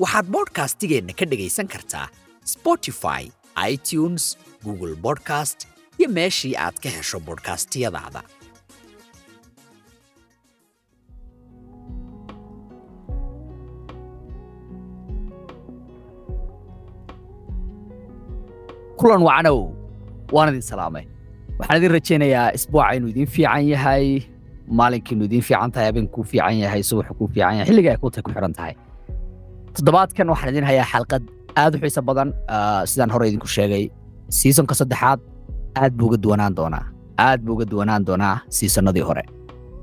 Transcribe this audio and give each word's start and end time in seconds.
waxaad 0.00 0.26
bodhkastigeenna 0.34 1.12
ka 1.18 1.24
dhegaysan 1.30 1.68
kartaa 1.74 2.06
spotify 2.54 3.22
itunes 3.72 4.24
google 4.64 4.94
bodcast 5.06 5.58
iyo 5.98 6.08
meeshii 6.18 6.54
aad 6.64 6.76
ka 6.84 6.88
hesho 6.96 7.18
bodhkastiyadaada 7.28 8.22
kulan 18.98 19.22
wacanow 19.26 19.72
waan 20.34 20.48
idin 20.52 20.62
salaamay. 20.70 21.04
Waxaan 21.58 21.78
idin 21.80 21.90
rajaynayaa 21.96 22.46
isbuuca 22.56 22.92
inuu 22.96 23.10
idiin 23.12 23.26
fiican 23.34 23.64
yahay 23.72 24.06
maalinkiinu 24.78 25.24
idiin 25.28 25.42
fiican 25.48 25.70
tahay 25.72 25.86
habeenkuu 25.90 26.24
fiican 26.32 26.56
yahay 26.62 26.82
subaxu 26.82 27.14
kuu 27.18 27.28
fiican 27.34 27.54
yahay 27.58 27.66
xilliga 27.70 27.90
ay 27.94 27.98
ku 28.02 28.10
xidhan 28.10 28.54
tahay 28.58 28.74
toddobaadkan 29.76 30.26
waxaan 30.32 30.52
idin 30.52 30.64
hayaa 30.68 30.86
xalqad 30.92 31.22
aad 31.56 31.72
u 31.76 31.78
xiiso 31.82 32.00
badan 32.08 32.28
sidaan 32.90 33.10
hore 33.14 33.24
idinku 33.30 33.48
sheegay 33.48 33.84
siisonka 34.28 34.74
saddexaad 34.80 35.20
aad 35.80 35.92
buu 35.96 36.06
uga 36.12 36.18
duwanaan 36.24 36.54
doonaa. 36.58 36.84
Aad 37.18 37.40
buu 37.44 37.54
duwanaan 37.72 38.04
doonaa 38.06 38.36
siisannadii 38.56 39.04
hore. 39.08 39.24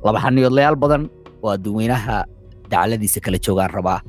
Laba 0.06 0.20
badan 0.76 1.10
oo 1.44 1.50
adduweynaha 1.56 2.26
dacaladiisa 2.72 3.20
kala 3.26 3.38
joogaan 3.46 3.70
rabaa 3.78 4.00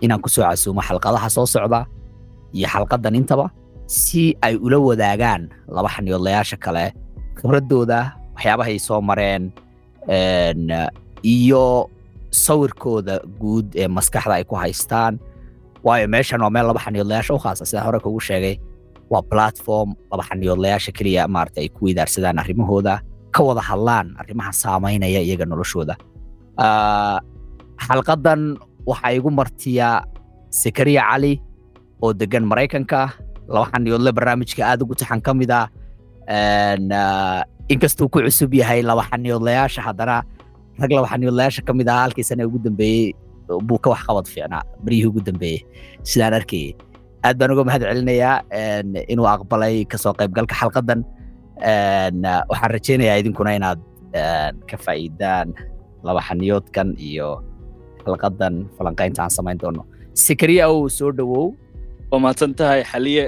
inaan 0.00 0.20
ku 0.20 0.28
soo 0.28 0.44
casuumo 0.44 0.80
xalqadaha 0.88 1.28
soo 1.30 1.46
socda 1.46 1.86
iyo 2.52 2.68
xalqaddan 2.68 3.14
intaba 3.16 3.50
si 3.86 4.36
ay 4.42 4.54
ula 4.56 4.78
wadaagaan 4.78 5.48
laba 5.68 5.88
xaniyoodlayaasha 5.88 6.56
kale. 6.64 6.92
Khibraddooda 7.38 7.98
waxyaabahay 8.36 8.76
soo 8.78 9.00
mareen 9.00 9.52
iyo 11.24 11.88
sawirkooda 12.30 13.20
guud 13.40 13.66
ee 13.74 13.88
maskaxda 13.88 14.34
ay 14.38 14.44
ku 14.44 14.54
haystaan 14.56 15.18
waayo 15.86 16.06
meeshan 16.14 16.40
waa 16.44 16.50
meel 16.54 16.66
laba 16.70 16.80
xaniyoodlayaasha 16.86 17.32
u 17.34 17.38
khaasa 17.44 17.64
sidaan 17.68 17.86
hore 17.86 17.98
kugu 18.04 18.20
sheegay 18.28 18.54
waa 19.12 19.22
platform 19.32 19.88
laba 20.10 20.22
xaniyoodlayaasha 20.28 20.90
keliya 20.98 21.22
maarata 21.34 21.58
ay 21.62 21.68
ku 21.74 21.80
weydaarsadaan 21.86 22.38
arrimahooda 22.42 22.94
ka 23.34 23.40
wada 23.48 23.62
hadlaan 23.70 24.06
arrimaha 24.20 24.52
saamaynaya 24.62 25.20
iyaga 25.26 25.44
noloshooda 25.50 25.94
xalqaddan 27.86 28.40
waxaa 28.90 29.12
igu 29.18 29.30
martiya 29.38 29.88
sakariya 30.60 31.02
cali 31.10 31.34
oo 32.02 32.12
degan 32.20 32.44
maraykanka 32.50 33.00
laba 33.54 33.66
xaniyoodle 33.72 34.10
barnaamijka 34.16 34.62
aad 34.70 34.80
ugu 34.84 34.94
taxan 35.00 35.20
ka 35.26 35.32
mid 35.40 35.50
ah 35.60 35.66
inkastuu 37.72 38.08
ku 38.12 38.18
cusub 38.26 38.52
yahay 38.60 38.80
laba 38.82 39.02
xaniyoodlayaasha 39.10 39.80
haddana 39.86 40.16
rag 40.80 40.90
laba 40.96 41.08
xaniyoodlayaasha 41.12 41.62
ka 41.66 41.72
mid 41.78 41.88
ah 41.88 41.98
halkii 42.04 42.24
sana 42.30 42.42
ugu 42.48 42.58
dambeeyey 42.66 43.12
buu 43.68 43.78
ka 43.84 43.88
wax 43.92 44.02
qabad 44.08 44.26
fiicnaa 44.32 44.62
beryihii 44.84 45.08
ugu 45.10 45.20
dambeeyey 45.28 45.60
sidaan 46.10 46.34
arkayay 46.40 46.72
aad 47.26 47.36
baan 47.40 47.50
uga 47.54 47.64
mahad 47.68 47.82
celinayaa 47.90 48.36
inuu 49.12 49.28
aqbalay 49.34 49.76
ka 49.92 49.96
soo 50.02 50.12
qaybgalka 50.20 50.54
xalqaddan 50.60 51.00
waxaan 52.50 52.70
rajaynayaa 52.76 53.16
idinkuna 53.22 53.50
inaad 53.60 53.80
ka 54.70 54.76
faa'iidaan 54.84 55.48
laba 56.06 56.20
xaniyoodkan 56.28 56.88
iyo 57.08 57.28
xalqaddan 58.04 58.54
falanqaynta 58.76 59.20
aan 59.24 59.32
samayn 59.38 59.58
doono 59.62 59.82
sikariya 60.24 60.64
ow 60.72 60.88
soo 60.98 61.10
dhowow 61.18 61.46
waa 62.10 62.20
mahadsan 62.24 62.54
tahay 62.58 62.80
xaliye 62.92 63.24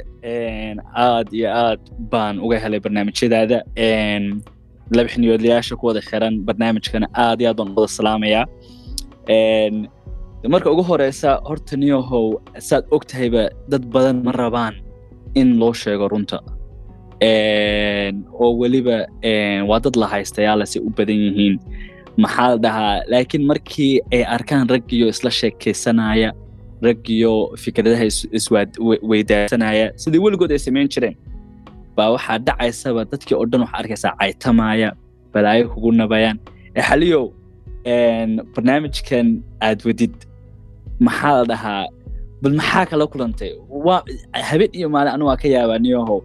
aad 1.06 1.28
iyo 1.38 1.49
aad 1.65 1.81
baan 2.12 2.34
uga 2.44 2.56
helay 2.65 2.81
barnaamijyadaada 2.84 3.59
laba 4.97 5.09
xiniyoodlayaasha 5.15 5.77
ku 5.81 5.84
wada 5.88 6.00
xiran 6.09 6.34
barnaamijkana 6.49 7.06
aad 7.25 7.38
iyo 7.41 7.49
aad 7.50 7.59
baan 7.61 7.71
wada 7.77 7.88
salaamayaa 7.99 8.44
marka 10.49 10.71
ugu 10.71 10.83
horeysa 10.83 11.41
horta 11.49 11.77
niyahow 11.77 12.41
saad 12.59 12.85
og 12.91 13.05
tahayba 13.11 13.49
dad 13.71 13.85
badan 13.95 14.23
ma 14.25 14.33
rabaan 14.33 14.75
in 15.35 15.59
loo 15.61 15.73
sheego 15.73 16.09
runta. 16.13 16.39
Oo 18.41 18.51
weliba 18.61 19.07
waa 19.69 19.81
dad 19.81 19.97
la 19.97 20.07
haystayaalase 20.07 20.79
u 20.81 20.91
badan 20.91 21.17
yihiin. 21.27 21.55
Maxaa 22.19 22.49
la 22.53 22.57
dhahaa 22.65 23.03
laakiin 23.13 23.45
markii 23.51 24.01
ay 24.13 24.23
arkaan 24.37 24.69
raggiyo 24.69 25.09
isla 25.09 25.31
sheekaysanaya 25.31 26.33
raggiyo 26.83 27.33
fikradaha 27.57 28.05
isweydaarsanaya 28.39 29.87
sidii 29.97 30.19
weligood 30.25 30.53
ay 30.53 30.59
samayn 30.59 30.89
jireen. 30.89 31.17
Baa 31.97 32.11
waxaa 32.17 32.39
dhacaysaba 32.39 33.05
dadkii 33.13 33.35
oo 33.39 33.47
dhan 33.47 33.61
waxaa 33.65 33.79
arkaysaa 33.83 34.15
caytamaya 34.21 34.93
balaayo 35.33 35.69
kugu 35.73 35.93
nabayaan. 35.93 36.39
Xaliyow 36.89 37.25
barnaamijkan 38.55 39.41
aad 39.61 39.81
wadid 39.87 40.15
maxaa 41.01 41.33
la 41.39 41.45
dhahaa? 41.53 41.85
Bal 42.43 42.55
maxaa 42.61 42.85
kala 42.91 43.07
kulantay? 43.13 43.51
Waa 43.87 44.03
habeen 44.51 44.71
iyo 44.79 44.89
maalin 44.95 45.13
anu 45.15 45.25
waa 45.31 45.37
ka 45.43 45.49
yaabaa 45.49 45.79
niyahow 45.85 46.21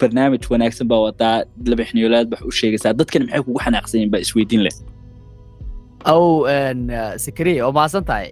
barnaamij 0.00 0.44
wanaagsan 0.52 0.86
baa 0.90 1.00
wadaa 1.06 1.36
laba 1.70 1.84
xiniyoolaad 1.88 2.26
bax 2.32 2.40
u 2.50 2.52
sheegaysaa. 2.58 2.92
Dadkan 3.00 3.22
maxay 3.26 3.42
kugu 3.46 3.58
xanaaqsan 3.66 3.96
yihiin 3.98 4.10
baa 4.14 4.22
isweydiin 4.26 4.62
leh. 4.66 4.74
Ow 6.12 6.24
sakariya 7.24 7.66
oo 7.66 7.72
mahadsan 7.78 8.04
tahay 8.10 8.28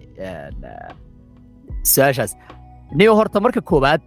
su'aashaas. 1.93 2.31
Niyo 2.97 3.15
horta 3.19 3.39
marka 3.45 3.61
koowaad 3.69 4.01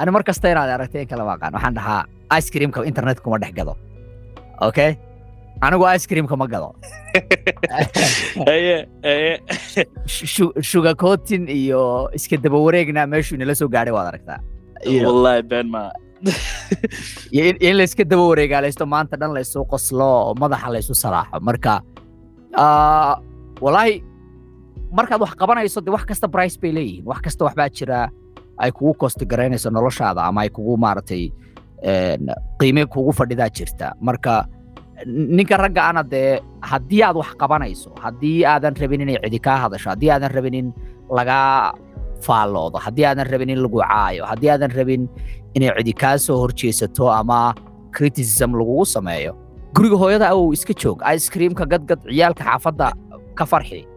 ani 0.00 0.10
mar 0.14 0.22
kasta 0.28 0.50
inaad 0.52 0.70
aragtay 0.76 1.02
in 1.04 1.08
kala 1.12 1.24
waaqaan 1.30 1.52
waxaan 1.56 1.74
dhahaa 1.78 2.02
ice 2.38 2.48
creamka 2.52 2.84
internet 2.90 3.18
kuma 3.24 3.38
dhex 3.42 3.52
gado. 3.58 3.74
Okay 4.68 4.90
anigu 5.62 5.86
ice 5.94 6.06
creamka 6.10 6.36
ma 6.36 6.46
gado 6.52 6.74
sugar 10.70 10.94
coating 11.02 11.46
iyo 11.48 12.10
iska 12.18 12.36
daba 12.36 12.58
wareegna 12.66 13.06
meeshuu 13.06 13.36
inala 13.38 13.54
soo 13.54 13.68
gaadhay 13.74 13.94
waad 13.94 14.08
aragtaa 14.12 14.40
wallahi 15.06 15.42
been 15.42 15.70
ma. 15.70 15.90
In 17.32 17.76
la 17.78 17.84
iska 17.88 18.04
daba 18.04 18.24
wareegaalaysto 18.30 18.86
maanta 18.86 19.16
dhan 19.20 19.34
laysu 19.34 19.64
qoslo 19.72 20.06
oo 20.06 20.34
madaxa 20.42 20.72
laysu 20.74 20.94
salaaxo 20.94 21.40
marka 21.48 21.74
wallaahi 23.64 24.02
markaad 24.98 25.20
wax 25.24 25.34
qabanayso 25.42 25.80
de 25.80 25.90
wax 25.94 26.04
kasta 26.10 26.28
brice 26.28 26.58
bay 26.62 26.72
leeyihiin 26.78 27.06
wax 27.06 27.20
kasta 27.26 27.44
waxbaa 27.46 27.68
jira 27.78 28.00
ay 28.58 28.70
kugu 28.70 28.94
kosti 28.94 29.26
garaynayso 29.26 29.70
noloshaada 29.70 30.22
ama 30.26 30.42
ay 30.42 30.50
kugu 30.50 30.76
maaragtay 30.76 31.30
qiime 32.58 32.86
kugu 32.86 33.12
fadhidaa 33.12 33.50
jirta 33.50 33.94
marka 34.00 34.44
ninka 35.06 35.56
ragga 35.56 35.82
ana 35.90 36.02
dee 36.02 36.40
haddii 36.72 37.02
aad 37.02 37.16
wax 37.22 37.34
qabanayso 37.42 37.90
haddii 38.04 38.44
aadan 38.52 38.74
rabin 38.82 39.00
inay 39.04 39.18
cidi 39.24 39.38
kaa 39.38 39.58
hadasho 39.64 39.90
haddii 39.90 40.10
aadan 40.14 40.32
rabin 40.36 40.54
in 40.54 40.72
lagaa 41.18 41.74
faalloodo 42.26 42.78
haddii 42.86 43.06
aadan 43.10 43.26
rabin 43.32 43.50
in 43.54 43.62
lagu 43.66 43.78
caayo 43.82 44.24
haddii 44.32 44.50
aadan 44.54 44.72
rabin 44.78 45.08
inay 45.54 45.70
cidi 45.78 45.92
kaa 46.02 46.18
soo 46.18 46.38
horjeesato 46.42 47.10
ama 47.20 47.54
criticism 47.96 48.58
lagugu 48.60 48.84
sameeyo 48.96 49.34
guriga 49.74 49.96
hooyada 49.96 50.28
awow 50.32 50.52
iska 50.52 50.74
joog. 50.76 51.00
Ice 51.14 51.30
creamka 51.32 51.64
gadgad 51.66 52.00
ciyaalka 52.04 52.44
xaafadda 52.44 52.92
ka 53.34 53.44
farxi. 53.46 53.80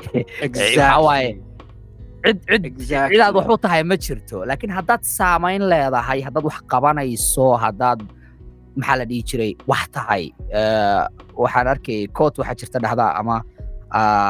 Cid 2.25 2.65
cidaad 2.89 3.35
wax 3.37 3.47
u 3.53 3.57
tahay 3.61 3.83
ma 3.85 3.95
jirto 4.05 4.41
laakiin 4.49 4.71
haddaad 4.73 5.03
saamayn 5.05 5.61
leedahay 5.71 6.23
haddaad 6.25 6.45
wax 6.49 6.57
qabanayso 6.71 7.51
haddaad 7.63 7.99
maxaa 8.79 8.97
la 8.99 9.05
dhihi 9.09 9.21
jiray? 9.29 9.51
Wax 9.69 9.83
tahay. 9.95 10.23
Waxaan 11.43 11.67
arkay 11.73 11.99
coot 12.17 12.33
waxaa 12.39 12.55
jirta 12.59 12.77
dhahdaa 12.85 13.11
ama 13.19 13.35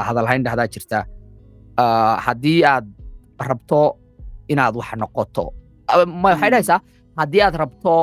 hadalhayn 0.07 0.43
dhahdaa 0.47 0.67
jirta. 0.73 0.99
Haddii 2.25 2.61
aad 2.73 2.85
rabto 3.49 3.81
inaad 4.51 4.75
wax 4.79 4.89
noqoto. 5.01 5.45
Waxay 6.25 6.49
dhahaysaa 6.53 6.79
haddii 7.19 7.41
aad 7.47 7.55
rabto 7.63 7.95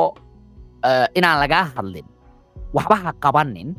inaan 1.18 1.38
lagaa 1.42 1.64
hadlin 1.76 2.06
waxba 2.76 2.96
ha 3.04 3.10
qabanin 3.24 3.70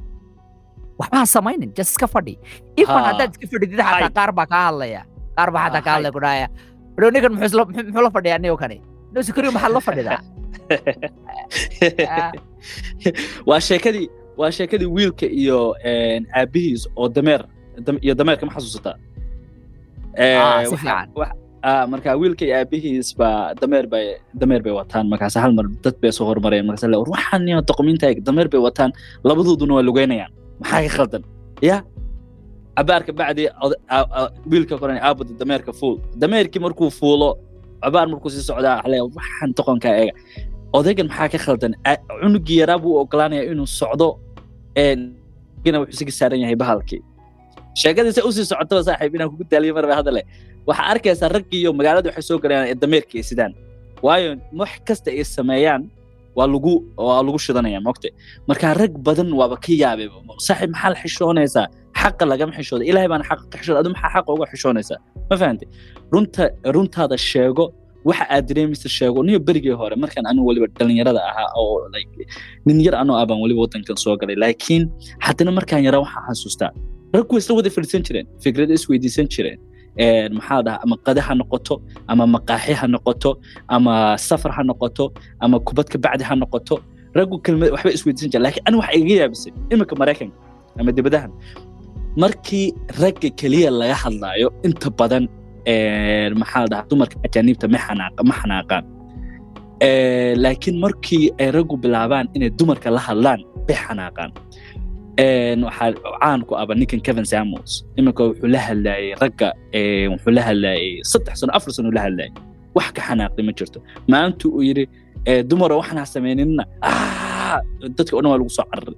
waxba 0.99 1.17
ha 1.21 1.25
samaynin 1.35 1.69
just 1.77 1.91
iska 1.93 2.07
fadhi. 2.13 2.35
Ifan 2.81 3.01
haddaad 3.09 3.29
iska 3.35 3.45
fadhidid 3.53 3.79
xataa 3.79 4.11
qaar 4.17 4.31
baa 4.37 4.47
kaa 4.53 4.63
hadlaya. 4.69 5.01
Qaar 5.37 5.49
baa 5.55 5.63
xataa 5.67 5.83
kaa 5.85 5.93
hadlaya 5.97 6.13
ku 6.15 6.21
dhahaya 6.25 6.47
ninkan 7.13 7.31
muxuu 7.35 8.01
la 8.05 8.11
fadhiyaa 8.15 8.39
niyo 8.43 8.55
kani? 8.61 8.77
Sikariyo 9.27 9.51
maxaad 9.55 9.73
la 9.77 9.81
fadhidaa 9.87 10.19
waa 13.49 13.59
sheekadii 13.59 14.07
waa 14.37 14.51
sheekadii 14.51 14.85
wiilka 14.97 15.25
iyo 15.25 15.75
aabihiis 16.35 16.87
oo 16.95 17.09
dameer 17.09 17.41
iyo 18.01 18.13
dameerka 18.15 18.45
ma 18.45 18.53
xasuusataa 18.55 18.95
Ah, 20.17 20.61
ah, 21.63 21.85
marka 21.89 22.13
wiilka 22.21 22.45
iyo 22.45 22.55
aabihiis 22.61 23.17
baa 23.17 23.53
dameer 23.57 23.87
bay 23.87 24.17
dameer 24.33 24.61
bay 24.61 24.73
wataan. 24.73 25.09
Markaas 25.09 25.35
hal 25.35 25.53
mar 25.57 25.65
dad 25.83 25.95
bay 26.01 26.11
soo 26.11 26.25
hormareen 26.29 26.65
markaas 26.65 26.85
le 26.85 26.97
waxaan 26.97 27.49
doqomiinta 27.65 28.13
dameer 28.21 28.47
bay 28.49 28.61
wataan. 28.61 28.91
Labadooduna 29.23 29.73
waa 29.73 29.85
lugeynayaan. 29.89 30.31
Maxaa 30.61 30.81
ka 30.85 30.89
khaldan? 30.97 31.23
Ya? 31.61 31.81
Cabaarka 32.77 33.11
bacdi 33.13 33.49
wiilka 34.51 34.77
koran 34.77 34.97
aabada 35.01 35.33
dameerka 35.33 35.73
fuul. 35.73 35.97
Dameerkii 36.21 36.61
markuu 36.61 36.89
fuulo 36.89 37.37
cabaar 37.81 38.07
markuu 38.07 38.29
sii 38.29 38.45
socdaa 38.49 38.81
waxaan 38.85 39.49
doqonka 39.57 39.89
eega 40.01 40.13
odaygan 40.77 41.07
maxaa 41.11 41.29
ka 41.33 41.37
khaldan? 41.45 41.73
Cunugii 42.21 42.57
yaraa 42.61 42.79
buu 42.83 42.93
ogolaanaya 43.01 43.43
inuu 43.51 43.67
socdo 43.79 44.07
wuxuu 45.65 45.93
isaga 45.95 46.11
saaran 46.19 46.39
yahay 46.43 46.55
bahalkii. 46.63 47.01
Sheekadiisa 47.81 48.21
u 48.27 48.31
sii 48.35 48.45
socotaba 48.51 48.81
saaxiib 48.87 49.13
inaan 49.15 49.29
kugu 49.31 49.43
daaliyo 49.51 49.73
marba 49.77 49.95
hadale 49.99 50.21
waxaa 50.67 50.85
arkaysaa 50.93 51.29
raggii 51.35 51.61
magaalada 51.79 52.07
waxay 52.09 52.25
soo 52.29 52.37
galayaan 52.43 52.67
ee 52.71 52.75
dameerka 52.83 53.13
ay 53.19 53.23
sidaan. 53.29 53.51
Waayo 54.05 54.29
wax 54.61 54.71
kasta 54.87 55.09
ay 55.11 55.23
sameeyaan 55.37 55.83
waa 56.37 56.47
lagu 56.53 56.73
waa 57.07 57.21
lagu 57.27 57.39
shidanaya 57.45 57.79
mogte 57.87 58.07
marka 58.49 58.67
rag 58.81 58.93
badan 59.07 59.29
waaba 59.39 59.55
ka 59.65 59.71
yaabay 59.83 60.07
saaxiib 60.47 60.69
maxaa 60.75 60.89
la 60.93 60.97
xishoonaysaa 61.03 61.65
xaqa 62.01 62.23
lagama 62.31 62.51
xishooda 62.57 62.83
ilaahay 62.89 63.09
baana 63.13 63.23
xaqa 63.29 63.43
ka 63.51 63.55
xishooda 63.59 63.79
adu 63.83 63.89
maxaa 63.95 64.09
xaqa 64.15 64.29
uga 64.35 64.45
xishoonaysaa 64.53 64.97
ma 65.29 65.35
fahantay 65.41 65.67
runta 66.13 66.43
runtaada 66.75 67.17
sheego 67.29 67.63
waxa 68.09 68.25
aad 68.35 68.43
dareemaysa 68.49 68.89
sheego 68.97 69.19
niyo 69.27 69.39
berigii 69.47 69.75
hore 69.81 69.95
markaan 70.03 70.25
anigu 70.31 70.45
weliba 70.49 70.67
dhalinyarada 70.79 71.21
ahaa 71.29 71.49
oo 71.59 71.75
like 71.93 72.11
nin 72.65 72.77
yar 72.85 72.95
anoo 73.01 73.15
ah 73.21 73.25
baan 73.29 73.39
weliba 73.43 73.61
wadankan 73.65 73.97
soo 74.03 74.15
galay. 74.21 74.35
Laakiin 74.43 74.83
haddana 75.25 75.51
markaan 75.57 75.81
yaraa 75.87 76.01
waxaan 76.05 76.23
xasuustaa 76.29 76.71
raggu 77.15 77.33
isla 77.41 77.53
wada 77.59 77.69
fadhiisan 77.75 78.01
jireen 78.07 78.27
fikrado 78.43 78.73
isweydiisan 78.79 79.27
jireen 79.35 79.59
Een, 80.03 80.31
maxaa 80.37 80.55
la 80.57 80.63
dhahaa 80.67 80.81
ama 80.85 80.95
qade 81.05 81.21
ha 81.27 81.33
noqoto 81.41 81.75
ama 82.11 82.23
maqaaxi 82.35 82.73
ha 82.79 82.85
noqoto 82.95 83.31
ama 83.75 83.93
safar 84.27 84.51
ha 84.57 84.61
noqoto 84.69 85.05
ama 85.43 85.57
kubad 85.67 85.87
ka 85.93 85.97
bacdi 86.05 86.23
ha 86.29 86.35
noqoto 86.43 86.75
raggu 87.17 87.35
kelmad 87.45 87.69
waxba 87.75 87.89
isweydiisan 87.97 88.29
jireen. 88.31 88.43
Laakiin 88.45 88.63
aniga 88.67 88.81
waxa 88.83 88.95
iga 89.01 89.15
yaabisay 89.21 89.51
iminka 89.73 89.93
maraykanka 90.01 90.35
ama 90.79 90.91
dibadahan 90.97 91.31
markii 92.23 92.65
ragga 93.01 93.29
keliya 93.39 93.69
laga 93.79 93.95
hadlaayo 94.03 94.47
inta 94.67 94.89
badan 94.99 95.23
maxaa 96.41 96.61
la 96.63 96.67
dhahaa? 96.71 96.85
Dumarka 96.89 97.15
ajaaniibta 97.25 97.67
ma 97.73 97.77
xanaaqa 97.85 98.21
ma 98.29 98.33
xanaaqaan. 98.41 98.83
Laakiin 100.43 100.77
markii 100.83 101.31
ay 101.39 101.51
raggu 101.51 101.75
bilaabaan 101.83 102.27
inay 102.35 102.49
dumarka 102.59 102.89
la 102.95 102.99
hadlaan 103.07 103.41
bay 103.67 103.75
xanaaqaan. 103.85 104.31
Waxaa 105.67 105.93
caan 106.21 106.41
ku 106.47 106.55
aba 106.55 106.73
ninkan 106.75 106.99
kevin 107.05 107.25
samuels. 107.25 107.83
Iminka 107.97 108.23
wuxuu 108.29 108.47
la 108.47 108.59
hadlayay 108.67 109.13
ragga 109.21 109.49
wuxuu 110.11 110.31
la 110.37 110.41
hadlayay 110.47 110.99
saddex 111.11 111.35
sano 111.39 111.51
afar 111.57 111.71
sano 111.73 111.91
la 111.91 112.01
hadlayay. 112.05 112.31
Wax 112.75 112.87
ka 112.95 113.01
xanaaqday 113.07 113.43
ma 113.47 113.51
jirto. 113.57 113.79
Maalintu 114.11 114.49
uu 114.55 114.63
yidhi 114.67 114.85
dumaro 115.49 115.77
waxaan 115.81 115.97
ha 116.01 116.05
sameynina 116.05 116.63
"Ah!" 116.81 117.59
dadka 117.97 118.13
o 118.17 118.21
dhan 118.21 118.29
waa 118.31 118.37
lagu 118.41 118.49
soo 118.57 118.65
cararay 118.71 118.95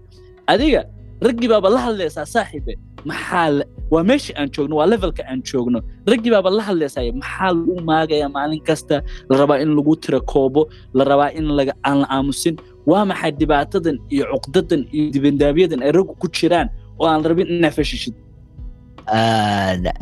adiga 0.47 0.81
raggii 1.21 1.47
baaba 1.53 1.69
la 1.69 1.79
hadlaysaa 1.87 2.25
saaxiibe 2.25 2.73
maxaa 3.05 3.63
waa 3.93 4.03
meesha 4.03 4.33
aan 4.39 4.49
joogno 4.53 4.75
waa 4.79 4.87
levelka 4.91 5.23
aan 5.31 5.41
joogno. 5.49 5.79
Raggii 6.11 6.31
baaba 6.35 6.49
la 6.57 6.63
hadlaysaa 6.69 7.11
maxaa 7.21 7.51
lagu 7.53 7.73
maagaya 7.89 8.27
maalin 8.35 8.61
kasta 8.67 8.95
la 9.29 9.35
rabaa 9.41 9.59
in 9.63 9.71
lagu 9.77 9.93
tira 10.03 10.19
koobo 10.31 10.61
la 10.93 11.03
rabaa 11.03 11.29
in 11.37 11.45
aan 11.87 11.97
la 12.01 12.07
aamusin. 12.15 12.55
Waa 12.89 13.05
maxay 13.05 13.31
dhibaatadan 13.39 13.97
iyo 14.13 14.25
cuqdadan 14.33 14.81
iyo 14.95 15.05
dibandaabiyadan 15.13 15.79
ay 15.85 15.91
raggu 15.97 16.13
ku 16.21 16.27
jiraan 16.37 16.67
oo 16.99 17.07
aan 17.07 17.23
rabin 17.29 17.47
inaa 17.47 17.71
fashishid? 17.77 18.13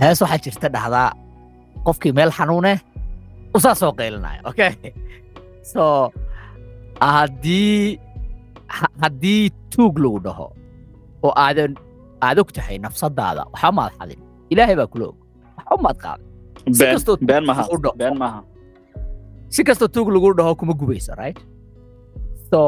Hees 0.02 0.20
waxaa 0.24 0.40
jirta 0.44 0.68
dhahdaa 0.76 1.10
qofkii 1.86 2.12
meel 2.18 2.32
xanuune 2.38 2.74
usaa 3.56 3.76
soo 3.76 3.92
qeylinayo 4.00 4.42
okay 4.50 4.72
so 5.72 5.84
haddii 7.02 8.00
ha- 8.68 8.94
haddii 9.02 9.50
tuug 9.76 9.96
lagu 10.04 10.20
dhaho 10.26 10.48
oo 11.26 11.32
aadan 11.46 11.72
aad 12.28 12.38
og 12.44 12.50
tahay 12.56 12.78
nafsadaada 12.86 13.44
waxba 13.54 13.72
maad 13.80 13.92
xadin. 14.00 14.20
Ilaahay 14.52 14.76
baa 14.80 14.88
kula 14.94 15.06
og 15.12 15.16
waxba 15.58 15.78
maad 15.86 15.98
qaadin 16.04 16.28
Si 19.56 19.62
kastoo 19.68 19.88
tuug 19.96 20.10
lagu 20.16 20.30
dhaho 20.38 20.56
kuma 20.60 20.74
gubayso 20.80 21.14
right? 21.22 21.40
So 22.50 22.60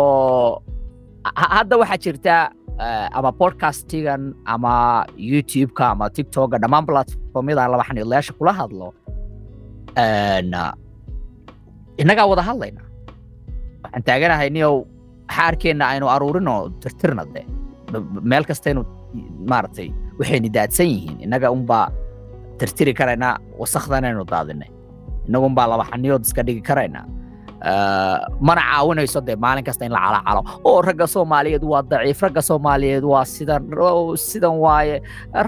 ha- 1.37 1.51
hadda 1.57 1.75
waxaa 1.81 1.99
jirta 2.03 2.35
eh, 2.85 3.07
ama 3.17 3.31
podcastigan 3.41 4.21
ama 4.53 4.73
youtube-ka 5.29 5.85
ama 5.93 6.05
tiktoka 6.15 6.57
dhammaan 6.63 6.85
platformyada 6.89 7.63
laba 7.73 7.83
xaniidlayaasha 7.89 8.33
kula 8.39 8.51
hadlo 8.59 8.87
ah, 10.03 10.73
innagaa 12.01 12.25
wada 12.31 12.43
hadlayna. 12.49 12.81
Waxaan 13.83 14.03
taaganahay 14.07 14.49
niyow 14.55 14.75
xaarkeenna 15.35 15.85
aynu 15.93 16.05
aruurinoo 16.15 16.61
tirtirna 16.81 17.23
de 17.33 17.41
B- 17.41 17.49
b- 17.49 17.64
meel 18.31 18.43
kastaynu 18.49 18.81
maaragtay 19.51 19.89
waxayna 20.19 20.49
daadsan 20.57 20.87
yihiin 20.93 21.17
innaga 21.25 21.47
unbaa 21.57 21.85
tirtiri 22.59 22.93
karaynaa 22.99 23.33
wasakdanaynu 23.61 24.23
daadinay 24.33 24.69
innagu 25.27 25.45
unbaa 25.51 25.67
laba 25.71 25.85
xaniyood 25.91 26.23
iska 26.27 26.41
dhigi 26.47 26.61
karaynaa 26.69 27.05
mana 28.47 28.61
caawinayso 28.69 29.19
dee 29.27 29.35
maalin 29.43 29.63
kasta 29.67 29.83
in 29.87 29.91
la 29.95 29.99
calacalo 30.05 30.41
oo 30.69 30.81
ragga 30.87 31.07
soomaaliyeed 31.15 31.63
waa 31.71 31.81
daciif 31.91 32.19
ragga 32.25 32.41
soomaaliyeed 32.49 33.03
waa 33.11 33.25
sidan 33.35 33.63
sidan 34.29 34.55
waaye 34.65 34.95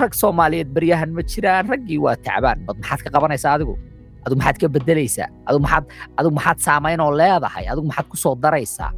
rag 0.02 0.14
soomaaliyeed 0.22 0.70
baryahan 0.76 1.12
ma 1.18 1.22
jiraan 1.32 1.66
raggii 1.72 2.00
waa 2.06 2.16
tacbaan 2.26 2.58
bad 2.68 2.78
maxaad 2.82 3.02
ka 3.06 3.10
qabanaysaa 3.16 3.52
adigu 3.58 3.74
adigu 4.26 4.38
maxaad 4.42 4.58
ka 4.62 4.68
bedelaysaa 4.76 5.28
adigu 5.48 5.62
maxaad 5.66 5.86
adigu 6.18 6.34
maxaad 6.40 6.60
saamaynoo 6.68 7.12
leedahay 7.22 7.66
adigu 7.72 7.86
maxaad 7.92 8.08
ku 8.12 8.18
soo 8.24 8.34
daraysaa 8.44 8.90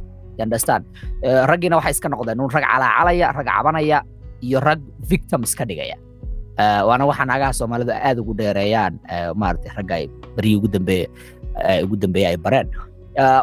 understand? 0.46 0.84
Eh, 1.22 1.42
raggiina 1.50 1.76
waxay 1.78 1.92
iska 1.96 2.08
noqdeen 2.08 2.40
un 2.40 2.50
rag 2.50 2.64
calacalaya 2.64 3.26
rag 3.38 3.46
cabanaya 3.46 3.98
iyo 4.46 4.60
rag 4.60 4.80
victim 5.10 5.42
iska 5.42 5.64
dhigaya. 5.68 5.96
Eh, 6.60 6.82
waana 6.88 7.04
waxa 7.10 7.24
naagaha 7.30 7.52
soomaalida 7.52 7.94
aad 8.08 8.18
ugu 8.22 8.34
dheereeyaan 8.40 8.94
eh, 9.14 9.30
maaragtay 9.40 9.72
ragga 9.78 9.94
ay 10.00 10.06
baryii 10.36 10.56
ugu 10.60 10.68
dambeeye 10.68 11.06
ugu 11.84 11.96
dambeeye 11.96 12.26
ay 12.32 12.36
bareen. 12.36 12.68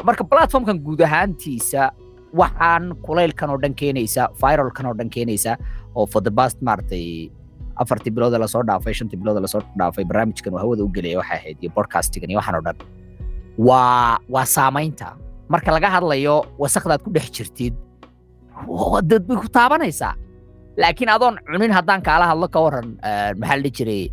Marka 0.08 0.24
platformkan 0.24 0.78
guud 0.86 1.02
ahaantiisa 1.08 1.92
waxaan 2.34 2.94
kulaylkan 3.06 3.50
oo 3.50 3.58
dhan 3.64 3.74
keenaysa 3.80 4.30
viralkan 4.42 4.86
oo 4.90 4.94
dhan 5.00 5.10
keenaysa 5.10 5.58
oo 5.96 6.06
for 6.06 6.22
the 6.22 6.32
past 6.32 6.58
maaragtay 6.62 7.30
afartii 7.82 8.12
bilooda 8.16 8.38
la 8.42 8.48
soo 8.48 8.64
dhaafay 8.68 8.94
shantii 8.94 9.20
bilooda 9.22 9.40
la 9.42 9.48
soo 9.48 9.62
dhaafay 9.80 10.04
barnaamijkan 10.10 10.54
oo 10.54 10.60
hawada 10.64 10.84
u 10.84 10.90
gelaya 10.96 11.18
waxay 11.22 11.38
ahayd 11.40 11.58
iyo 11.62 11.72
podcastingan 11.78 12.30
iyo 12.32 12.38
waxaan 12.42 12.58
oo 12.60 12.64
dhan. 12.68 12.78
Waa 13.58 14.18
waa 14.30 14.46
saamaynta 14.46 15.16
marka 15.52 15.70
laga 15.76 15.90
hadlayo 15.96 16.36
wasakdaad 16.62 17.02
ku 17.06 17.10
dhex 17.16 17.28
jirtid 17.36 17.74
dad 19.10 19.24
bay 19.28 19.38
ku 19.38 19.48
taabanaysaa. 19.58 20.14
Laakiin 20.82 21.10
adoon 21.10 21.36
cunin 21.46 21.72
haddaan 21.78 22.02
kaala 22.08 22.26
hadlo 22.32 22.48
ka 22.54 22.60
waran 22.66 22.88
eh, 23.10 23.32
maxaa 23.40 23.58
la 23.64 23.70
jiray? 23.78 24.04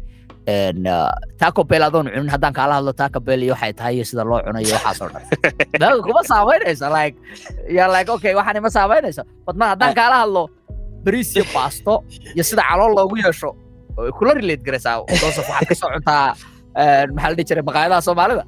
Een, 0.49 0.85
uh, 0.87 1.09
taco 1.41 1.65
bell 1.65 1.83
adoon 1.89 2.07
cunin 2.13 2.29
haddaan 2.35 2.53
kaala 2.59 2.75
hadlo 2.79 2.93
taco 2.93 3.21
bell 3.21 3.43
iyo 3.43 3.53
waxay 3.55 3.73
tahay 3.73 3.95
iyo 3.97 4.05
sida 4.05 4.25
loo 4.25 4.41
cunayo 4.47 4.73
waxaas 4.77 5.01
oo 5.05 5.09
dhan. 5.13 6.01
Kuma 6.07 6.23
saamaynayso 6.31 6.89
like 6.97 7.17
ya 7.77 7.85
like 7.95 8.09
okay 8.13 8.33
waxaan 8.39 8.57
ima 8.61 8.71
saamaynayso 8.77 9.23
bad 9.47 9.57
mar 9.61 9.69
haddaan 9.73 9.93
kaala 10.01 10.17
hadlo 10.25 10.43
bariis 11.05 11.37
iyo 11.37 11.45
baasto 11.55 11.95
iyo 12.37 12.45
sida 12.45 12.63
calool 12.69 12.93
loogu 12.97 13.17
yeesho 13.25 13.51
way 13.97 14.11
kula 14.19 14.33
relate 14.41 14.63
garaysaa 14.67 15.01
joseph 15.21 15.49
waxaad 15.49 15.69
ka 15.69 15.75
soo 15.81 15.91
cuntaa 15.97 16.33
een, 16.77 17.09
maxaa 17.17 17.29
la 17.31 17.35
dhihi 17.37 17.47
jiray 17.49 17.65
maqaayadaha 17.69 18.01
soomaalida 18.09 18.45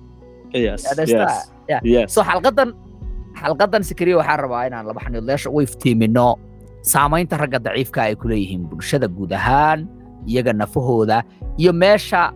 so 2.08 2.20
xalqadan 2.22 2.70
xalqadan 3.40 3.82
sikriya 3.84 4.16
waxaan 4.20 4.38
rabaa 4.44 4.62
inaan 4.68 4.86
laba 4.88 5.00
xaniidleesha 5.04 5.48
u 5.50 5.60
iftiimino. 5.60 6.28
Saamaynta 6.86 7.34
ragga 7.36 7.58
daciifka 7.58 8.00
ay 8.06 8.14
ku 8.14 8.28
leeyihiin 8.30 8.62
bulshada 8.70 9.08
guud 9.10 9.32
ahaan 9.34 9.88
iyaga 10.26 10.52
nafahooda 10.54 11.22
iyo 11.58 11.72
meesha 11.74 12.30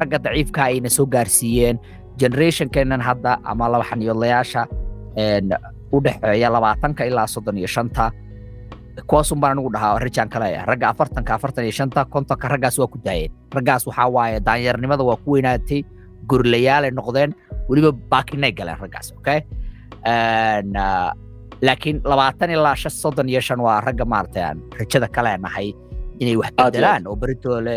ragga 0.00 0.18
daciifka 0.18 0.60
ayna 0.72 0.88
soo 0.88 1.06
gaarsiiyeen. 1.06 1.76
Generationkeenan 2.16 3.00
hadda 3.04 3.36
ama 3.44 3.68
laba 3.68 3.84
xaniidlayaasha 3.84 4.62
u 5.92 6.00
dhexeeya 6.00 6.48
labaatanka 6.50 7.04
ilaa 7.04 7.26
soddon 7.28 7.58
iyo 7.60 7.68
shanta. 7.68 8.10
Kuwaasun 9.06 9.36
baan 9.40 9.52
anigu 9.60 9.68
dhahaa 9.76 9.98
rijaan 10.00 10.28
kale 10.32 10.56
ragga 10.64 10.88
afartanka 10.88 11.34
afartan 11.36 11.64
iyo 11.68 11.72
shanta 11.76 12.04
kontonka 12.08 12.48
raggaas 12.48 12.78
waa 12.80 12.88
ku 12.88 12.96
daayeen. 13.04 13.28
Raggaas 13.52 13.84
waxaa 13.86 14.08
waaye 14.08 14.40
daanyarnimada 14.40 15.04
waa 15.04 15.20
ku 15.20 15.36
weynaatay 15.36 15.84
gurlayaalay 16.30 16.90
noqdeen 16.98 17.30
weliba 17.68 17.90
baakinay 18.12 18.52
galeen 18.58 18.78
raggaas 18.82 19.08
okay 19.18 19.38
ah, 20.04 21.10
laakiin 21.62 22.00
labaatan 22.04 22.50
ilaa 22.56 22.74
shan 22.76 22.92
soddon 23.02 23.28
iyo 23.28 23.40
shan 23.40 23.60
waa 23.66 23.80
ragga 23.80 24.04
maaragtay 24.04 24.42
aan 24.48 24.58
rajada 24.78 25.08
kale 25.08 25.36
nahay 25.44 25.68
inay 26.20 26.36
wax 26.40 26.52
bedelaan 26.58 27.02
oo 27.08 27.16
beritoole 27.16 27.76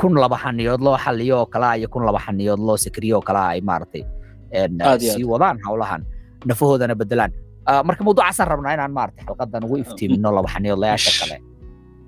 kun 0.00 0.14
laba 0.22 0.36
xaniyood 0.44 0.80
loo 0.86 0.96
xaliyo 1.04 1.36
oo 1.42 1.46
kalaa 1.46 1.74
iyo 1.78 1.88
kun 1.92 2.02
laba 2.08 2.18
xaniyood 2.26 2.60
loo 2.66 2.76
sikriyo 2.84 3.16
oo 3.18 3.24
kalaa 3.28 3.48
ay 3.54 3.60
iyo 3.60 5.12
sii 5.14 5.24
wadaan 5.32 5.56
howlahan 5.66 6.02
nafahoodana 6.48 6.94
bedelaan 6.94 7.32
Ah, 7.66 7.80
marka 7.88 8.04
mawduucaasaan 8.04 8.48
rabnaa 8.52 8.72
inaan 8.76 8.92
maaragtay 8.92 9.24
xalqadan 9.24 9.64
ugu 9.64 9.76
iftiimino 9.84 10.28
laba 10.36 10.48
xaniyoodlayaasha 10.54 11.12
kale? 11.20 11.36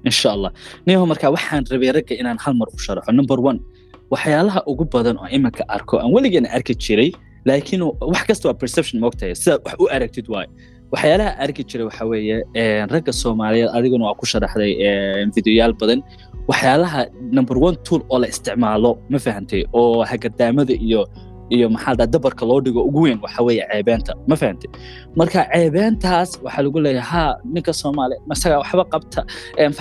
Insha 0.08 0.28
allah. 0.36 0.50
Niyaho 0.86 1.04
marka 1.08 1.26
waxaan 1.32 1.64
rabay 1.72 1.90
ragga 1.96 2.12
inaan 2.22 2.36
hal 2.44 2.52
mar 2.60 2.68
u 2.68 2.76
sharaxo 2.84 3.08
number 3.18 3.38
one 3.40 3.58
waxyaalaha 4.12 4.60
ugu 4.70 4.84
badan 4.94 5.16
oo 5.22 5.28
iminka 5.36 5.62
arko 5.76 5.94
aan 6.02 6.10
weligeena 6.16 6.48
arki 6.56 6.74
jiray 6.84 7.10
laakiin 7.48 7.82
wax 8.12 8.22
kasta 8.28 8.44
waa 8.48 8.58
perception 8.62 8.96
moogtahay 9.04 9.34
sidaad 9.42 9.60
wax 9.66 9.74
u 9.82 9.86
aragtid 9.96 10.26
waayo 10.32 10.50
waxyaalaha 10.92 11.30
arki 11.44 11.62
jiray 11.70 11.84
waxa 11.88 12.04
weeye 12.12 12.36
ragga 12.94 13.12
soomaaliyeed 13.22 13.70
adiguna 13.76 14.04
waa 14.08 14.14
ku 14.20 14.24
sharaxday 14.32 14.72
videoyaal 15.36 15.74
badan. 15.80 16.00
Waxyaalaha 16.50 17.00
number 17.36 17.56
one 17.68 17.76
tool 17.86 18.02
oo 18.12 18.18
la 18.22 18.26
isticmaalo 18.32 18.90
ma 19.12 19.18
fahantay 19.24 19.62
oo 19.80 20.04
hagadaamada 20.10 20.74
iyo 20.86 21.02
iyo 21.54 21.66
maxaa 21.74 22.06
dabarka 22.14 22.44
loo 22.50 22.60
dhigo 22.64 22.80
ugu 22.88 23.00
weyn 23.06 23.18
waxa 23.24 23.40
weeye 23.46 23.64
ceebeenta 23.72 24.12
ma 24.28 24.34
fahantay 24.40 24.70
marka 25.18 25.40
ceebeentaas 25.52 26.30
waxaa 26.44 26.62
lagu 26.66 26.78
leeyahay 26.86 27.10
ha 27.12 27.36
ninka 27.54 27.72
soomaaliya 27.80 28.20
masaga 28.30 28.56
waxba 28.62 28.84
qabta. 28.92 29.20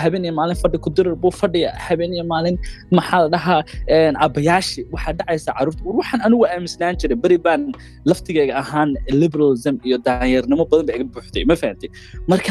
Habeen 0.02 0.24
iyo 0.26 0.34
maalin 0.38 0.56
fadhi 0.62 0.78
ku 0.84 0.90
dirir 0.96 1.14
buu 1.22 1.32
fadhiya. 1.40 1.70
Habeen 1.86 2.12
iyo 2.16 2.24
maalin 2.32 2.56
maxaa 2.96 3.20
la 3.24 3.28
dhahaa 3.34 3.60
abayaashi 4.26 4.80
waxaa 4.94 5.12
dhacaysa 5.18 5.50
carruurta 5.56 5.82
war 5.86 5.94
waxaan 6.00 6.20
anigu 6.26 6.44
aaminsanaan 6.50 6.94
jiray 7.00 7.18
beri 7.24 7.38
baan 7.46 7.62
laftigayga 8.08 8.54
ahaan 8.62 8.90
liberalism 9.22 9.74
iyo 9.86 9.96
daanyarnimo 10.06 10.64
badan 10.70 10.86
ba 10.88 10.92
iga 10.96 11.06
buuxday. 11.14 11.42
Ma 11.50 11.54
fahantay 11.60 11.88
marka 12.30 12.50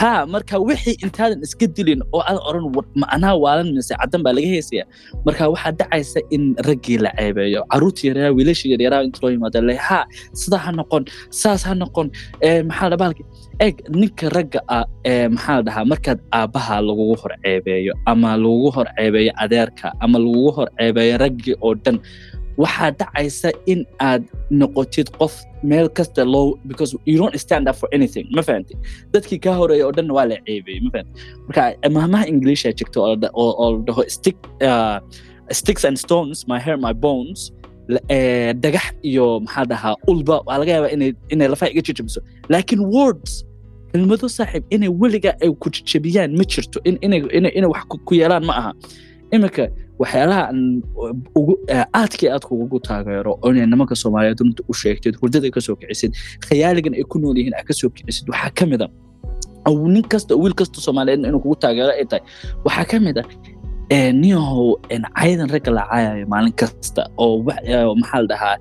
ha 0.00 0.26
marka 0.34 0.56
wixii 0.66 0.96
intaadan 1.04 1.40
iska 1.46 1.66
dilin 1.76 2.00
oo 2.14 2.20
aadan 2.28 2.42
oran 2.48 2.64
macnaha 3.02 3.34
waalan 3.44 3.68
mise 3.76 3.92
caddan 4.00 4.22
baa 4.24 4.32
laga 4.36 4.48
heysaya 4.54 4.84
marka 5.26 5.44
waxaa 5.52 5.72
dhacaysa 5.80 6.20
in 6.34 6.42
raggii 6.68 6.95
la 7.04 7.10
ceebeeyo 7.18 7.60
carruurta 7.72 8.00
yaryaraa 8.08 8.32
wiilasha 8.38 8.66
yaryaraa 8.72 9.02
inta 9.06 9.18
loo 9.22 9.30
yimaado 9.34 9.60
le 9.68 9.74
ha 9.86 9.98
sidaa 10.40 10.62
ha 10.66 10.70
noqon 10.78 11.04
saas 11.40 11.62
ha 11.68 11.74
noqon 11.82 12.08
maxaa 12.68 12.88
la 12.92 12.96
bahalki 13.02 13.22
eg 13.66 13.74
ninka 14.00 14.26
ragga 14.36 14.60
ah 14.76 14.84
maxaa 15.34 15.56
la 15.58 15.62
dhahaa 15.68 15.84
markaad 15.92 16.18
aabbaha 16.38 16.76
lagugu 16.88 17.14
hor 17.22 17.32
ceebeeyo 17.44 17.92
ama 18.12 18.30
lagugu 18.42 18.70
hor 18.76 18.86
ceebeeyo 18.98 19.32
adeerka. 19.44 19.86
Ama 20.04 20.18
lagugu 20.24 20.50
hor 20.56 20.68
ceebeeyo 20.78 21.14
raggii 21.24 21.54
oo 21.66 21.74
dhan 21.84 21.98
waxaa 22.62 22.90
dhacaysa 22.98 23.48
in 23.72 23.80
aad 24.08 24.22
noqotid 24.60 25.08
qof 25.18 25.34
meel 25.70 25.88
kasta 25.98 26.22
loo 26.32 26.44
because 26.70 26.92
you 27.10 27.16
don't 27.20 27.36
stand 27.44 27.68
up 27.70 27.76
for 27.80 27.88
anything 27.96 28.26
ma 28.36 28.42
fahanti 28.48 28.74
dadkii 29.12 29.38
kaa 29.44 29.54
horreeya 29.60 29.84
oo 29.88 29.92
dhan 29.98 30.08
waa 30.16 30.24
la 30.30 30.36
ceebeeyey 30.46 30.80
ma 30.84 30.90
fahanti 30.94 31.12
marka 31.48 31.62
mahmaha 31.96 32.24
inglisha 32.32 32.72
jirta 32.78 32.98
oo 33.00 33.14
la 33.72 33.78
dhaho 33.88 34.02
stick 34.16 34.38
uh, 34.70 34.96
sticks 35.50 35.84
and 35.84 35.96
stones 35.98 36.46
my 36.48 36.58
hair 36.58 36.76
my 36.78 36.92
bones 36.92 37.52
dhagax 38.62 38.86
iyo 39.02 39.40
maxaa 39.40 39.64
dhahaa 39.64 39.94
ulba. 40.08 40.40
Waa 40.46 40.58
laga 40.58 40.72
yaabaa 40.72 40.90
inay 40.96 41.12
inay 41.30 41.48
lafaha 41.48 41.70
iga 41.72 41.82
jajabiso 41.88 42.20
laakiin 42.48 42.80
words 42.96 43.32
kelmado 43.92 44.28
saaxiib 44.28 44.64
inay 44.74 44.88
weliga 45.02 45.30
ay 45.42 45.50
ku 45.62 45.68
jajabiyaan 45.70 46.30
ma 46.38 46.44
jirto. 46.52 46.78
Inay 46.84 47.66
wax 47.74 47.84
ku 48.06 48.12
yeelaan 48.14 48.44
ma 48.48 48.54
aha. 48.60 48.72
Iminka 49.34 49.64
waxyaalaha 49.98 50.44
ugu 51.38 51.52
aadkii 51.94 52.28
aadka 52.34 52.50
ugu 52.64 52.78
taageero 52.88 53.32
inay 53.48 53.66
nimanka 53.66 53.94
soomaaliyeed 54.02 54.38
runta 54.42 54.62
u 54.70 54.74
sheegtid 54.74 55.14
hurdada 55.20 55.50
ka 55.50 55.60
soo 55.66 55.76
kicisid 55.80 56.12
khayaaligan 56.46 56.94
ay 56.98 57.04
ku 57.12 57.18
nool 57.22 57.36
yihiin 57.38 57.54
aad 57.58 57.66
ka 57.70 57.74
soo 57.80 57.90
kicisid 57.96 58.26
waxaa 58.32 58.50
ka 58.58 58.64
mid 58.66 58.82
a 58.82 58.88
nin 59.94 60.02
kasta 60.12 60.32
wiil 60.42 60.54
kasta 60.60 60.78
soomaaliyeed 60.86 61.24
inuu 61.28 61.40
kugu 61.44 61.56
taageero 61.64 61.90
ay 62.00 62.04
tahay. 62.10 62.22
Waxaa 62.66 62.84
ka 62.90 62.96
mid 63.06 63.18
ah 63.22 63.26
niyahow 63.90 64.74
cayadan 64.90 65.48
ragga 65.54 65.70
la 65.70 65.82
caayayo 65.90 66.26
maalin 66.26 66.52
kasta 66.52 67.02
oo 67.18 67.42
maxaa 67.94 68.20
la 68.22 68.26
dhahaa 68.32 68.56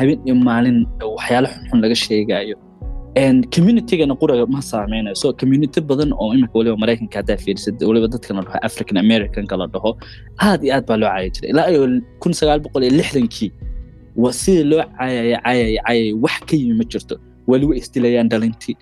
habeen 0.00 0.20
iyo 0.26 0.34
maalin 0.34 0.86
waxyaalo 1.16 1.48
xunxun 1.48 1.80
laga 1.84 1.94
sheegayo 1.94 2.56
communitygana 3.54 4.14
quraga 4.20 4.46
ma 4.54 4.60
saameynayso 4.62 5.32
community 5.40 5.80
badan 5.80 6.12
oo 6.12 6.32
imika 6.34 6.54
waliba 6.58 6.76
maraykanka 6.76 7.16
haddaa 7.20 7.36
fiirisid 7.36 7.76
waliba 7.82 8.08
dadka 8.08 8.34
la 8.34 8.42
dhaho 8.42 8.58
african 8.68 8.96
americanka 8.96 9.56
la 9.56 9.66
dhaho 9.66 9.90
aad 10.40 10.64
iyo 10.64 10.74
aad 10.76 10.86
baa 10.88 10.96
loo 10.96 11.08
caaya 11.12 11.28
jiray. 11.34 11.50
Ilaa 11.50 11.68
iyo 11.70 12.00
kun 12.22 12.32
sagaal 12.32 12.60
boqol 12.64 12.82
iyo 12.82 12.92
lixdankii 13.00 13.50
sidii 14.40 14.64
loo 14.70 14.82
caayaya 14.98 15.38
caayaya 15.44 15.80
caayaya 15.86 16.14
wax 16.24 16.36
ka 16.48 16.54
yimi 16.56 16.74
ma 16.80 16.84
jirto. 16.84 17.16
Weli 17.46 17.66
way 17.68 17.78
isdilayaan 17.78 18.28
dhalintii 18.32 18.74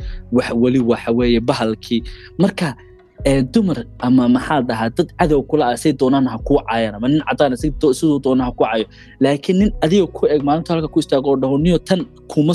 weli 0.63 0.79
waxa 0.81 1.11
bahalkii. 1.49 2.01
Marka 2.39 2.77
dumar 3.25 3.85
ama 4.01 4.29
maxaa 4.29 4.61
dhahaa 4.69 4.91
dad 4.97 5.09
cadow 5.19 5.43
kula 5.43 5.65
ah 5.73 5.77
say 5.77 5.93
doonaan 5.93 6.27
ha 6.27 6.39
kuu 6.39 6.59
caayaan 6.69 6.95
ama 6.99 7.09
nin 7.09 7.23
cadaan 7.29 7.57
siduu 7.57 8.19
doona 8.25 8.45
ha 8.45 8.51
ku 8.53 8.65
caayo. 8.65 8.85
Laakiin 9.21 9.59
nin 9.59 9.71
adiga 9.85 10.07
ku 10.07 10.27
eg 10.27 10.43
maalinta 10.43 10.75
halka 10.75 10.89
ku 10.89 10.99
istaago 11.01 11.31
oo 11.31 11.37
dhaho 11.43 11.59
niyo 11.59 11.79
tan 11.79 12.01
kuma 12.29 12.55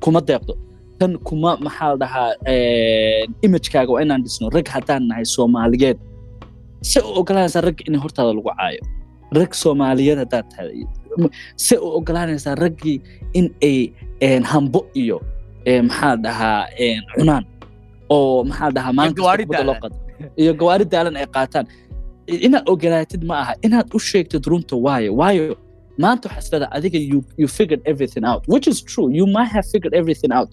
kuma 0.00 0.20
deeqdo 0.20 0.54
tan 1.00 1.16
kuma 1.26 1.56
maxaa 1.64 1.88
la 1.92 1.96
dhahaa 2.02 2.30
imagekaaga 3.42 3.90
waa 3.92 4.02
inaan 4.04 4.22
dhisno 4.22 4.50
rag 4.52 4.68
haddaan 4.68 5.08
nahay 5.08 5.24
soomaaliyeed. 5.24 5.98
Se 6.82 7.00
u 7.00 7.08
ogolaanaysaa 7.20 7.60
rag 7.64 7.78
in 7.88 7.96
hortaada 7.96 8.32
lagu 8.36 8.44
caayo? 8.52 8.82
Rag 9.32 9.52
soomaaliyeed 9.54 10.18
haddaad 10.18 10.44
tahay. 10.52 10.84
Se 11.56 11.76
u 11.80 11.86
ogolaanaysaa 11.98 12.54
raggii 12.54 13.00
in 13.32 13.48
ay 13.62 13.88
hambo 14.44 14.86
iyo 14.94 15.20
maxaa 15.88 16.16
dhahaa 16.16 16.66
cunaan 17.16 17.44
oo 18.16 18.44
maxaa 18.48 18.70
dhahaa 18.76 18.92
qado 19.82 19.96
iyo 20.42 20.52
gawaari 20.60 20.84
daalan 20.92 21.16
ay 21.20 21.26
qaataan 21.36 21.66
inaad 22.46 22.64
ogolaatid 22.72 23.22
ma 23.30 23.34
aha 23.42 23.52
inaad 23.66 23.86
u 23.96 23.98
sheegtid 24.10 24.44
runta 24.50 24.74
waayo 24.86 25.10
waayo 25.20 25.56
maanta 26.02 26.24
waxaa 26.28 26.42
isleedaha 26.44 26.70
adiga 26.78 26.98
you, 27.10 27.18
you 27.40 27.48
figured 27.58 27.80
everything 27.92 28.24
out. 28.30 28.42
Which 28.52 28.66
is 28.72 28.78
true. 28.90 29.08
You 29.18 29.26
might 29.36 29.50
have 29.56 29.66
figured 29.72 29.94
everything 30.00 30.32
out. 30.38 30.48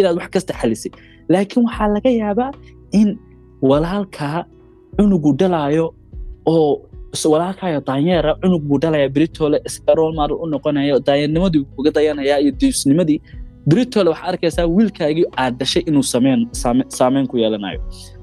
inaad 0.00 0.16
wax 0.20 0.28
kasta 0.34 0.52
xalisay 0.60 0.92
laakiin 1.32 1.62
waxaa 1.68 1.88
laga 1.96 2.10
yaabaa 2.22 2.50
in 3.00 3.08
walaalkaa 3.70 4.38
cunugu 4.96 5.30
dhalaayo 5.40 5.86
oo 6.52 6.70
walaalkaayo 7.32 7.80
daanyeera 7.88 8.30
cunug 8.42 8.62
buu 8.68 8.78
dhalaya 8.82 9.08
beritole 9.08 9.58
iska 9.68 9.94
role 9.98 10.14
model 10.20 10.36
u 10.44 10.46
noqonayo 10.52 10.96
daanyeernimadii 11.06 11.62
uga 11.78 11.90
dayanaya 11.96 12.34
iyo 12.42 12.50
diisnimadii 12.60 13.18
beritole 13.68 14.08
waxaa 14.10 14.28
arkaysaa 14.32 14.66
wiilkaagii 14.76 15.26
aad 15.42 15.54
dhashay 15.60 15.82
inuu 15.90 16.02
saameyn 16.98 17.26
ku 17.30 17.36
yeelanayo. 17.42 17.80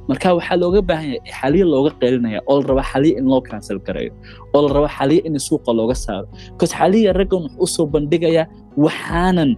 Marka 0.07 0.33
waxaa 0.37 0.57
looga 0.61 0.81
baahan 0.89 1.09
yahay 1.15 1.31
xaliya 1.39 1.65
looga 1.73 1.91
qeylinaya 2.01 2.39
oo 2.47 2.61
la 2.61 2.67
raba 2.69 2.83
xaliya 2.91 3.17
in 3.19 3.25
loo 3.31 3.41
cancel 3.41 3.79
gareeyo 3.87 4.11
oo 4.53 4.61
la 4.67 4.73
raba 4.75 4.89
xaliya 4.97 5.21
in 5.27 5.35
suuqa 5.47 5.71
looga 5.79 5.95
saaro. 5.95 6.27
Bcause 6.55 6.73
xaliya 6.79 7.13
raggan 7.19 7.41
wuxuu 7.43 7.63
u 7.63 7.67
soo 7.75 7.85
bandhigayaa 7.93 8.45
waxaanan 8.85 9.51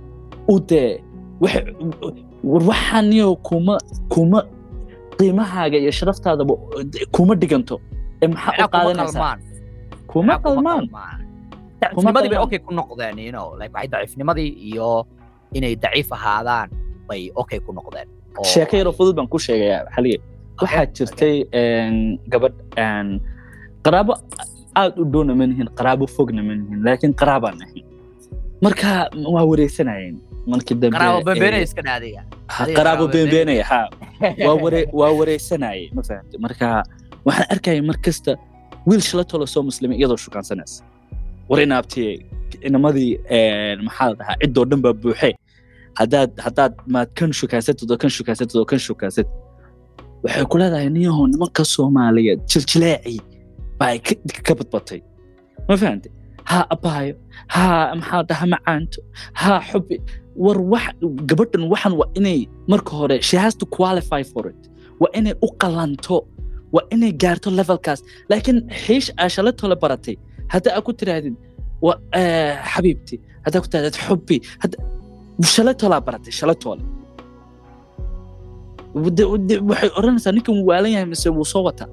u 0.54 0.60
dee 0.70 0.92
waxaaniyo 2.44 3.36
kuma 3.48 3.78
kuma 4.14 4.40
qiimahaaga 5.18 5.78
iyo 5.78 5.92
sharaftaadaba 5.92 6.54
kuma 7.16 7.34
dhiganto. 7.42 7.76
Ee 8.22 8.28
maxaa 8.28 8.66
u 8.66 8.70
qaadanaysaa 8.74 9.38
kuma 10.12 10.34
qalmaan? 10.44 10.86
Daciifnimadii 11.82 12.30
bay 12.32 12.40
okay 12.46 12.60
ku 12.60 12.72
noqdeen 12.74 13.18
waxay 13.36 13.88
daciifnimadii 13.94 14.50
iyo 14.70 14.88
inay 15.58 15.76
daciif 15.84 16.10
ahaadaan 16.18 16.70
bay 17.08 17.32
okay 17.42 17.60
ku 17.66 17.72
noqdeen. 17.74 18.08
Sheeko 18.52 18.74
yaroo 18.80 18.96
fudud 19.00 19.16
baan 19.18 19.28
ku 19.34 19.40
sheegayaa 19.40 19.84
xaliye 19.96 20.18
waxaa 20.62 20.86
jirtay 20.98 21.36
gabadh 22.32 22.58
qaraabo 23.86 24.14
aad 24.82 24.94
u 25.02 25.06
dhowna 25.14 25.34
ma 25.40 25.46
nihin 25.52 25.70
qaraabo 25.80 26.06
fogna 26.16 26.42
ma 26.48 26.54
nihin 26.60 26.80
laakiin 26.88 27.14
qaraabaan 27.22 27.58
ahayn 27.66 27.86
marka 28.66 28.90
waa 29.36 29.46
wareegsanayeen 29.52 30.16
markii 30.54 30.76
dambe 30.82 30.98
qaraabo 30.98 33.08
beenbeenaya 33.14 33.66
ha 33.72 33.80
waa 35.00 35.12
wareegsanayay 35.20 35.86
ma 35.96 36.02
fahamtay 36.08 36.40
marka 36.46 36.68
waxaan 37.28 37.48
arkaya 37.56 37.82
mar 37.90 37.98
kasta 38.06 38.32
wiil 38.88 39.02
shalatolo 39.10 39.46
soo 39.54 39.64
muslimay 39.70 39.98
iyadoo 39.98 40.20
shukaansanaysa. 40.26 40.84
War 41.50 41.62
inaabtiye 41.62 42.26
inamadii 42.62 43.12
maxaa 43.88 44.10
la 44.10 44.16
dhahaa 44.20 44.38
ciddoo 44.42 44.66
dhan 44.70 44.82
baa 44.86 44.94
buuxee 44.94 45.34
haddaad 46.00 46.32
haddaad 46.46 46.74
maad 46.94 47.10
kan 47.20 47.32
shukaasatid 47.40 47.88
oo 47.94 47.98
kan 48.04 48.12
shukaasatid 48.18 48.56
oo 48.62 48.66
kan 48.72 48.80
shukaasatid 48.88 49.32
waxay 50.24 50.46
ku 50.52 50.58
leedahay 50.62 50.90
niyahow 50.98 51.26
nimanka 51.34 51.64
soomaaliyeed 51.76 52.40
jiljileecii 52.52 53.20
baa 53.80 53.94
ka 54.48 54.54
badbatay 54.60 55.00
ma 55.68 55.76
fahante 55.82 56.08
ha 56.52 56.58
abaayo 56.76 57.16
ha 57.56 57.64
maxaa 58.00 58.24
dhaha 58.30 58.46
macaanto 58.54 59.00
ha 59.42 59.52
xubi 59.70 59.98
war 60.46 60.60
wax 60.74 60.86
gabadhan 61.30 61.64
waxan 61.74 61.94
waa 62.02 62.10
inay 62.20 62.40
marka 62.72 62.92
hore 63.00 63.18
she 63.28 63.36
has 63.44 63.54
to 63.62 63.66
qualify 63.78 64.22
for 64.32 64.44
it. 64.52 64.62
waa 65.02 65.12
inay 65.20 65.34
u 65.46 65.50
qalanto 65.62 66.18
waa 66.76 66.86
inay 66.96 67.12
gaarto 67.24 67.50
levelkaas 67.60 68.00
laakiin 68.30 68.60
xiish 68.84 69.08
aa 69.22 69.28
shalatole 69.36 69.76
baratay 69.84 70.16
hadda 70.54 70.70
aa 70.78 70.82
ku 70.88 70.92
tiraahdid 71.00 71.36
xabiibti 72.74 73.16
haddaa 73.46 73.62
ku 73.64 73.68
tirahdid 73.72 73.96
xubi 74.06 74.38
shalatolaa 75.44 76.02
baratay 76.08 76.32
shalatoole 76.40 76.84
waxay 78.96 79.90
odhanaysaa 80.00 80.32
ninkan 80.36 80.54
wuu 80.58 80.68
waalan 80.72 80.92
yahay 80.96 81.06
mise 81.12 81.30
wuu 81.30 81.46
soo 81.46 81.64
wataa 81.68 81.88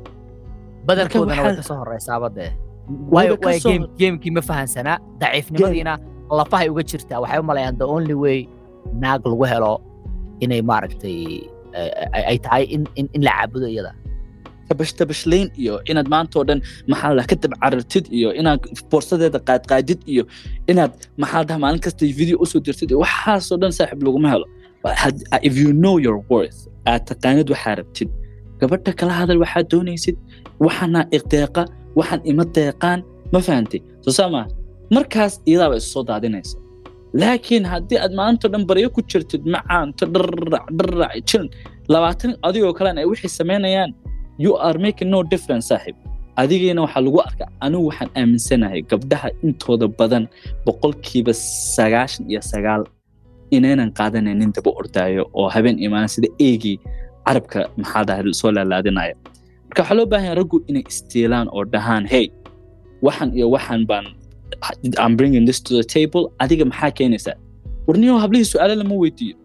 badankoodana 0.86 1.42
way 1.42 1.56
ka 1.56 1.62
soo 1.68 1.76
horeysaaba 1.82 2.28
dee 2.36 2.50
waayo 3.14 3.34
waayo 3.44 3.88
geemkii 3.98 4.30
ma 4.36 4.42
fahansanaa 4.42 4.98
daciifnimadiina 5.20 5.98
lafahay 6.38 6.68
uga 6.72 6.82
jirtaa 6.82 7.20
waxay 7.22 7.38
u 7.40 7.42
malayaan 7.50 7.76
the 7.78 7.84
only 7.96 8.14
way 8.24 8.38
naag 9.02 9.22
lagu 9.26 9.44
helo 9.52 9.72
inay 10.44 10.62
maaragtay 10.62 11.18
ay 12.30 12.38
tahay 12.38 12.64
in 13.14 13.22
la 13.26 13.30
caabudo 13.38 13.66
iyada 13.74 13.92
tabash 14.72 14.92
tabashlayn 15.00 15.48
iyo 15.62 15.74
inaad 15.90 16.08
maanta 16.14 16.34
oo 16.40 16.44
dhan 16.48 16.60
maxaa 16.90 17.12
la 17.18 17.22
ka 17.30 17.36
dabcarartid 17.44 18.04
iyo 18.18 18.28
inaad 18.40 18.60
boorsadeeda 18.90 19.38
qaadqaadid 19.48 20.00
iyo 20.12 20.24
inaad 20.72 20.92
maxaa 21.22 21.42
dhaha 21.48 21.58
maalin 21.64 21.80
kasta 21.86 22.02
video 22.20 22.36
u 22.44 22.46
soo 22.52 22.60
dirtid 22.66 22.88
iyo 22.92 22.98
waxaasoo 23.04 23.56
dhan 23.62 23.72
saaxiib 23.78 24.00
laguma 24.06 24.28
helo 24.34 24.46
if 25.48 25.54
you 25.62 25.70
know 25.82 25.94
your 26.06 26.18
worth 26.32 26.58
aad 26.90 27.02
taqaanid 27.10 27.46
waxaa 27.54 27.74
rabtid 27.80 28.08
gabadha 28.60 28.92
kala 29.00 29.12
hadal 29.20 29.38
waxaad 29.44 29.66
doonaysid 29.72 30.16
waxaana 30.66 31.00
iqdeeqa 31.16 31.62
waxaan 31.98 32.20
ima 32.30 32.44
deeqaan 32.56 32.98
ma 33.32 33.40
fahantay 33.46 33.80
soo 34.04 34.12
saa 34.18 34.28
maaha 34.34 34.48
markaas 34.96 35.32
iyadaaba 35.50 35.76
isu 35.82 36.00
daadinaysa 36.10 36.56
laakiin 37.22 37.64
haddii 37.72 37.98
aad 38.04 38.12
maanta 38.20 38.46
dhan 38.52 38.62
baryo 38.70 38.88
ku 38.96 39.00
jirtid 39.10 39.42
macaanto 39.54 40.04
dharrac 40.14 40.64
dharrac 40.78 41.12
jiran 41.28 41.48
labaatan 41.94 42.30
adigoo 42.46 42.72
kalena 42.78 42.98
ay 43.02 43.06
wixii 43.12 43.32
samaynayaan 43.40 43.90
you 44.44 44.52
are 44.66 44.78
making 44.86 45.10
no 45.14 45.20
difference 45.32 45.66
saaxiib 45.72 45.96
adigiina 46.42 46.80
waxaa 46.86 47.02
lagu 47.06 47.18
arkaa 47.28 47.48
anigu 47.64 47.84
waxaan 47.90 48.10
aaminsanahay 48.20 48.80
gabdhaha 48.92 49.28
intooda 49.46 49.86
badan 49.98 50.24
boqolkiiba 50.66 51.32
sagaashan 51.76 52.24
iyo 52.30 52.40
sagaal 52.52 52.82
inaynan 53.56 53.90
qaadanaynin 53.98 54.50
daba 54.56 54.70
ordaayo 54.80 55.22
oo 55.38 55.48
habeen 55.54 55.76
imaan 55.86 56.08
sida 56.14 56.28
eegii 56.46 56.76
carabka 57.26 57.60
maxaa 57.80 58.22
soo 58.40 58.50
laalaadinaya. 58.56 59.14
Marka 59.68 59.80
waxaa 59.82 59.96
loo 59.98 60.06
baahan 60.12 60.24
yahay 60.28 60.38
raggu 60.40 60.56
inay 60.70 60.84
istiilaan 60.92 61.46
oo 61.56 61.62
dhahaan 61.72 62.04
hey 62.12 62.26
waxan 63.06 63.28
iyo 63.38 63.46
waxan 63.54 63.82
baan 63.90 64.06
I'm 65.02 65.14
bringing 65.18 65.44
this 65.48 65.60
to 65.66 65.70
the 65.80 65.84
table 65.96 66.22
adiga 66.44 66.64
maxaa 66.70 66.90
keenaysaa 66.98 67.36
warniyo 67.86 68.14
hablihii 68.24 68.48
su'aalo 68.52 68.74
lama 68.82 68.94
weydiiyo 69.04 69.36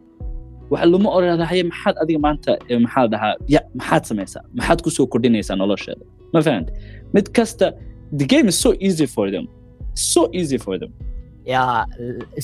waxa 0.72 0.86
lama 0.94 1.10
orada 1.18 1.46
haye 1.52 1.64
maxaad 1.72 1.96
adiga 2.04 2.20
maanta 2.26 2.52
maxaa 2.86 3.06
dhahaa 3.14 3.34
ya 3.56 3.60
maxaad 3.80 4.04
samaysaa 4.10 4.44
maxaad 4.58 4.80
ku 4.86 4.90
soo 4.98 5.06
kordhinaysaa 5.14 5.56
nolosheeda. 5.62 6.04
Ma 6.34 6.40
fahanta 6.48 6.72
mid 7.16 7.26
kasta 7.38 7.68
the 8.20 8.26
game 8.34 8.48
is 8.52 8.58
so 8.66 8.70
easy 8.88 9.08
for 9.16 9.26
them 9.34 9.46
so 10.12 10.22
easy 10.40 10.58
for 10.66 10.76
them. 10.82 10.92
Yaa 11.54 11.86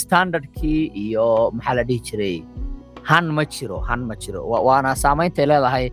standardkii 0.03 0.81
iyo 1.03 1.25
maxaa 1.57 1.75
la 1.79 1.83
dhihi 1.89 1.99
jiray 2.07 2.35
han 3.09 3.25
ma 3.37 3.43
jiro 3.55 3.77
han 3.87 4.01
ma 4.09 4.15
jiro. 4.23 4.41
Wa- 4.51 4.63
waana 4.67 4.91
saameyntay 5.03 5.45
leedahay 5.51 5.85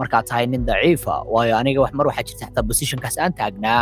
markaad 0.00 0.24
tahay 0.30 0.46
nin 0.52 0.62
daciifa 0.68 1.14
waayo 1.34 1.54
aniga 1.60 1.80
mar 1.98 2.06
waxaa 2.10 2.24
jirta 2.28 2.44
xataa 2.48 2.64
positionkaas 2.70 3.16
aan 3.24 3.32
taagnaa. 3.40 3.80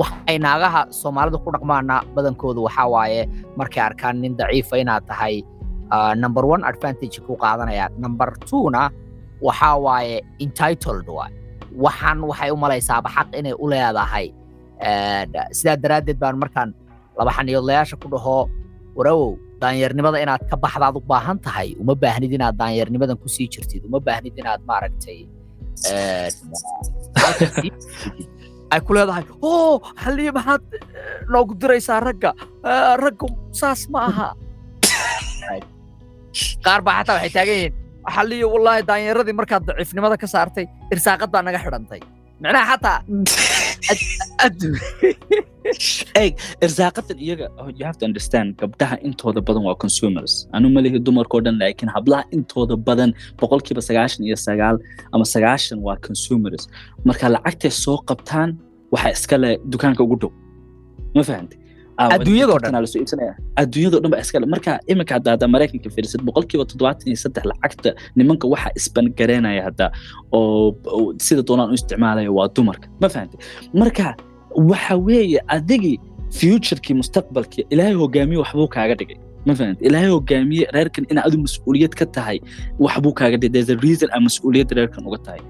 Waxay 0.00 0.38
naagaha 0.46 0.80
soomaalida 1.00 1.38
ku 1.44 1.50
dhaqmaana 1.54 1.96
badankoodu 2.14 2.60
waxaa 2.66 2.86
waaye 2.94 3.20
markay 3.58 3.82
arkaan 3.88 4.16
nin 4.22 4.32
daciifa 4.40 4.74
inaad 4.82 5.04
tahay 5.10 5.34
ah, 5.42 5.44
number 6.16 6.44
one 6.44 6.62
advantage 6.64 7.20
ku 7.26 7.36
qaadanayaan 7.36 7.92
number 7.98 8.32
two-na 8.48 8.90
waxaa 9.42 9.76
waaye 9.86 10.16
entitled 10.40 11.06
waay. 11.08 11.32
Waxaan 11.84 12.18
waxay 12.30 12.50
u 12.50 12.56
malaysaaba 12.56 13.08
xaq 13.16 13.28
inay 13.38 13.54
u 13.54 13.66
leedahay. 13.72 14.26
Sidaa 15.52 15.76
daraaddeed 15.82 16.18
baan 16.18 16.38
markaan 16.42 16.74
laba 17.18 17.30
xaniyoodlayaasha 17.36 17.96
ku 18.02 18.08
dhaho 18.12 18.48
warawow 18.98 19.38
daanyarnimada 19.60 20.18
inaad 20.24 20.42
ka 20.50 20.56
baxdaad 20.56 20.96
u 20.98 21.00
baahan 21.00 21.38
tahay. 21.38 21.74
Uma 21.82 21.94
baahnid 21.94 22.32
inaad 22.32 22.56
daanyarnimadan 22.58 23.16
ku 23.22 23.28
sii 23.28 23.48
jirtid. 23.52 23.82
Uma 23.88 24.00
baahnid 24.00 24.34
inaad 24.38 24.60
maaragtay 24.66 25.26
jirtid. 27.38 27.74
ay 28.72 28.80
ku 28.84 28.92
leedahay 28.92 29.24
oo 29.40 29.80
halliye 29.96 30.32
maxaad 30.38 30.62
eh, 30.76 31.24
noogu 31.32 31.54
diraysaa 31.60 32.00
ragga. 32.04 32.30
Eh, 32.64 32.94
raggu 33.00 33.28
saas 33.60 33.88
ma 33.92 34.00
aha 34.10 34.28
qaar 36.66 36.80
baa 36.86 36.94
xataa 37.00 37.16
waxay 37.16 37.32
taagan 37.36 37.56
yihiin 37.58 37.74
halliye 38.16 38.46
wallaahi 38.54 38.82
daanyaradii 38.90 39.36
markaad 39.40 39.62
daciifnimada 39.68 40.16
ka 40.22 40.26
saartay 40.34 40.66
irsaaqad 40.94 41.30
baa 41.34 41.42
naga 41.48 41.58
xidhantay. 41.64 42.00
Micnaha 42.42 42.64
xataa 42.72 42.98
addu- 44.46 44.78
irsaaqadan 46.64 47.18
iyaga 47.26 47.46
oh, 47.60 47.68
you 47.78 47.84
have 47.88 47.98
to 48.00 48.06
understand 48.10 48.48
gabdhaha 48.60 48.96
intooda 49.08 49.40
badan 49.48 49.62
waa 49.68 49.76
consumers. 49.84 50.32
Anu 50.56 50.66
malihi 50.76 50.98
dumarkao 51.06 51.40
dhan 51.46 51.56
laakiin 51.62 51.90
hablaha 51.96 52.24
intooda 52.36 52.76
badan 52.88 53.10
boqolkiiba 53.40 53.82
sagaashan 53.88 54.22
iyo 54.28 54.36
sagaal 54.46 54.76
ama 55.14 55.24
sagaashan 55.34 55.78
waa 55.86 55.96
consumers. 56.08 56.62
Marka 57.08 57.26
lacagtay 57.34 57.72
soo 57.84 57.98
qabtaan 58.10 58.50
waxaa 58.94 59.12
iskale 59.18 59.50
dukaanka 59.72 60.02
ugu 60.06 60.16
dhow. 60.22 60.32
Ma 61.16 61.22
fahantay 61.30 61.57
Ah, 62.00 62.08
dhan. 62.62 62.70
iibsanaya. 63.02 63.32
adduunyadoo 63.62 64.00
dhan 64.02 64.10
ba 64.14 64.18
iskale 64.24 64.46
marka 64.54 64.72
iminka 64.92 65.12
hadda 65.16 65.30
hadda 65.34 65.46
maraykanka 65.54 65.88
fiirisid 65.94 66.20
boqolkiiba 66.28 66.64
toddobaatan 66.70 67.06
iyo 67.10 67.18
saddex 67.24 67.44
lacagta 67.50 67.90
nimanka 68.18 68.44
waxa 68.52 68.70
isbangareynaya 68.80 69.62
hadda 69.68 69.86
oo 70.32 71.14
sida 71.26 71.42
doonaan 71.48 71.70
u 71.72 71.74
isticmaalaya 71.78 72.30
waa 72.38 72.48
dumarka. 72.56 72.86
Ma 73.02 73.08
fahantay 73.14 73.38
marka 73.82 74.06
waxa 74.70 74.94
weeye 75.08 75.40
adigii 75.56 75.96
futurekii 76.38 76.94
mustaqbalkii 77.00 77.64
ilaahay 77.72 77.96
hogaamiye 78.02 78.38
waxbuu 78.44 78.68
kaaga 78.76 78.94
dhigay. 79.00 79.18
Ma 79.46 79.52
fahanta 79.58 79.80
ilaahay 79.88 80.10
hogaamiye 80.16 80.64
reerkan 80.76 81.04
ina 81.12 81.20
adu 81.26 81.36
mas'uuliyad 81.46 81.92
ka 82.00 82.06
tahay 82.16 82.38
waxbuu 82.84 83.12
kaaga 83.20 83.36
dhigay. 83.40 83.52
There's 83.54 83.70
a 83.76 83.78
reason 83.86 84.08
aa 84.14 84.20
mas'uuliyadda 84.28 84.74
reerkan 84.78 85.02
uga 85.08 85.18
tahay. 85.26 85.42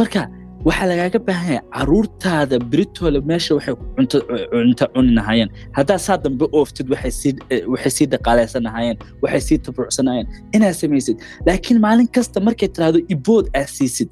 Marka 0.00 0.22
waxaa 0.68 0.86
lagaaga 0.90 1.18
baahan 1.28 1.52
yahay 1.54 1.60
caruurtaada 1.76 2.56
beritooda 2.70 3.20
meesha 3.30 3.52
waxay 3.56 3.74
cunto 3.96 4.86
cuni 4.94 5.12
lahaayeen 5.18 5.50
haddaa 5.78 5.98
saa 6.06 6.16
dambe 6.24 6.44
ooftid 6.58 6.86
waxay 6.92 7.90
sii 7.96 8.06
dhaqaaleysan 8.12 8.62
lahaayeen 8.68 8.98
waxay 9.22 9.40
sii 9.48 9.58
tabrucsanayeen 9.66 10.26
inaad 10.56 10.74
samaysid. 10.82 11.16
Laakiin 11.46 11.78
maalin 11.84 12.08
kasta 12.16 12.38
markay 12.46 12.68
tiraahdo 12.74 12.98
ibood 13.14 13.46
aad 13.58 13.68
siisid 13.76 14.08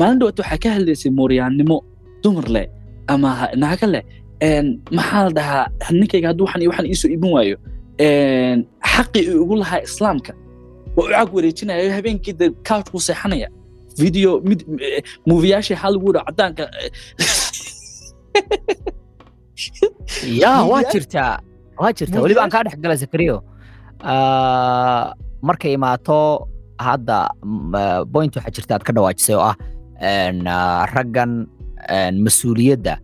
maalin 0.00 0.18
dhawaad 0.20 0.38
waxaa 0.42 0.58
ka 0.64 0.68
hadlaysay 0.76 1.10
mooryaannimo 1.18 1.76
dumar 2.22 2.46
leh 2.54 2.66
ama 3.12 3.30
naaga 3.62 3.86
leh. 3.94 4.04
Maxaa 4.98 5.22
la 5.26 5.30
dhahaa 5.38 5.64
ninkayga 6.00 6.26
hadduu 6.30 6.44
waxan 6.46 6.62
iyo 6.62 6.70
waxan 6.72 6.86
iisoo 6.92 7.08
iibin 7.14 7.30
waayo 7.36 7.56
xaqii 8.94 9.22
ugu 9.42 9.54
lahaa 9.62 9.80
islaamka. 9.88 10.32
Waa 10.96 11.04
u 11.06 11.10
cag 11.18 11.28
wareejinaya 11.36 11.94
habeenkii 11.98 12.34
couch 12.68 12.88
seexanaya 13.08 13.48
video 14.04 14.30
mid 14.48 14.60
eh, 14.86 15.00
muufiyaashii 15.28 15.78
oo 16.20 16.24
caddaanka 16.28 16.64
eh, 16.82 16.90
yaa 20.42 20.60
waa 20.70 20.82
jirtaa 20.92 21.32
waa 21.80 21.92
jirtaa 21.98 22.20
weliba 22.24 22.40
aan 22.44 22.52
kaa 22.54 22.62
dhex 22.66 22.76
galay 22.82 22.98
zakariyo. 23.04 23.36
Ah, 24.12 25.12
markay 25.42 25.72
imaato 25.78 26.18
hadda 26.78 27.18
m- 27.42 27.74
ah, 27.74 28.04
point 28.12 28.32
waxaa 28.36 28.54
jirta 28.56 28.72
aad 28.76 28.84
ka 28.86 28.92
dhawaajisay 28.96 29.34
oo 29.36 29.44
ah 29.50 29.56
ah, 30.46 30.84
raggan 30.94 31.32
mas'uuliyadda 32.24 32.94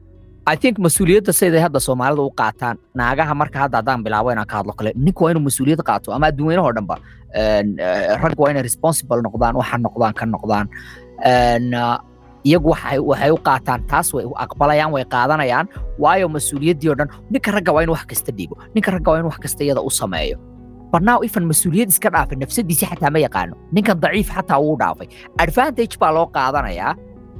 i 0.47 0.57
think 0.57 0.79
mas'uuliyadda 0.87 1.33
siday 1.41 1.61
hadda 1.65 1.81
soomaalida 1.87 2.23
u 2.23 2.31
qaataan 2.41 2.77
naagaha 3.01 3.35
marka 3.43 3.59
hadda 3.65 3.77
haddaan 3.81 4.01
bilaabo 4.07 4.33
inaan 4.35 4.47
ka 4.53 4.57
hadlo 4.61 4.73
kale 4.79 4.91
ninku 4.97 5.25
waa 5.25 5.31
inuu 5.35 5.45
mas'uuliyad 5.49 5.83
qaato 5.91 6.13
ama 6.17 6.27
adduunweynahoo 6.33 6.73
dhanba 6.79 6.97
eh, 7.35 7.63
rag 8.23 8.35
waa 8.45 8.51
inay 8.55 8.63
responsible 8.69 9.21
noqdaan 9.27 9.55
waxa 9.61 9.79
noqdaan 9.87 10.15
ka 10.21 10.25
noqdaan. 10.35 10.67
Ah, 11.25 11.99
iyagu 12.45 12.69
waxay 12.75 13.31
u 13.31 13.39
qaataan 13.49 13.81
taas 13.91 14.09
way 14.15 14.25
aqbalayaan 14.45 14.91
way 14.95 15.05
qaadanayaan 15.15 15.67
waayo 16.05 16.27
mas'uuliyaddii 16.37 16.91
oo 16.91 16.97
dhan 17.01 17.09
ninka 17.31 17.51
ragga 17.57 17.73
waa 17.77 17.83
in 17.87 17.91
wax 17.95 18.05
kasta 18.13 18.33
dhiibo 18.39 18.55
ninka 18.75 18.91
ragga 18.97 19.11
waa 19.13 19.21
in 19.23 19.27
wax 19.31 19.39
kasta 19.45 19.65
iyada 19.65 19.81
u 19.81 19.91
sameeyo. 19.91 20.37
Barnaaw 20.93 21.23
ifan 21.29 21.45
mas'uuliyad 21.53 21.89
iska 21.95 22.11
dhaafay 22.15 22.37
nafsadiisi 22.43 22.87
xataa 22.91 23.11
ma 23.15 23.19
yaqaano 23.27 23.55
ninkan 23.73 23.97
daciif 24.03 24.29
xataa 24.37 24.59
wuu 24.65 24.75
dhaafay. 24.83 25.09
Advantage 25.45 25.95
baa 26.03 26.11
loo 26.19 26.27
qaadanayaa 26.37 26.93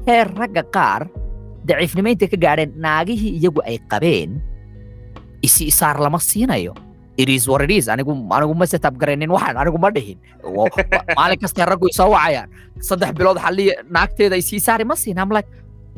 heer 0.07 0.29
ragga 0.41 0.63
qaar 0.77 1.03
daciifnimo 1.69 2.09
intay 2.15 2.29
ka 2.33 2.39
gaadheen 2.45 2.71
naagihii 2.85 3.33
iyagu 3.39 3.61
ay 3.69 3.77
qabeen 3.93 4.31
isi 5.47 5.63
isaar 5.73 5.97
lama 6.05 6.19
siinayo. 6.19 6.75
It 7.23 7.29
is 7.29 7.45
what 7.51 7.61
it 7.67 7.71
is. 7.71 7.87
Anigu 7.93 8.55
ma 8.61 8.65
setup 8.73 8.95
garaynin 9.01 9.29
waxaan 9.37 9.57
anigu 9.63 9.79
ma 9.85 9.91
dhihin. 9.97 10.17
Maalin 11.19 11.39
kasta 11.43 11.67
raggu 11.71 11.87
isoo 11.93 12.09
wacayaan. 12.15 12.49
Saddex 12.89 13.11
bilood 13.19 13.39
xalliya 13.45 13.75
naagteeda 13.95 14.37
isii 14.43 14.61
saari 14.67 14.85
ma 14.91 14.95
siin. 15.03 15.19
Am 15.23 15.29
like 15.37 15.49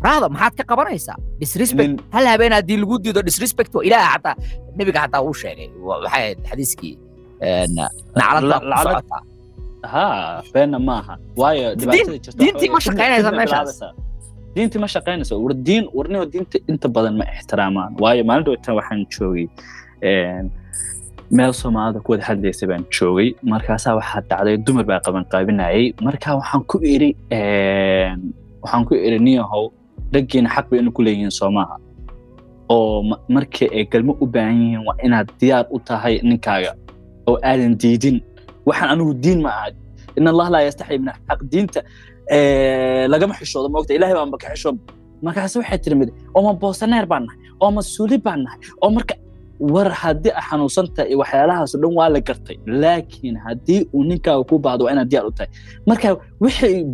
brother 0.03 0.29
maxaad 0.35 0.55
ka 0.59 0.64
qabanaysaa 0.70 1.16
disrespect. 1.40 2.00
Hal 2.14 2.27
habeen 2.33 2.53
haddii 2.57 2.79
lagu 2.83 2.96
diido 3.05 3.22
disrespect 3.29 3.70
waa 3.77 3.85
ilaaha 3.88 4.11
xataa 4.16 4.35
nebiga 4.77 5.00
xataa 5.07 5.22
uu 5.29 5.35
sheegay. 5.42 5.68
Wa- 5.87 6.00
waxay 6.03 6.35
ahayd 6.35 6.38
xadiiskii 6.50 6.92
een, 7.46 7.79
naclad 8.18 8.42
baa 8.50 8.61
ku 8.61 8.88
socotaa 8.88 9.22
ha 9.92 10.05
beena 10.53 10.79
maaha. 10.88 11.14
Waayo 11.40 11.68
dhibaatada 11.79 12.18
jirta 12.24 12.38
diintii 12.42 12.70
ma 12.74 12.81
shaqaynaysa 12.87 13.31
meeshaas. 13.38 13.70
Diintii 14.54 14.78
ma 14.80 14.86
shaqaynayso? 14.94 15.34
War 15.44 15.54
diin 15.66 15.84
warniho 15.96 16.24
diinta 16.32 16.58
inta 16.70 16.88
badan 16.88 17.16
ma 17.20 17.24
ixtiraamaan. 17.36 17.96
Waayo 18.02 18.24
maalin 18.28 18.44
dhawatan 18.46 18.74
waxaan 18.78 19.00
joogay 19.14 19.46
meel 21.36 21.52
soomaalida 21.60 22.00
ku 22.04 22.12
wada 22.12 22.24
hadlaysa 22.28 22.66
baan 22.70 22.84
joogay. 22.96 23.28
Markaasaa 23.42 23.94
waxaa 23.98 24.20
dhacday 24.30 24.56
dumar 24.66 24.84
baa 24.90 25.00
qaban 25.04 25.24
qaabinayay. 25.32 25.94
Marka 26.06 26.36
waxaan 26.40 26.62
ku 26.70 26.76
iri 26.94 27.10
waxaan 28.62 28.84
ku 28.88 28.94
iri 28.94 29.18
niyahow 29.18 29.64
raggiina 30.14 30.48
xaq 30.54 30.66
bay 30.70 30.78
inu 30.80 30.92
ku 30.96 31.02
leeyihiin 31.02 31.30
soomaha 31.40 31.76
oo 32.70 33.02
ma- 33.02 33.20
markii 33.28 33.68
ay 33.76 33.84
galmo 33.92 34.12
u 34.22 34.26
baahan 34.26 34.54
yihiin 34.62 34.82
waa 34.86 34.96
inaad 35.04 35.28
diyaar 35.40 35.66
u 35.74 35.78
tahay 35.88 36.20
ninkaaga. 36.22 36.72
Oo 37.26 37.36
aadan 37.42 37.74
diidin. 37.80 38.16
Waxaan 38.66 38.88
anigu 38.94 39.14
diin 39.24 39.42
ma 39.42 39.50
aha 39.50 39.68
in 40.16 40.28
allah 40.30 40.46
laa 40.54 40.62
yastaxyi 40.68 40.98
min 41.02 41.08
alxaq 41.10 41.40
diinta 41.52 41.80
lagama 43.12 43.34
xishoodo 43.38 43.68
moogta 43.74 43.94
ilaahay 43.94 44.14
baan 44.14 44.30
ka 44.42 44.48
xishoon. 44.54 44.76
Markaase 45.22 45.56
waxay 45.60 45.78
tiri 45.84 45.96
mid 46.00 46.10
ooma 46.37 46.52
boosaneer 46.60 47.06
baan 47.06 47.24
nahay? 47.26 47.38
Ooma 47.64 47.80
suuli 47.82 48.18
baan 48.26 48.40
nahay? 48.44 48.58
Oo 48.82 48.90
marka 48.90 49.14
war 49.74 49.88
haddii 50.02 50.32
a 50.40 50.42
xanuunsantahay 50.48 51.08
iyo 51.10 51.18
waxyaalahaas 51.22 51.74
oo 51.74 51.80
dhan 51.82 51.92
waa 51.98 52.08
la 52.14 52.20
gartay 52.28 52.56
laakiin 52.66 53.37
haddii 53.46 53.80
uu 53.94 54.04
ninkaaga 54.04 54.44
ku 54.48 54.58
baahdo 54.64 54.84
waa 54.84 54.92
inaad 54.92 55.08
diyaar 55.10 55.26
u 55.26 55.32
tahay. 55.38 55.48
Marka 55.88 56.08
wixii 56.40 56.84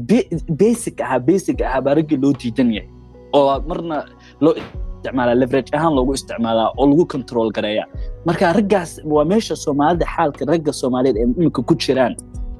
basic 0.61 1.01
ahaa 1.01 1.19
basic 1.29 1.57
ahaa 1.62 1.81
baa 1.87 1.95
raggii 1.99 2.19
loo 2.23 2.33
diidan 2.40 2.71
yahay 2.77 2.88
oo 3.37 3.61
marna 3.69 3.97
loo 4.45 4.55
isticmaalaa 4.61 5.35
leverage 5.43 5.71
ahaan 5.77 5.93
loogu 5.97 6.12
isticmaalaa 6.19 6.69
oo 6.79 6.87
lagu 6.90 7.05
control 7.14 7.49
gareeya 7.57 7.85
marka 8.27 8.53
raggaas 8.59 8.90
waa 9.14 9.25
meesha 9.33 9.57
soomaalida 9.64 10.07
xaalka 10.14 10.43
ragga 10.53 10.73
soomaaliyeed 10.81 11.16
ee 11.21 11.25
iminka 11.38 11.61
ku 11.69 11.75
jiraan 11.83 12.14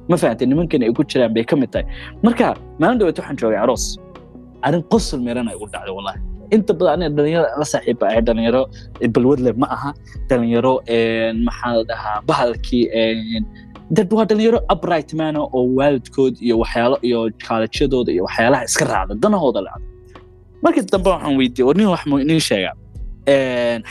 ma 0.09 0.15
fahamtay 0.21 0.47
nimankan 0.51 0.81
ay 0.87 0.91
ku 0.97 1.03
jiraan 1.11 1.31
bay 1.35 1.43
ka 1.49 1.55
mid 1.61 1.69
tahay 1.73 1.85
marka 2.25 2.47
maalin 2.81 2.97
dhaweet 2.99 3.17
waxaan 3.19 3.37
joogay 3.41 3.59
aroos 3.65 3.85
arrin 4.65 4.83
qosol 4.93 5.19
meeran 5.27 5.47
ay 5.51 5.55
ugu 5.59 5.67
dhacday 5.73 5.93
wallahi 5.97 6.19
inta 6.55 6.73
badan 6.79 7.01
aniga 7.01 7.15
dhalinyaro 7.17 7.47
la 7.61 7.65
saaxiiba 7.73 8.05
ahay 8.11 8.21
dhalinyaro 8.27 8.61
balwadle 9.15 9.51
ma 9.61 9.67
aha 9.75 9.91
dhalinyaro 10.29 10.73
maxaa 11.47 11.71
la 11.77 11.83
dhahaa 11.91 12.17
bahalkii 12.29 12.83
dad 13.97 14.09
waa 14.17 14.25
dhalinyaro 14.29 14.59
upright 14.73 15.09
mana 15.21 15.39
oo 15.57 15.61
waalidkood 15.79 16.33
iyo 16.45 16.55
waxyaalo 16.63 16.95
iyo 17.07 17.19
kaalajyadooda 17.47 18.11
iyo 18.15 18.23
waxyaalaha 18.27 18.63
iska 18.69 18.85
raacda 18.91 19.13
danahooda 19.23 19.59
lacda 19.67 19.85
markii 20.63 20.83
dambe 20.93 21.09
waxaan 21.15 21.33
weydiiyey 21.39 21.67
war 21.67 21.75
nin 21.79 21.87
wax 21.93 22.01
muu 22.09 22.19
inii 22.25 22.39
sheegaa 22.49 22.75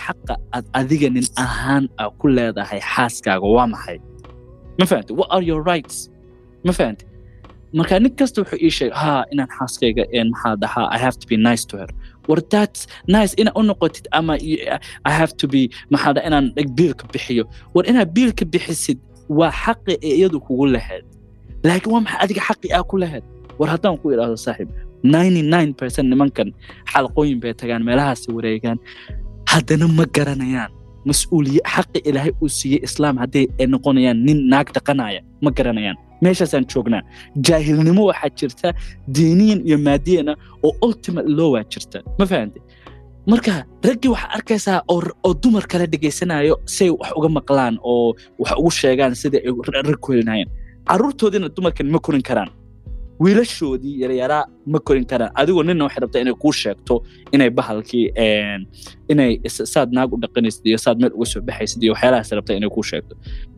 xaqa 0.05 0.35
aad 0.57 0.65
adiga 0.81 1.09
nin 1.17 1.27
ahaan 1.45 1.85
aa 2.03 2.09
ku 2.21 2.27
leedahay 2.37 2.81
xaaskaaga 2.93 3.47
waa 3.57 3.67
maxay 3.75 3.99
ma 4.81 4.85
fahamtay 4.91 5.15
what 5.19 5.29
are 5.35 5.45
your 5.51 5.61
rights? 5.73 5.97
Ma 6.67 6.73
fahamtay 6.79 7.07
marka 7.79 7.95
nin 8.05 8.13
kasta 8.21 8.39
wuxuu 8.43 8.59
ii 8.67 8.71
sheegay 8.79 8.97
ha 9.03 9.13
inaan 9.33 9.51
xaaskayga 9.59 10.05
een, 10.19 10.29
maxaa 10.35 10.55
dhahaa? 10.63 10.87
I 10.97 10.99
have 11.05 11.17
to 11.23 11.27
be 11.31 11.37
nice 11.49 11.65
to 11.71 11.75
her. 11.81 11.91
War 12.29 12.41
that's 12.55 12.81
nice 13.17 13.33
inaad 13.41 13.55
u 13.61 13.63
noqotid 13.71 14.07
ama 14.19 14.35
i 15.11 15.13
have 15.21 15.33
to 15.41 15.47
be 15.55 15.61
maxaa 15.93 16.13
dhaha 16.17 16.27
inaan 16.31 16.47
biilka 16.79 17.05
bixiyo. 17.13 17.45
War 17.75 17.85
inaad 17.91 18.09
biilka 18.17 18.45
bixisid 18.55 18.99
waa 19.39 19.53
xaqi 19.63 19.95
ee 20.03 20.15
iyadu 20.21 20.39
kugu 20.47 20.67
lahayd. 20.77 21.05
Laakiin 21.69 21.93
waa 21.95 22.03
maxay 22.07 22.21
adiga 22.25 22.43
xaqi 22.49 22.69
aa 22.77 22.83
ku 22.91 22.97
lahayd? 23.03 23.25
War 23.59 23.69
haddaan 23.75 23.97
ku 24.03 24.07
idhaahdo 24.15 24.37
saaxiib 24.47 24.69
99% 25.05 26.03
nimankan 26.13 26.49
xalqooyin 26.93 27.39
bay 27.43 27.53
tagaan 27.61 27.83
meelahaasi 27.89 28.29
wareegaan. 28.37 28.79
Haddana 29.53 29.87
ma 29.99 30.05
garanayaan 30.17 30.71
mas'uuliye 31.09 31.61
xaqi 31.75 31.99
ilaahay 32.09 32.33
uu 32.43 32.49
siiyey 32.59 32.81
islaam 32.89 33.17
hadday 33.23 33.47
ay 33.61 33.67
noqonayaan 33.75 34.19
nin 34.27 34.39
naag 34.53 34.69
dhaqanaya 34.77 35.21
ma 35.45 35.51
garanayaan. 35.59 35.97
Meeshaasaan 36.23 36.65
joognaa. 36.73 37.03
Jaahilnimo 37.47 38.03
waxaa 38.11 38.31
jirta 38.39 38.69
diiniyan 39.15 39.61
iyo 39.69 39.79
maadiyana 39.87 40.33
oo 40.67 40.73
ultimate 40.87 41.29
law 41.39 41.51
waa 41.55 41.65
jirta. 41.73 41.99
Ma 42.19 42.25
fahantay 42.31 42.63
marka 43.31 43.53
raggii 43.89 44.11
waxaa 44.15 44.31
arkaysaa 44.37 44.79
oo 44.93 45.33
dumar 45.43 45.65
kale 45.71 45.87
dhegaysanayo 45.93 46.55
say 46.77 46.91
wax 46.91 47.11
uga 47.19 47.29
maqlaan 47.39 47.75
oo 47.93 48.15
wax 48.43 48.53
ugu 48.61 48.71
sheegaan 48.81 49.15
sida 49.21 49.39
ay 49.47 49.51
ra- 49.75 49.83
rag 49.89 49.99
ku 50.05 50.13
helinayeen 50.13 50.49
carruurtoodiina 50.89 51.49
dumarkan 51.57 51.87
ma 51.95 51.99
korin 52.05 52.23
karaan 52.29 52.51
wiilashoodii 53.23 53.95
yaryaraa 54.03 54.45
ma 54.73 54.79
korin 54.87 55.05
karaan 55.11 55.31
adigoo 55.41 55.63
nina 55.69 55.85
waxay 55.87 56.01
rabtaa 56.05 56.21
inay 56.25 56.35
kuu 56.43 56.53
sheegto 56.63 56.95
inay 57.35 57.51
bahalkii 57.59 58.07
inay 59.13 59.33
saad 59.73 59.93
naag 59.97 60.13
u 60.15 60.17
dhaqanaysid 60.23 60.65
iyo 60.71 60.79
saad 60.85 60.97
meel 61.01 61.13
uga 61.17 61.27
soo 61.33 61.41
baxaysid 61.49 61.83
iyo 61.83 61.93
waxyaalahaas 61.95 62.31
rabtaa 62.39 62.57
inay 62.61 62.71
kuu 62.77 62.83
sheegto. 62.91 63.15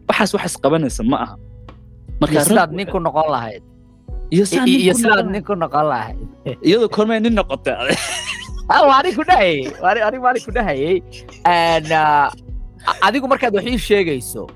Waxaas 0.08 0.34
wax 0.34 0.44
isqabanaysa 0.50 1.02
ma 1.10 1.16
aha. 1.24 1.34
Iyo 1.36 2.40
rag- 2.40 2.48
sidaad 2.48 2.70
nin 2.78 2.86
ku 2.92 2.98
noqon 3.06 3.28
lahayd. 3.34 3.62
Iyo 4.34 4.44
sidaad 4.46 4.66
noqon- 4.68 5.30
nin 5.32 5.42
ku 5.48 5.54
noqon 5.62 5.84
lahayd. 5.92 6.18
Iyadoo 6.66 6.88
kormay 6.96 7.20
nin 7.20 7.34
noqotay. 7.38 7.94
Ah, 8.72 8.86
waa 8.88 8.98
anig 9.02 9.14
ku 9.18 9.24
dhahayey 9.26 9.68
waa 9.82 9.90
anig- 9.92 10.04
anig 10.08 10.20
waa 10.22 10.30
anig 10.32 10.44
ku 10.46 10.52
dhahayey 10.54 10.96
And, 11.44 11.90
ah, 11.92 12.30
adigu 13.06 13.26
markaad 13.28 13.52
wax 13.58 13.66
ii 13.66 13.78
sheegayso 13.88 14.46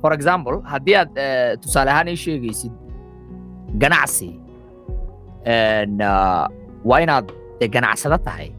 for 0.00 0.12
example 0.16 0.56
haddii 0.72 0.94
aad 1.00 1.10
eh, 1.24 1.50
tusaale 1.62 1.90
ahaan 1.90 2.08
ii 2.14 2.16
sheegaysid 2.24 2.72
ganacsi. 3.78 4.30
Waa 6.84 6.98
inaad 7.04 7.26
dee 7.60 7.68
ganacsado 7.68 8.18
tahay? 8.26 8.50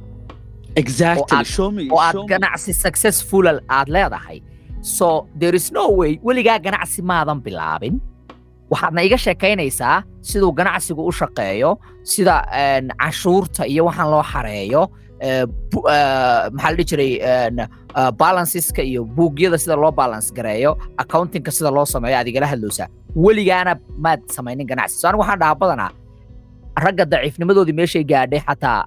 Oo 1.92 2.00
aad 2.00 2.16
ganacsi 2.34 2.74
successful 2.74 3.46
aad 3.70 3.88
leedahay. 3.96 4.42
So 4.82 5.28
there 5.40 5.56
is 5.56 5.72
no 5.72 5.86
way 6.00 6.20
weligaa 6.24 6.60
ganacsi 6.60 7.02
maadan 7.02 7.40
bilaabin. 7.46 8.00
Waxaadna 8.72 9.02
iga 9.08 9.18
sheekaynaysaa 9.18 10.04
siduu 10.22 10.52
ganacsigu 10.60 11.02
u 11.06 11.12
shaqeeyo 11.12 11.72
sida 12.04 12.36
cashuurta 13.02 13.64
iyo 13.68 13.86
waxaan 13.86 14.10
loo 14.12 14.24
xareeyo 14.32 14.82
eh, 15.20 15.44
eh, 15.44 15.48
maxaa 16.56 16.72
la 16.72 16.76
dhihi 16.78 16.86
jiray 16.92 17.12
balanceska 18.22 18.82
iyo 18.82 19.04
buugyada 19.06 19.58
sida 19.58 19.76
loo 19.76 19.92
balance 19.92 20.34
gareeyo 20.34 20.78
accountingka 20.98 21.52
sida 21.52 21.72
loo 21.72 21.86
sameeyo 21.86 22.18
aad 22.18 22.28
igala 22.28 22.48
hadlowsaa. 22.48 22.88
Weligaana 23.16 23.76
maad 23.98 24.22
samaynin 24.36 24.68
ganacsi. 24.68 24.96
So 25.00 25.08
anigu 25.08 25.22
waxaan 25.22 25.40
dhahaa 25.40 25.56
badanaa 25.62 25.92
ragga 26.86 27.06
daciifnimadoodii 27.06 27.74
meeshay 27.80 28.04
gaadhay 28.04 28.40
xataa 28.48 28.86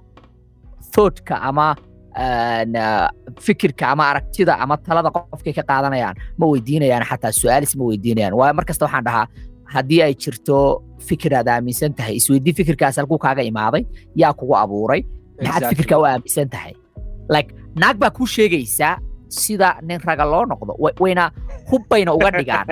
thougtka 0.93 1.35
ama 1.41 1.75
ah, 2.15 3.09
fikirka 3.45 3.87
ama 3.93 4.03
aragtida 4.11 4.53
ama 4.63 4.77
talada 4.77 5.09
qofkay 5.15 5.53
ka 5.57 5.63
qaadanayaan 5.69 6.15
ma 6.39 6.45
weydiinayaan 6.51 7.05
xataa 7.09 7.31
su'aalis 7.31 7.75
ma 7.79 7.83
weydiinayaan. 7.89 8.33
Waayo 8.39 8.53
mar 8.57 8.65
kasta 8.65 8.85
waxaan 8.85 9.05
dhahaa 9.07 9.25
haddii 9.73 10.01
ay 10.03 10.13
jirto 10.23 10.57
fikir 11.07 11.31
aad 11.39 11.47
aaminsan 11.47 11.93
tahay 11.93 12.15
isweydii 12.19 12.53
fikirkaas 12.59 12.95
halkuu 12.99 13.17
kaaga 13.25 13.41
imaaday 13.51 13.83
yaa 14.15 14.33
kugu 14.33 14.55
abuuray. 14.63 15.01
Maxaad 15.01 15.47
Exactly. 15.47 15.69
fikirka 15.75 15.95
u 15.99 16.05
aaminsan 16.05 16.49
tahay? 16.49 16.73
Like 17.29 17.49
naag 17.81 17.95
baa 18.01 18.11
kuu 18.17 18.27
sheegaysaa 18.35 18.93
sida 19.39 19.69
nin 19.87 19.99
raga 20.07 20.25
loo 20.33 20.43
noqdo. 20.51 20.71
Wa- 20.83 20.95
wayna 21.03 21.23
hubbayna 21.69 22.11
uga 22.17 22.29
dhigaan. 22.37 22.67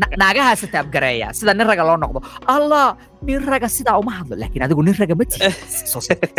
Na- 0.00 0.10
naagahaasa 0.20 0.66
taabgareeya 0.74 1.28
sida 1.38 1.52
nin 1.58 1.66
raga 1.70 1.84
loo 1.88 1.96
noqdo. 2.04 2.18
Allah 2.54 2.96
nin 3.26 3.40
raga 3.52 3.68
sidaa 3.76 3.96
uma 4.02 4.12
hadlo 4.18 4.34
laakiin 4.42 4.62
adigu 4.66 4.82
nin 4.88 4.96
raga 5.00 5.14
ma 5.20 5.24
tihi 5.32 5.50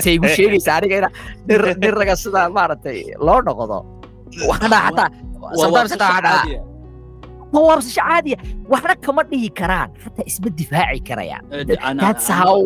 say 0.04 0.14
igu 0.18 0.28
sheegaysaa 0.38 0.76
aniga 0.82 0.96
ina 1.02 1.10
nin 1.48 1.58
ra- 1.64 1.78
nin 1.84 1.94
raga 2.00 2.16
sidaa 2.24 2.48
maaragtay 2.58 2.98
loo 3.28 3.40
noqdo. 3.50 3.78
Dhahaa 4.72 4.90
xataa 4.90 5.10
Waa- 7.54 7.62
waabsasho 7.68 8.02
caadiya. 8.02 8.38
Waxna 8.72 8.96
kama 9.06 9.22
dhihi 9.30 9.50
karaan 9.60 9.90
xataa 10.04 10.26
isma 10.30 10.50
difaaci 10.60 11.00
karayaan. 11.10 11.44
That's 12.04 12.28
how 12.42 12.58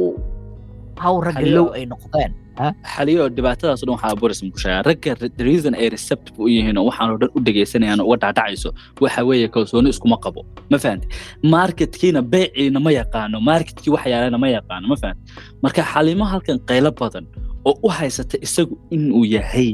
how 1.03 1.13
ragga 1.27 1.45
low 1.57 1.67
ay 1.77 1.83
noqdeen 1.93 2.31
xaliyo 2.93 3.23
dhibaatadaas 3.37 3.81
dhan 3.85 3.91
waxaa 3.95 4.15
borism 4.21 4.45
ku 4.53 4.59
sheegaa 4.63 4.83
ragga 4.89 5.11
the 5.39 5.43
reason 5.49 5.73
ay 5.81 5.87
receptive 5.95 6.35
u 6.43 6.47
yihiin 6.55 6.77
oo 6.81 6.85
waxaan 6.89 7.09
oo 7.13 7.17
dhan 7.21 7.29
u 7.37 7.39
dhegaysanayaan 7.47 8.01
uga 8.07 8.17
dhaadhacayso 8.23 8.69
waxa 9.03 9.21
weeye 9.29 9.47
kalsooni 9.55 9.89
iskuma 9.93 10.17
qabo 10.25 10.41
ma 10.71 10.77
fahante 10.83 11.05
marketkiina 11.53 12.21
beeciina 12.33 12.79
ma 12.85 12.91
yaqaano 12.99 13.37
marketkii 13.49 13.91
wax 13.95 14.05
yaalana 14.13 14.37
ma 14.43 14.47
yaqaano 14.57 14.85
ma 14.91 14.97
fahante 15.01 15.21
marka 15.63 15.81
xalimo 15.93 16.25
halkan 16.31 16.57
qaylo 16.69 16.91
badan 17.01 17.25
oo 17.69 17.73
u 17.87 17.89
haysata 17.99 18.35
isagu 18.47 18.73
inuu 18.95 19.23
yahay 19.35 19.69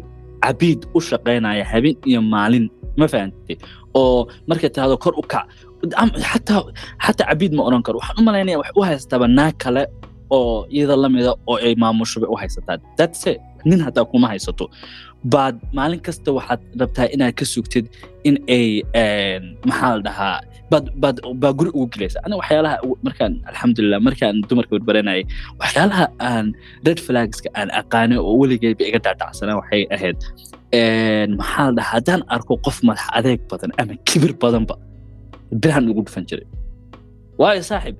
cabiid 0.46 0.80
u 0.98 1.00
shaqaynaya 1.10 1.64
habeen 1.72 1.96
iyo 2.10 2.22
maalin 2.34 2.66
ma 3.00 3.06
fahante 3.14 3.54
oo 4.02 4.28
markay 4.50 4.70
tahdo 4.76 4.96
kor 5.04 5.14
u 5.22 5.24
kac. 5.34 5.46
Xataa 6.32 7.26
cabiid 7.30 7.54
ma 7.58 7.64
odhan 7.68 7.84
karo. 7.86 7.98
Waxaan 8.00 8.20
u 8.20 8.24
malaynaya 8.28 8.58
wax 8.62 8.70
u 8.80 8.82
haystaaba 8.88 9.28
naag 9.38 9.56
kale 9.64 9.84
oo 10.38 10.66
iyada 10.76 10.96
lamida 11.04 11.32
oo 11.52 11.58
ay 11.68 11.74
maamusho 11.84 12.18
bay 12.22 12.30
u 12.34 12.36
haysataa 12.42 12.78
that's 12.98 13.24
it. 13.32 13.40
Nin 13.70 13.80
haddaa 13.86 14.06
kuma 14.12 14.28
haysato. 14.34 14.66
Baad 15.34 15.56
maalin 15.78 16.02
kasta 16.08 16.30
waxaad 16.38 16.62
rabtaa 16.82 17.08
inaad 17.16 17.34
ka 17.40 17.46
sugtid 17.54 17.86
in 18.28 18.36
ay 18.56 18.68
een, 19.04 19.44
maxaa 19.70 19.92
la 19.98 20.02
dhahaa 20.08 20.38
baa 21.42 21.54
guri 21.60 21.70
ugu 21.78 21.88
gelaysa. 21.94 22.20
Aniga 22.26 22.40
waxyaalaha 22.42 22.76
markaan 23.08 23.34
alxamdulilah 23.50 24.00
markaan 24.08 24.36
dumarka 24.50 24.72
barbaranayay 24.76 25.24
waxyaalaha 25.62 26.06
aan 26.30 26.46
red 26.86 27.00
flagska 27.06 27.48
aan 27.60 27.70
aqaanay 27.82 28.18
oo 28.20 28.34
weligeyba 28.42 28.84
iga 28.90 29.00
dhaadhacsanaa 29.06 29.56
waxay 29.62 29.82
ahayd. 29.96 30.20
Een, 30.80 31.30
maxaa 31.40 31.66
la 31.68 31.74
dhahaa 31.78 31.92
haddaan 31.96 32.22
arko 32.36 32.54
qof 32.66 32.78
madax 32.88 33.06
adeeg 33.18 33.40
badan 33.52 33.72
ama 33.82 33.94
kibir 34.08 34.34
badanba 34.44 34.76
birahan 35.62 35.86
ugu 35.92 36.02
dhufan 36.06 36.26
jiray. 36.30 36.48
Waayo 37.40 37.62
saaxib 37.70 37.96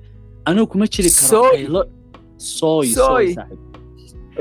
anigu 0.48 0.66
kuma 0.72 0.86
jiri 0.94 1.08
karo 1.18 1.40
Soy. 2.36 2.86
soy 2.98 3.26
saaxib 3.34 3.58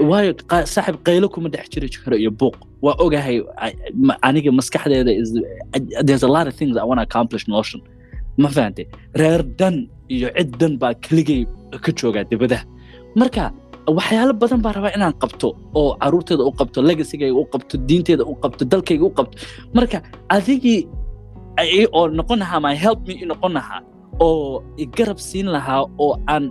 waayo 0.09 0.31
saaxib 0.73 0.95
qaylo 1.07 1.27
kuma 1.33 1.49
dhex 1.53 1.65
jiri 1.73 1.87
karo 2.03 2.15
iyo 2.23 2.31
buuq 2.39 2.55
waa 2.85 2.95
ogahay 3.05 3.37
aniga 4.27 4.51
maskaxdeeda 4.59 5.11
there's 6.07 6.23
a 6.23 6.31
lot 6.35 6.45
of 6.49 6.53
things 6.59 6.73
I 6.77 6.85
want 6.89 6.99
to 7.01 7.05
accomplish 7.09 7.43
noloshan 7.51 7.81
ma 8.43 8.49
fahantay 8.55 8.85
reer 9.21 9.41
dan 9.59 9.75
iyo 10.15 10.27
cid 10.37 10.51
dan 10.61 10.71
baa 10.81 10.93
keligay 11.05 11.39
ka 11.85 11.91
joogaa 11.99 12.23
dibadaha 12.31 12.63
marka 13.21 13.43
waxyaalo 13.97 14.33
badan 14.41 14.59
baa 14.65 14.73
rabaa 14.77 14.91
inaan 14.97 15.15
qabto 15.23 15.47
oo 15.79 15.89
caruurteeda 16.01 16.43
u 16.49 16.51
qabto 16.59 16.79
legasigayga 16.89 17.35
u 17.43 17.45
qabto 17.53 17.75
diinteeda 17.89 18.23
u 18.31 18.33
qabto 18.43 18.63
dalkayga 18.71 19.05
u 19.09 19.13
qabto 19.17 19.35
marka 19.77 19.97
adigii 20.35 20.79
oo 21.97 22.03
noqon 22.19 22.39
lahaa 22.43 22.59
my 22.65 22.75
help 22.85 22.99
me 23.07 23.13
noqon 23.31 23.53
lahaa 23.59 23.81
oo 24.19 24.63
garab 24.97 25.19
siin 25.29 25.47
lahaa 25.55 25.81
oo 26.05 26.11
aan 26.33 26.43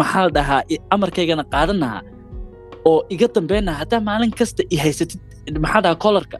maxaa 0.00 0.22
la 0.26 0.30
dhahaa 0.36 0.60
amarkaygana 0.94 1.44
qaadan 1.54 1.78
lahaa 1.84 2.02
oo 2.90 3.00
iga 3.14 3.26
dambeyn 3.36 3.64
lahaa 3.68 3.80
haddaa 3.82 4.00
maalin 4.08 4.32
kasta 4.40 4.62
i 4.74 4.76
haysatid 4.84 5.20
maxaa 5.64 5.80
dhahaa 5.84 6.00
kolarka 6.04 6.36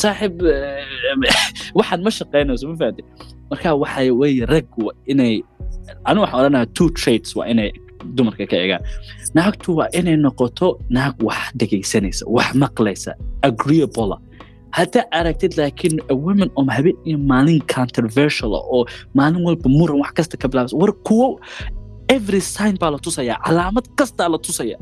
saaxib 0.00 0.34
eh, 0.46 0.84
waxaad 1.78 2.00
ma 2.06 2.10
shaqaynayso 2.18 2.64
ma 2.70 2.76
fahamtay 2.80 3.04
marka 3.50 3.68
waxay 3.82 4.08
weye 4.20 4.42
rag 4.54 4.68
inay 5.12 5.34
anigu 6.08 6.22
waxaan 6.24 6.40
odhanayaa 6.40 6.72
two 6.78 6.88
traits 7.00 7.30
waa 7.38 7.46
inay 7.52 7.70
dumarka 8.16 8.44
ka 8.50 8.56
egaan 8.66 8.82
naagtu 9.36 9.68
waa 9.78 9.88
inay 9.98 10.16
noqoto 10.26 10.68
naag 10.96 11.14
wax 11.28 11.42
dhegaysanaysa 11.60 12.24
wax 12.36 12.48
maqlaysa 12.64 13.10
agreeable 13.48 14.14
haddaa 14.78 15.04
aragtid 15.18 15.52
laakiin 15.60 15.96
women 16.26 16.50
oo 16.58 16.64
habeen 16.76 16.96
iyo 17.08 17.18
maalin 17.32 17.60
controversial 17.76 18.52
oo 18.54 18.80
maalin 19.18 19.42
walba 19.46 19.68
muran 19.78 19.98
wax 20.02 20.12
kasta 20.18 20.36
ka 20.42 20.46
bilaabas 20.50 20.74
war 20.80 20.92
kuwo 21.08 21.26
every 22.16 22.40
sign 22.54 22.74
baa 22.82 22.90
la 22.94 22.98
tusaya 23.06 23.34
calaamad 23.46 23.86
kastaa 23.98 24.28
la 24.34 24.38
tusaya 24.46 24.78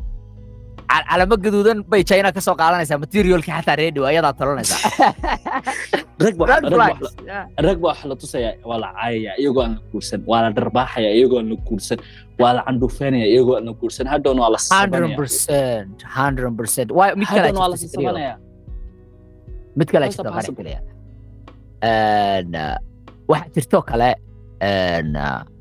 Cal- 0.90 1.06
calamo 1.10 1.36
gaduudan 1.44 1.78
bay 1.90 2.02
china 2.10 2.28
ka 2.36 2.40
soo 2.46 2.56
qaadanaysaa 2.60 2.98
materialka 3.04 3.50
xataa 3.56 3.76
reedi 3.80 4.00
ayadaa 4.10 4.32
talanaysaa 4.40 4.90
rag 6.24 6.34
baa 6.40 7.88
wax 7.88 7.98
la 8.10 8.16
tusaya 8.22 8.50
waa 8.68 8.78
la 8.82 8.88
caayaya 8.96 9.32
iyagoo 9.42 9.62
aan 9.64 9.74
la 9.76 9.82
guursan 9.92 10.20
waa 10.30 10.40
la 10.44 10.50
dharbaaxaya 10.56 11.10
iyagoo 11.18 11.38
aan 11.40 11.48
la 11.52 11.56
guursan 11.68 11.98
waa 12.40 12.52
la 12.56 12.62
candhuufeynaya 12.66 13.26
iyagoo 13.34 13.54
aan 13.58 13.66
la 13.70 13.74
guursan 13.80 14.06
hadhowna 14.12 14.40
waa 14.44 14.52
la 14.56 14.60
sabanaya 14.68 15.16
100% 15.16 16.08
100% 16.16 16.98
Waa- 16.98 17.14
mid 17.20 17.28
kale 17.28 17.40
hadhowna 17.40 17.60
waa 17.64 17.70
la 17.72 17.76
sabanaya 17.76 18.34
mid 19.78 19.88
kale 19.92 20.04
uh, 20.08 20.10
waxaa 23.30 23.50
jirtoo 23.54 23.82
kale 23.90 24.10
uh, 24.68 25.57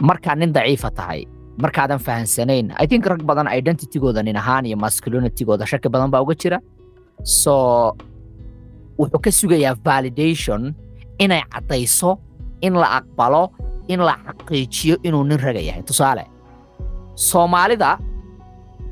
markaa 0.00 0.34
nin 0.34 0.52
daciifa 0.52 0.90
tahay 0.90 1.24
markaadan 1.60 2.00
fahansanayn. 2.00 2.72
I 2.80 2.86
think 2.86 3.04
rag 3.06 3.22
badan 3.22 3.46
identitygooda 3.46 4.24
nin 4.24 4.36
ahaan 4.36 4.64
iyo 4.66 4.76
masculinitygooda 4.80 5.66
shaki 5.68 5.88
badan 5.92 6.10
baa 6.10 6.24
uga 6.24 6.34
jira. 6.34 6.58
So 7.22 7.92
wuxuu 8.98 9.20
ka 9.20 9.30
sugayaa 9.30 9.76
validation 9.84 10.72
inay 11.20 11.44
caddayso 11.52 12.18
in 12.64 12.74
la 12.74 13.00
aqbalo 13.00 13.52
in 13.88 14.00
la 14.00 14.16
xaqiijiyo 14.26 14.96
inuu 15.04 15.24
nin 15.24 15.38
raga 15.38 15.60
yahay. 15.60 15.82
Tusaale 15.84 16.24
soomaalida 17.14 17.98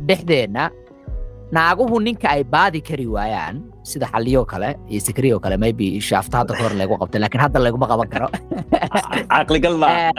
dhexdeenna 0.09 0.69
naaguhu 1.53 1.97
ninka 2.05 2.29
ay 2.29 2.45
baadi 2.45 2.85
kari 2.85 3.07
waayaan 3.09 3.65
sida 3.81 4.07
xaliyoo 4.13 4.45
kale 4.45 4.77
iyo 4.93 5.01
sikriyo 5.01 5.41
kale 5.41 5.57
maybe 5.57 5.97
shaafta 6.01 6.45
hadda 6.45 6.53
kahor 6.53 6.77
lagu 6.77 7.01
qabtay 7.01 7.21
laakiin 7.25 7.43
hadda 7.49 7.59
laguma 7.65 7.89
qaban 7.89 8.09
karo. 8.13 8.29
Caqligal 9.33 9.77
ma 9.81 9.89
Eh, 9.99 10.13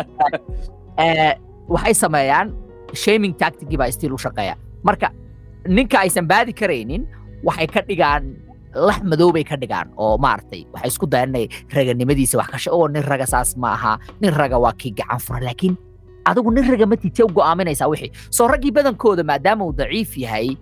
waxay 1.70 1.94
sameeyaan 2.04 2.48
shaming 2.94 3.34
tacticgii 3.42 3.78
baa 3.78 3.92
stiil 3.92 4.14
u 4.14 4.18
shaqeeya. 4.18 4.56
Marka 4.84 5.10
ninka 5.68 6.00
aysan 6.04 6.28
baadi 6.28 6.54
karaynin 6.54 7.04
waxay 7.44 7.68
ka 7.68 7.82
dhigaan 7.88 8.24
lax 8.76 9.02
madow 9.04 9.32
bay 9.34 9.44
ka 9.44 9.56
dhigaan 9.58 9.88
oo 9.98 10.18
maaragtay 10.18 10.66
waxay 10.74 10.90
isku 10.94 11.06
dayaan 11.10 11.30
inay 11.36 11.46
raganimadiisa 11.76 12.38
wax 12.38 12.50
kasha 12.54 12.70
oo 12.72 12.88
nin 12.88 13.04
raga 13.04 13.26
saas 13.28 13.56
ma 13.58 13.74
aha 13.78 13.94
nin 14.22 14.34
raga 14.34 14.58
waa 14.60 14.74
kii 14.82 14.94
gacan 15.00 15.20
fura 15.20 15.40
laakiin 15.48 15.76
adigu 16.30 16.52
nin 16.54 16.66
raga 16.72 16.86
ma 16.86 16.96
tite 16.96 17.24
u 17.24 17.28
go'aaminaysaa 17.38 17.88
wixii. 17.92 18.12
Soo 18.30 18.48
raggii 18.48 18.72
badankooda 18.72 19.24
maadaama 19.24 19.66
uu 19.66 19.74
daciif 19.74 20.18
yahay 20.18 20.58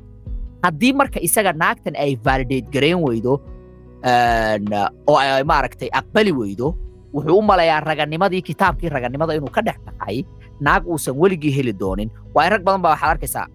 haddii 0.63 0.93
marka 0.93 1.19
isaga 1.27 1.51
naagtan 1.53 1.95
ay 1.95 2.15
validate 2.25 2.67
garayn 2.73 2.99
weydo 3.03 3.33
oo 5.07 5.17
ay 5.17 5.43
maaragtay 5.43 5.89
aqbali 5.99 6.31
weydo 6.31 6.75
wuxuu 7.17 7.37
u 7.39 7.41
malayaa 7.41 7.79
raganimadii 7.89 8.41
kitaabkii 8.49 8.89
raganimada 8.95 9.33
inuu 9.35 9.49
ka 9.49 9.61
dhex 9.65 9.77
baxay. 9.85 10.23
Naag 10.61 10.85
uusan 10.87 11.15
weligii 11.17 11.51
heli 11.57 11.73
doonin. 11.73 12.09
Waayo 12.35 12.49
rag 12.53 12.63
badan 12.63 12.81
baa 12.81 12.91
waxaad 12.93 13.11
arkaysaa. 13.17 13.45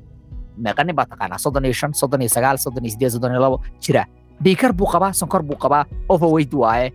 Meeqa 0.58 0.84
nin 0.84 0.94
baa 0.96 1.06
taqaanaa 1.10 1.38
soddon 1.44 1.64
iyo 1.64 1.72
shan 1.80 1.92
soddon 2.00 2.20
iyo 2.22 2.28
sagaal 2.36 2.58
soddon 2.58 2.84
iyo 2.84 2.92
sideed 2.94 3.10
soddon 3.14 3.32
iyo 3.32 3.40
labo. 3.40 3.56
Jira. 3.80 4.04
Dhiikar 4.44 4.72
buu 4.72 4.86
qabaa 4.92 5.12
sonkor 5.12 5.42
buu 5.42 5.56
qabaa 5.64 5.84
overweight 6.08 6.54
waaye. 6.54 6.92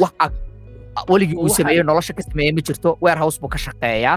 Wax 0.00 0.12
ag- 0.24 0.38
weligii 1.10 1.36
uu 1.36 1.48
sameeyey 1.48 1.82
nolosha 1.82 2.12
ka 2.14 2.22
sameeyey 2.22 2.52
ma 2.56 2.60
jirto. 2.66 2.96
Warehouse 3.00 3.38
buu 3.40 3.48
ka 3.48 3.58
shaqeeyaa. 3.58 4.16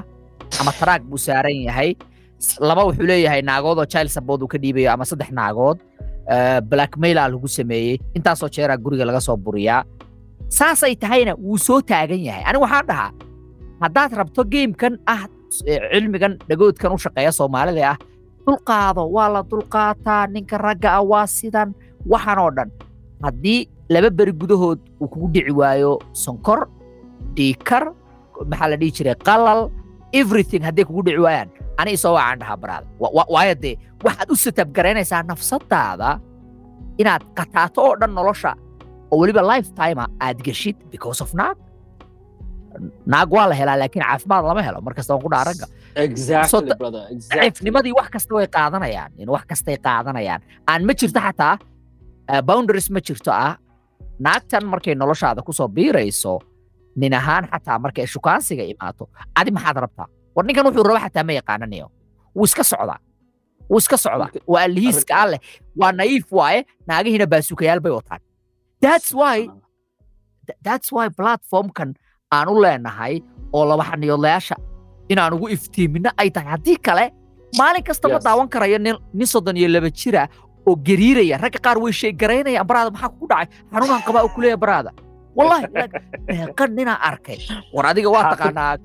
Ama 0.62 0.72
taraag 0.80 1.02
buu 1.10 1.18
saaran 1.18 1.56
yahay. 1.68 1.96
Laba 2.60 2.82
wuxuu 2.88 3.06
leeyahay 3.06 3.42
naagood 3.42 3.78
oo 3.80 3.86
child 3.86 4.10
support 4.10 4.42
uu 4.42 4.48
ka 4.48 4.58
dhiibayo 4.58 4.90
ama 4.94 5.06
saddex 5.06 5.30
naagood. 5.32 5.78
Eh, 6.32 6.60
blackmailaa 6.62 7.28
lagu 7.30 7.48
sameeyey. 7.48 8.00
Intaasoo 8.18 8.50
jeeraa 8.50 8.78
guriga 8.78 9.06
laga 9.06 9.22
soo 9.22 9.38
buriyaa 9.38 9.84
saasay 10.58 10.94
tahayna 11.04 11.34
wuu 11.46 11.58
soo 11.68 11.80
taagan 11.90 12.20
yahay. 12.28 12.44
Aniga 12.48 12.64
waxaan 12.66 12.86
dhahaa 12.90 13.12
haddaad 13.84 14.12
rabto 14.20 14.42
geemkan 14.54 14.94
ah 15.14 15.24
cilmigan 15.92 16.34
dhagoodkan 16.50 16.92
u 16.96 16.98
shaqeeya 17.04 17.32
soomaalida 17.40 17.84
ah 17.96 17.98
dulqaado 18.46 19.04
waa 19.16 19.30
la 19.36 19.42
dulqaataa 19.52 20.24
ninka 20.34 20.58
ragga 20.66 20.90
ah 21.00 21.04
waa 21.12 21.26
sidan 21.38 21.70
waxan 22.12 22.38
oo 22.44 22.52
dhan. 22.58 22.70
Haddii 23.24 23.60
laba 23.94 24.10
beri 24.18 24.34
gudahood 24.42 24.80
uu 25.02 25.08
kugu 25.14 25.28
dhici 25.34 25.52
waayo 25.62 25.92
sonkor 26.24 26.60
dhiikar 27.38 27.84
maxaa 28.50 28.68
la 28.72 28.76
dhihi 28.82 28.92
jiray 28.98 29.16
qalal 29.28 29.60
everything 30.20 30.62
hadday 30.68 30.84
kugu 30.90 31.02
dhici 31.08 31.22
waayaan 31.26 31.50
ani 31.80 31.92
isoo 31.98 32.14
wacaan 32.18 32.40
dhahaa 32.42 32.58
baraada 32.64 32.88
Wa- 33.02 33.14
wa- 33.18 33.30
waayo 33.36 33.54
dee 33.64 33.76
waxaad 34.06 34.28
u 34.34 34.36
satabgaraynaysaa 34.46 35.22
nafsadaada 35.30 36.10
inaad 37.02 37.24
qataato 37.38 37.80
oo 37.88 37.94
dhan 38.02 38.12
nolosha 38.18 38.52
oo 39.12 39.18
weliba 39.22 39.42
lifetime 39.52 40.00
aad 40.26 40.38
geshid 40.48 40.78
because 40.94 41.20
of 41.24 41.30
naag 41.40 41.58
naag 43.14 43.30
waa 43.36 43.48
la 43.52 43.56
helaa 43.60 43.78
laakiin 43.82 44.04
caafimaad 44.08 44.44
lama 44.50 44.62
helo. 44.68 44.80
Markasta 44.88 45.12
waan 45.14 45.24
ku 45.24 45.30
dhaha 45.34 45.46
ragga. 45.50 45.66
Daciifnimadii 47.32 47.94
wax 48.00 48.08
kasta 48.16 48.32
way 48.36 48.48
qaadanayaan 48.58 49.12
in 49.22 49.30
wax 49.36 49.44
kastay 49.52 49.78
qaadanayaan. 49.88 50.42
Aan 50.72 50.82
ma 50.88 50.94
jirto 51.00 51.20
xataa 51.28 51.54
eh, 52.32 52.42
boundaries 52.50 52.88
ma 52.96 53.00
jirto 53.08 53.32
ah 53.32 53.54
naagtan 54.26 54.64
markay 54.72 54.96
noloshaada 54.96 55.42
ku 55.48 55.52
soo 55.60 55.68
biirayso 55.68 56.34
nin 56.96 57.14
ahaan 57.20 57.44
xataa 57.52 57.78
markay 57.84 58.06
shukaansiga 58.14 58.64
imaato. 58.74 59.04
Adi 59.40 59.52
maxaad 59.52 59.78
rabtaa? 59.86 60.08
War 60.36 60.44
ninkan 60.48 60.66
wuxuu 60.68 60.84
raba 60.90 61.00
xataa 61.06 61.24
ma 61.28 61.34
yaqaananayo 61.40 61.88
wuu 62.36 62.46
iska 62.50 62.64
socdaa. 62.72 63.00
Wuu 63.70 63.78
iska 63.84 63.98
socdaa. 64.04 64.30
Waa 64.52 64.64
alhiiska 64.68 65.14
alleh 65.24 65.40
waa 65.80 65.92
naiif 66.00 66.26
waaye 66.40 66.60
naagihiina 66.88 67.26
baasukayaal 67.32 67.80
bay 67.84 67.92
wataan 68.00 68.22
that's 68.84 69.10
why 69.20 69.38
th- 70.48 70.60
that's 70.68 70.90
why 70.96 71.06
platformkan 71.20 71.90
aan 72.36 72.48
u 72.50 72.56
leenahay 72.64 73.22
oo 73.54 73.64
laba 73.70 73.84
xaniyoodlayaasha 73.92 74.56
inaan 75.12 75.34
ugu 75.38 75.48
iftiimino 75.56 76.10
ay 76.18 76.30
tahay. 76.32 76.50
Haddii 76.56 76.78
kale 76.88 77.06
maalin 77.60 77.84
kasta 77.84 78.08
ma 78.08 78.16
Yes. 78.18 78.24
daawan 78.28 78.48
karayo 78.54 78.78
nin 78.80 78.96
nin 79.14 79.28
soddon 79.28 79.58
iyo 79.60 79.68
laba 79.68 79.90
jira 79.92 80.24
oo 80.68 80.76
gariiraya 80.88 81.38
ragga 81.44 81.60
qaar 81.66 81.78
way 81.84 81.92
sheegaraynayaan 82.02 82.68
baraada 82.70 82.90
maxaa 82.96 83.10
kugu 83.14 83.28
dhacay? 83.32 83.48
Xanuunaan 83.72 84.04
qabaa 84.08 84.24
oo 84.26 84.32
kuleeya 84.36 84.58
baraada 84.58 84.92
wallahi 85.36 85.66
meeqa 86.28 86.64
ninaa 86.78 87.00
arkay 87.10 87.40
war 87.76 87.86
adiga 87.92 88.10
waa 88.16 88.24
taqaanaa 88.36 88.78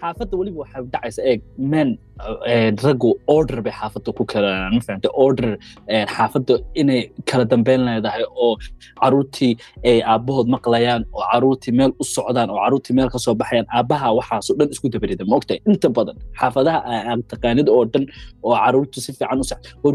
xaafadda 0.00 0.34
weliba 0.40 0.58
waxay 0.62 0.82
dhacaysa 0.92 1.20
eeg 1.30 1.40
men 1.72 1.88
raggu 2.84 3.10
order 3.36 3.58
bay 3.66 3.72
xaafadda 3.80 4.10
ku 4.18 4.24
kala 4.32 4.52
order 5.24 5.50
xaafadda 6.14 6.54
inay 6.80 7.00
kala 7.30 7.44
dambeyn 7.52 7.80
leedahay 7.88 8.24
oo 8.44 8.50
caruurtii 9.02 9.52
ay 9.90 9.98
aabbahood 10.12 10.48
maqlayaan 10.56 11.02
oo 11.16 11.22
caruurtii 11.32 11.72
meel 11.78 11.92
u 12.02 12.04
socdaan 12.14 12.48
oo 12.54 12.58
caruurtii 12.64 12.94
meel 12.98 13.10
ka 13.14 13.18
soo 13.24 13.34
baxayaan 13.42 13.66
aabbaha 13.78 14.08
waxaasoo 14.18 14.54
dhan 14.58 14.68
isku 14.74 14.88
dabarida 14.94 15.24
ma 15.30 15.34
ogtahay 15.40 15.60
inta 15.70 15.88
badan 15.98 16.16
xaafadaha 16.40 16.78
aa- 16.92 17.04
aad 17.10 17.22
taqaanid 17.32 17.68
oo 17.76 17.82
dhan 17.92 18.04
oo 18.46 18.54
caruurtu 18.64 18.98
si 19.04 19.10
fiican 19.18 19.38
u 19.44 19.46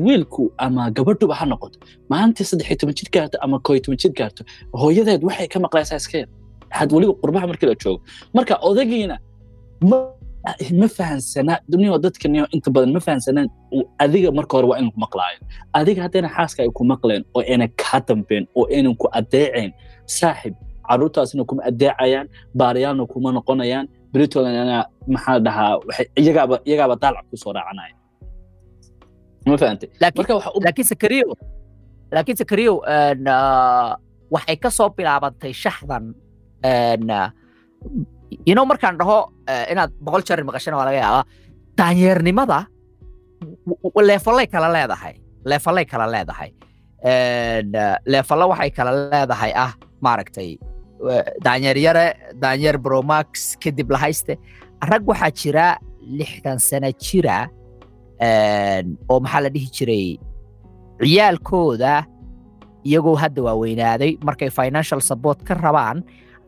wiilku 0.07 0.43
ama 0.65 0.83
gabadhuba 0.97 1.33
ha 1.39 1.45
noqoto 1.51 1.77
maalintii 2.11 2.45
saddex 2.49 2.67
iyo 2.69 2.77
toban 2.81 2.95
jir 2.99 3.09
gaarto 3.15 3.35
ama 3.45 3.57
koo 3.65 3.73
iyo 3.75 3.83
toban 3.85 3.99
jir 4.03 4.13
gaarto 4.19 4.41
hooyadeed 4.81 5.21
waxay 5.27 5.47
ka 5.53 5.57
maqlaysaa 5.65 5.99
yar 6.21 6.29
had 6.77 6.89
weliba 6.95 7.13
qurbaha 7.21 7.45
markii 7.51 7.67
la 7.71 7.75
joogo 7.83 7.99
marka 8.37 8.53
odagiina 8.69 9.15
ma 10.79 10.87
fahansanaa? 10.97 11.59
Duniyao 11.71 11.97
dadka 12.05 12.27
niyo 12.29 12.45
inta 12.55 12.69
badan 12.75 12.91
ma 12.93 12.99
fahansanaan? 12.99 13.47
Adiga 14.03 14.29
marka 14.37 14.53
hore 14.57 14.67
waa 14.71 14.77
in 14.81 14.91
ku 14.91 14.99
maqlaayo 15.05 15.39
adiga 15.73 16.01
haddayna 16.05 16.29
xaaska 16.35 16.59
ay 16.63 16.69
ku 16.77 16.83
maqleen 16.91 17.23
oo 17.35 17.41
ayna 17.51 17.67
kaa 17.81 17.99
dambeen 18.07 18.43
oo 18.57 18.65
aynan 18.75 18.95
ku 19.01 19.07
adeecayn 19.19 19.71
saaxib 20.17 20.53
caruurtaasna 20.87 21.43
kuma 21.49 21.61
adeecayaan 21.69 22.27
baarayaalna 22.59 23.03
kuma 23.13 23.29
noqonayaan 23.37 23.85
beritoodanana 24.13 24.77
maxaa 25.13 25.39
dhahaa 25.45 25.73
iyagaaba 26.21 26.55
iyagaaba 26.67 26.95
daalac 27.01 27.25
ku 27.31 27.35
soo 27.43 27.51
raacanaya 27.57 27.95
ma 29.49 29.57
fahante 29.61 29.85
laakiin 30.01 30.87
sakariyo 30.91 31.27
laakiin 32.15 32.37
sakariyo 32.41 32.73
waxay 34.33 34.57
ka 34.63 34.69
soo 34.77 34.89
bilaabantay 34.97 35.53
shaxdan 35.63 36.03
know 38.55 38.65
markaan 38.65 38.97
dhaho 38.99 39.17
eh, 39.47 39.71
inaad 39.71 39.91
boqol 40.05 40.23
jeer 40.27 40.43
maqashana 40.43 40.77
waa 40.77 40.85
laga 40.89 40.99
yaabaa. 41.03 41.25
Daanyeernimada 41.77 42.59
leefalay 44.09 44.47
kala 44.47 44.69
leedahay. 44.75 45.15
Leefalay 45.45 45.85
kala 45.85 46.07
leedahay. 46.13 46.51
Ah, 47.05 47.97
leefallo 48.05 48.49
waxay 48.49 48.71
kala 48.77 48.91
leedahay 49.11 49.51
ah 49.55 49.71
maaragtay 50.01 50.57
eh, 51.11 51.25
daanyeer 51.45 51.77
yare 51.77 52.05
daanyeer 52.41 52.77
bromax 52.77 53.55
kadib 53.61 53.91
la 53.91 53.97
hayste. 53.97 54.37
Rag 54.81 55.03
waxaa 55.07 55.31
jira 55.31 55.67
lixdan 56.01 56.59
sano 56.59 56.89
jira 57.03 57.47
oo 59.09 59.19
maxaa 59.19 59.41
la 59.45 59.49
dhihi 59.49 59.69
jiray 59.77 60.07
ciyaalkooda 61.01 61.93
iyagoo 62.85 63.15
hadda 63.17 63.41
waaweynaaday 63.47 64.17
markay 64.23 64.49
financial 64.49 65.01
support 65.01 65.43
ka 65.43 65.53
rabaan. 65.53 66.03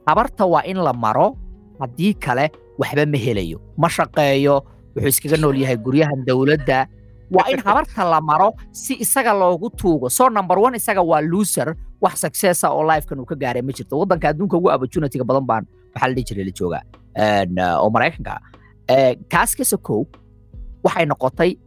Habarta 0.08 0.46
waa 0.48 0.64
in 0.66 0.78
la 0.80 0.94
maro 0.94 1.36
haddii 1.80 2.14
kale 2.26 2.46
waxba 2.80 3.06
ma 3.06 3.18
helayo. 3.26 3.58
Ma 3.78 3.88
shaqeeyo 3.90 4.56
wuxuu 4.96 5.10
iskaga 5.14 5.38
nool 5.38 5.58
yahay 5.58 5.78
guryahan 5.78 6.26
dowladda. 6.28 6.88
Waa 7.32 7.50
in 7.52 7.60
habarta 7.60 8.04
la 8.10 8.22
maro 8.22 8.54
si 8.72 8.96
isaga 9.04 9.34
loogu 9.34 9.70
tuugo. 9.80 10.10
So 10.10 10.30
number 10.30 10.58
one 10.60 10.76
isaga 10.80 11.02
waa 11.04 11.22
loser. 11.22 11.76
Wax 12.02 12.22
successa 12.22 12.70
oo 12.72 12.84
lifekan 12.88 13.20
uu 13.20 13.26
ka 13.26 13.36
gaaray 13.36 13.62
ma 13.62 13.72
jirto. 13.72 13.98
Waddanka 14.00 14.30
adduunka 14.30 14.58
ugu 14.58 14.70
opportunityga 14.70 15.26
badan 15.26 15.46
baan 15.46 15.64
maxaa 15.94 16.08
la 16.10 16.14
dhihi 16.16 16.26
jiray 16.30 16.46
la 16.46 16.54
joogaa. 16.60 16.84
Uh, 17.18 17.84
oo 17.84 17.90
maraykanka 17.90 18.32
ah. 18.38 18.42
Eh, 18.88 19.18
kaas 19.30 19.52
ka 19.58 19.64
sokow 19.64 20.06
waxay 20.86 21.06
noqotay 21.06 21.58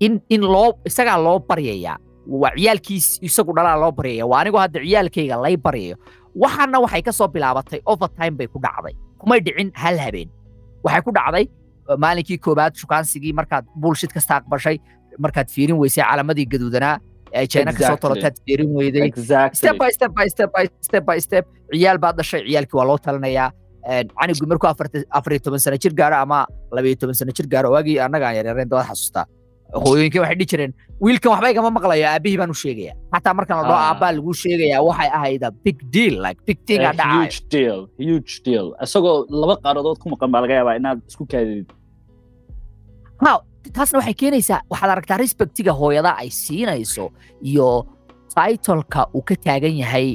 in 0.00 0.22
in 0.30 0.40
loo 0.40 0.78
isagaa 0.86 1.18
loo 1.18 1.38
baryayaa. 1.38 1.98
Waa 2.26 2.54
ciyaalkiis 2.56 3.18
isagu 3.20 3.52
dhalaa 3.56 3.76
loo 3.82 3.92
baryaya 3.92 4.24
waa 4.30 4.40
anigoo 4.40 4.60
hadda 4.62 4.80
ciyaalkayga 4.80 5.36
lay 5.42 5.56
baryayo. 5.56 5.96
Waxaana 6.42 6.80
waxay 6.80 7.02
ka 7.02 7.12
soo 7.12 7.28
bilaabatay 7.28 7.80
overtime 7.84 8.34
bay 8.38 8.46
ku 8.46 8.58
dhacday 8.62 8.94
kumay 9.20 9.40
dhicin 9.46 9.70
hal 9.82 9.96
habeen. 10.04 10.28
Waxay 10.84 11.02
ku 11.06 11.12
dhacday 11.18 11.44
uh, 11.90 11.96
maalinkii 12.04 12.38
koobaad 12.46 12.72
shukaansigii 12.80 13.32
markaad 13.40 13.64
bullshit 13.82 14.12
kasta 14.16 14.32
aqbashay 14.40 14.76
markaad 15.24 15.48
fiirin 15.54 15.76
weysay 15.82 16.04
calamadii 16.10 16.46
gaduudanaa 16.52 16.96
ee 17.38 17.46
jeena 17.52 17.72
ka 17.78 17.82
soo 17.88 17.96
tolotaad 18.04 18.36
fiirin 18.46 18.70
weyday. 18.78 19.02
Exactly. 19.12 19.58
Step 19.60 19.76
by 19.82 19.90
step 19.96 20.12
by 20.18 20.26
step 20.34 20.50
by 20.56 20.64
step 20.88 21.04
by 21.10 21.18
step 21.26 21.44
ciyaal 21.72 21.98
baad 22.04 22.16
dhashay 22.20 22.40
ciyaalkii 22.48 22.78
waa 22.80 22.86
loo 22.90 22.98
talinayaa. 23.06 23.48
Een, 23.92 24.08
canigii 24.20 24.48
markuu 24.52 24.68
afarta- 24.72 25.06
afar 25.18 25.32
iyo 25.34 25.40
toban 25.44 25.60
sano 25.64 25.76
jir 25.82 25.92
gaaro 26.00 26.16
ama 26.24 26.38
laba 26.76 26.86
iyo 26.90 26.96
toban 27.02 27.14
sano 27.20 27.32
jir 27.38 27.46
gaaro 27.52 27.68
waagii 27.74 27.96
annaga 28.06 28.26
aan 28.28 28.36
yaryareen 28.38 28.68
dawad 28.72 28.86
xasuustaa 28.90 29.24
hooyooyinkii 29.84 30.20
waxay 30.22 30.36
dhihi 30.40 30.48
jireen 30.52 30.72
wiilkan 31.04 31.30
waxba 31.32 31.48
igama 31.52 31.70
maqlayo 31.78 32.06
aabihii 32.12 32.38
baan 32.40 32.50
u 32.54 32.58
sheegaya 32.62 32.92
xataa 33.14 33.34
markan 33.38 33.56
la 33.58 33.62
dhaho 33.68 33.78
Ah. 33.80 33.88
aabbaa 33.90 34.12
laguu 34.16 34.34
sheegayaa 34.42 34.82
waxay 34.88 35.10
ahayd 35.18 35.42
a 35.48 35.50
big 35.64 35.78
deal 35.94 36.14
like 36.26 36.38
big 36.48 36.58
thing 36.68 36.80
A 36.82 36.90
a 36.90 36.92
dhacayo 37.00 37.20
huge 37.22 37.38
deal 37.54 37.78
huge 38.08 38.32
deal. 38.46 38.66
Isagoo 38.84 39.16
laba 39.40 39.54
qaaradood 39.64 39.98
ku 40.02 40.06
maqan 40.14 40.28
baa 40.34 40.40
laga 40.44 40.54
yaabaa 40.58 40.76
inaad 40.80 40.98
isku 41.10 41.24
kaadidid. 41.32 41.68
Ha 43.24 43.32
taasna 43.76 43.96
waxay 44.00 44.14
keenaysaa 44.22 44.60
waxaad 44.72 44.90
aragtaa 44.94 45.18
respectiga 45.24 45.72
hooyada 45.80 46.10
ay 46.22 46.28
siinayso 46.42 47.04
iyo 47.50 47.68
titolka 48.34 49.00
uu 49.16 49.22
ka 49.28 49.34
taagan 49.46 49.74
yahay 49.82 50.08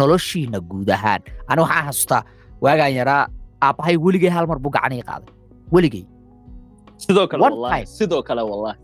noloshiina 0.00 0.58
guud 0.70 0.88
ahaan. 0.96 1.20
Ani 1.50 1.60
waxaan 1.64 1.84
xasuustaa 1.88 2.22
waagaan 2.64 2.92
yaraa 3.00 3.22
aabbahay 3.66 3.96
weligay 4.04 4.30
hal 4.36 4.46
mar 4.50 4.58
buu 4.64 4.70
gacanii 4.76 5.02
qaaday. 5.08 5.32
Weligay 5.74 6.04
sidoo 7.04 7.26
kale 7.30 7.44
sidoo 7.98 8.22
kale 8.28 8.42
wallahi. 8.50 8.78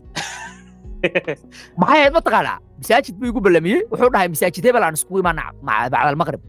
Maxay 1.79 1.99
ahayd 2.01 2.13
mataqaanaa 2.17 2.57
masaajid 2.81 3.15
buu 3.19 3.27
igu 3.31 3.39
ballamiyey 3.47 3.81
wuxuu 3.91 4.09
dhahay 4.13 4.27
masaajid 4.35 4.63
hebel 4.67 4.83
aan 4.87 4.95
iskugu 4.99 5.19
imaana 5.23 5.43
bacda 5.67 5.97
almaqrib. 6.11 6.41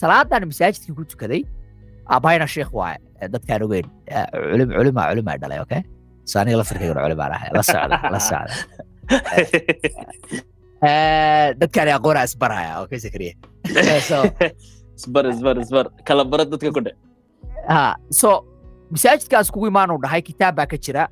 Salaadaan 0.00 0.42
masaajidkii 0.52 0.94
ku 0.98 1.02
tukaday 1.12 1.40
aabbahayna 2.14 2.46
sheekh 2.54 2.70
waaye 2.80 2.98
dadkaan 3.34 3.60
ogeyn 3.66 3.86
culim 4.50 4.68
culimaa 4.78 5.06
culimaa 5.10 5.36
dhalay 5.42 5.58
okay? 5.64 5.82
So 6.30 6.34
aniga 6.40 6.56
lafirkaygana 6.60 7.00
culimaan 7.06 7.32
ahay 7.36 7.48
la 7.58 7.62
socda 7.70 7.96
la 8.14 8.20
socda. 8.30 8.54
Dadkaan 11.60 11.88
aqoonaa 11.96 12.24
isbaraya 12.28 12.72
okay 12.84 12.98
zakariya? 13.06 13.34
Isbar 14.98 15.24
isbar 15.26 15.54
isbar. 15.58 15.86
Kala 16.06 16.22
bara 16.32 16.44
dadka 16.46 16.70
ku 16.70 16.80
dhe. 16.86 16.92
Ha 17.68 17.96
so 18.20 18.46
masaajidkaas 18.92 19.50
kugu 19.54 19.66
imaanuu 19.72 19.98
dhahay 20.02 20.22
kitaab 20.22 20.54
baa 20.58 20.66
ka 20.66 20.76
jira 20.76 21.08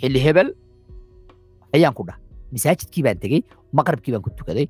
xilli 0.00 0.20
hebel 0.26 0.48
ayaan 1.74 1.94
ku 1.94 2.02
dhahay. 2.08 2.20
Masaajidkii 2.54 3.02
baan 3.06 3.18
tegey 3.22 3.40
maqribkii 3.72 4.12
baan 4.14 4.22
ku 4.26 4.30
tukaday. 4.38 4.66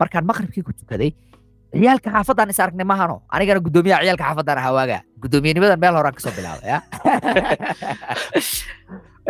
Markaan 0.00 0.24
maqribkii 0.30 0.62
ku 0.66 0.72
tukaday 0.72 1.10
ciyaalka 1.72 2.08
xaafaddaan 2.14 2.50
is 2.52 2.60
aragnay 2.60 2.84
mahano 2.92 3.16
anigana 3.34 3.60
guddoomiyaha 3.66 4.02
ciyaalka 4.04 4.24
xaafaddaan 4.28 4.58
ahaa 4.58 4.74
waagaa. 4.78 5.00
Guddoomiyanimadan 5.22 5.78
meel 5.80 5.94
horaan 5.98 6.14
ka 6.16 6.20
soo 6.24 6.32
bilaabay 6.36 6.68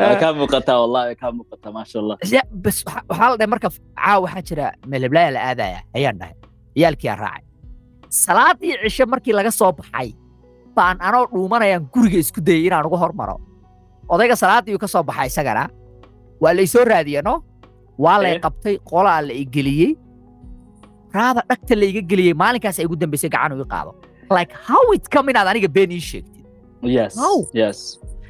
Waa 0.03 0.17
kaa 0.21 0.33
muuqataa 0.33 0.79
wallahi 0.83 1.15
kaa 1.21 1.31
muuqataa 1.37 1.73
maasha 1.77 1.99
allah 2.01 2.17
bas 2.65 2.79
waxa- 2.87 3.05
waxaa 3.11 3.29
la 3.31 3.37
dhahay 3.37 3.51
marka 3.55 3.69
caawa 3.71 4.21
waxaa 4.25 4.43
jira 4.49 4.67
meelheblaya 4.91 5.31
la 5.37 5.41
aadaya 5.51 5.79
ayaan 5.97 6.17
dhahay. 6.21 6.35
Ciyaalkii 6.75 7.09
aan 7.13 7.19
raacay. 7.25 7.45
Salaadii 8.09 8.75
cishe 8.83 9.05
markii 9.13 9.35
laga 9.39 9.51
soo 9.61 9.73
baxay 9.79 10.09
baan 10.77 10.97
anoo 11.09 11.25
dhuumanayaan 11.33 11.85
guriga 11.95 12.19
isku 12.25 12.41
dayay 12.47 12.67
inaan 12.69 12.87
uga 12.89 12.99
hormaro. 13.03 13.37
Odayga 14.13 14.37
salaadii 14.43 14.75
uu 14.77 14.83
ka 14.85 14.89
soo 14.95 15.03
baxay 15.09 15.29
isagana. 15.33 15.65
Waa 16.43 16.53
la 16.57 16.63
isoo 16.69 16.85
raadiye 16.85 17.23
no 17.29 17.35
waa 18.05 18.19
lay 18.23 18.35
Eh. 18.37 18.41
qabtay 18.45 18.75
qolaa 18.91 19.21
la 19.29 19.33
igeliyey 19.43 19.91
raada 21.15 21.43
dhagta 21.49 21.75
la 21.81 21.87
iga 21.91 22.03
geliyey 22.11 22.35
maalinkaas 22.43 22.79
ay 22.81 22.85
igu 22.89 22.97
dambaysay 23.03 23.31
gacan 23.35 23.53
uu 23.57 23.65
i 23.65 23.69
qaado. 23.75 23.93
Like 24.37 24.53
how 24.69 24.83
it 24.97 25.05
come 25.15 25.29
inaad 25.33 25.49
aniga 25.53 25.69
been 25.77 25.91
ii 25.93 26.01
sheegtid? 26.01 26.45
Yes 26.97 27.13
No. 27.17 27.31
yes 27.61 27.79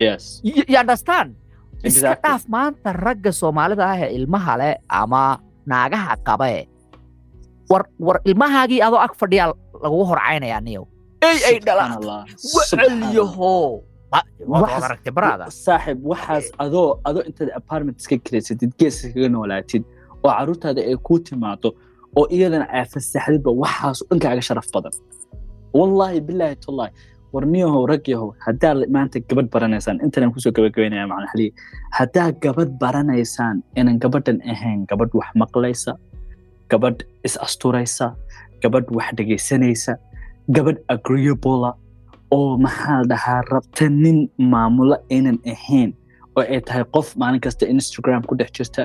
yes. 0.00 0.22
You, 0.46 0.62
you 0.68 0.78
understand? 0.82 1.28
Iska 1.88 2.14
dhaaf 2.24 2.42
maanta 2.54 2.90
ragga 3.04 3.30
soomaalida 3.40 3.84
ah 3.92 3.98
ee 4.04 4.10
ilmaha 4.18 4.52
leh 4.60 4.74
ama 5.00 5.22
naagaha 5.70 6.14
qabe 6.28 6.68
war 7.70 7.82
war 8.06 8.18
ilmahaagii 8.30 8.80
adoo 8.86 9.00
ag 9.06 9.14
fadhiyaa 9.20 9.48
lagugu 9.82 10.04
horcaynaya 10.10 10.58
niyow 10.66 10.84
ey 11.28 11.38
ay 11.48 11.56
dhalaan 11.66 11.92
saaxib 15.64 15.98
waxaas 16.12 16.46
adoo 16.64 16.86
adoo 17.08 17.22
intaad 17.28 17.50
apartment 17.60 17.96
iska 18.02 18.16
kireysatid 18.26 18.70
geeska 18.80 19.06
kaga 19.14 19.28
noolaatid 19.34 19.82
oo 20.24 20.30
carruurtaada 20.36 20.80
ay 20.90 20.96
kuu 21.06 21.18
timaado 21.28 21.68
oo 22.18 22.24
iyadana 22.36 22.66
aa 22.78 22.84
fasaxdidba 22.92 23.50
waxaas 23.62 23.98
dhan 24.08 24.18
kaaga 24.24 24.42
sharaf 24.48 24.68
badan. 24.74 24.94
Wallaahi 25.78 26.18
bilaahi 26.28 26.56
tallahi 26.64 26.92
war 27.34 27.44
niyahow 27.52 27.82
rag 27.92 28.04
yahow 28.12 28.28
haddaad 28.46 28.78
maanta 28.94 29.18
gabadh 29.30 29.48
baranaysaan 29.54 29.96
intanan 30.06 30.30
ku 30.34 30.38
soo 30.44 30.52
gabagabeynaya 30.56 31.04
xaliya 31.32 31.52
haddaad 31.98 32.34
gabadh 32.44 32.72
baranaysaan 32.82 33.56
inan 33.80 33.96
gabadhan 34.04 34.38
ahayn 34.52 34.80
gabadh 34.90 35.12
wax 35.20 35.30
maqlaysa 35.42 35.92
gabadh 36.72 37.00
is 37.26 37.34
asturaysa 37.46 38.06
gabadh 38.62 38.88
wax 38.98 39.08
dhegaysanaysa 39.18 39.92
gabadh 40.48 40.80
agreeable 40.88 41.72
oo 42.30 42.56
maxaa 42.58 42.98
la 43.02 43.06
dhahaa 43.12 43.40
rabta 43.52 43.88
nin 43.88 44.18
maamulo 44.38 44.96
aynan 45.10 45.38
ahayn 45.54 45.90
oo 46.36 46.42
ay 46.54 46.60
tahay 46.60 46.84
qof 46.94 47.16
maalin 47.16 47.40
kasta 47.40 47.66
instagram 47.66 48.22
ku 48.28 48.34
dhex 48.34 48.50
jirta 48.58 48.82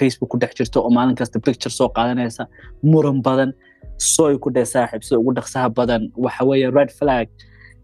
facebook 0.00 0.30
ku 0.32 0.38
dhex 0.42 0.52
jirta 0.58 0.80
oo 0.80 0.90
maalin 0.90 1.14
kasta 1.20 1.38
picture 1.46 1.72
soo 1.78 1.88
qaadanaysa 1.96 2.46
muran 2.82 3.22
badan 3.26 3.50
sooy 3.98 4.34
ku 4.42 4.50
dheh 4.50 4.66
saaxiib 4.74 5.18
ugu 5.20 5.32
dhaqsaha 5.38 5.68
badan 5.78 6.02
waxa 6.16 6.70
red 6.78 6.90
flag. 6.98 7.28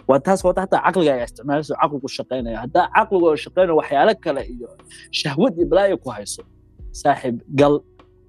Waa 0.09 0.19
taas 0.25 0.41
wata 0.45 0.61
hataa 0.65 0.81
caqliga 0.87 1.13
ay 1.15 1.25
isticmaalayso 1.29 1.75
caqligu 1.81 2.09
shaqaynaya 2.19 2.59
haddaa 2.65 2.87
caqligu 2.97 3.27
oo 3.31 3.37
shaqaynayo 3.45 3.77
waxyaalo 3.81 4.13
kale 4.25 4.43
iyo 4.55 4.69
shahwad 5.21 5.53
iyo 5.59 5.67
balaayo 5.71 5.97
ku 6.03 6.09
hayso 6.17 6.43
saaxiib 7.01 7.37
gal 7.61 7.75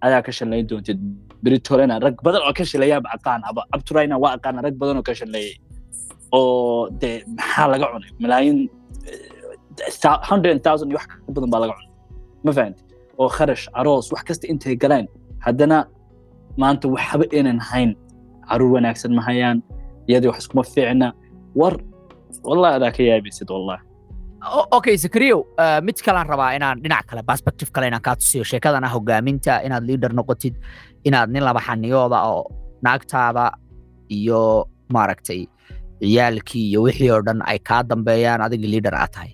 ayaa 0.06 0.22
ka 0.26 0.32
shalayn 0.38 0.68
doontid 0.70 1.00
britolena 1.43 1.95
rag 2.06 2.15
badan 2.25 2.41
oo 2.47 2.54
ka 2.58 2.63
shaleeyaaba 2.71 3.10
aqaan 3.15 3.41
aba 3.49 3.62
abturayna 3.75 4.15
waa 4.23 4.34
aqaana 4.38 4.60
rag 4.67 4.75
badan 4.82 4.95
oo 4.99 5.06
ka 5.10 5.13
shaleeyay 5.19 5.56
oo 6.38 6.89
dee 7.02 7.17
maxaa 7.38 7.67
laga 7.73 7.86
cunay 7.93 8.12
malaayiin 8.23 8.60
eh, 9.10 10.19
hundred 10.30 10.58
thousand 10.65 10.88
iyo 10.91 10.97
wax 10.99 11.08
ka 11.08 11.32
badan 11.36 11.49
baa 11.54 11.62
laga 11.63 11.73
cunay 11.78 11.89
ma 12.45 12.52
fahanti 12.58 12.82
oo 13.21 13.30
kharash 13.38 13.65
aroos 13.80 14.08
wax 14.13 14.23
kasta 14.30 14.45
intay 14.52 14.75
galeen 14.84 15.06
haddana 15.45 15.78
maanta 16.62 16.86
waxba 16.95 17.25
aynan 17.38 17.60
hayn 17.69 17.91
carruur 18.49 18.71
wanaagsan 18.75 19.12
ma 19.17 19.21
hayaan 19.30 19.58
iyadii 20.10 20.30
wax 20.32 20.39
iskuma 20.43 20.63
fiicna 20.73 21.08
war 21.60 21.73
wallahi 22.50 22.73
adaa 22.79 22.92
ka 22.96 23.02
yaabaysid 23.10 23.50
wallahi 23.56 23.81
okay 24.71 24.96
zakariyo 24.96 25.44
uh, 25.60 25.79
mid 25.83 26.00
kalaan 26.00 26.27
rabaa 26.27 26.56
inaan 26.56 26.79
dhinac 26.83 27.06
kale 27.08 27.23
perspective 27.23 27.69
kale 27.71 27.87
inaan 27.87 28.02
kaa 28.02 28.15
tusiyo 28.15 28.44
sheekadana 28.44 28.87
hogaaminta 28.87 29.60
inaad 29.67 29.83
leader 29.83 30.12
noqotid 30.13 30.56
inaad 31.04 31.29
nin 31.31 31.44
laba 31.44 31.60
xaniyooda 31.60 32.23
oo 32.31 32.48
naagtaada 32.81 33.52
iyo 34.10 34.69
maaragtay 34.94 35.46
ciyaalkii 36.00 36.69
iyo 36.69 36.81
wixii 36.87 37.12
oo 37.12 37.21
dhan 37.21 37.44
ay 37.46 37.60
kaa 37.60 37.83
dambeeyaan 37.83 38.42
adiga 38.42 38.67
leader 38.67 38.96
aad 38.96 39.12
tahay. 39.12 39.31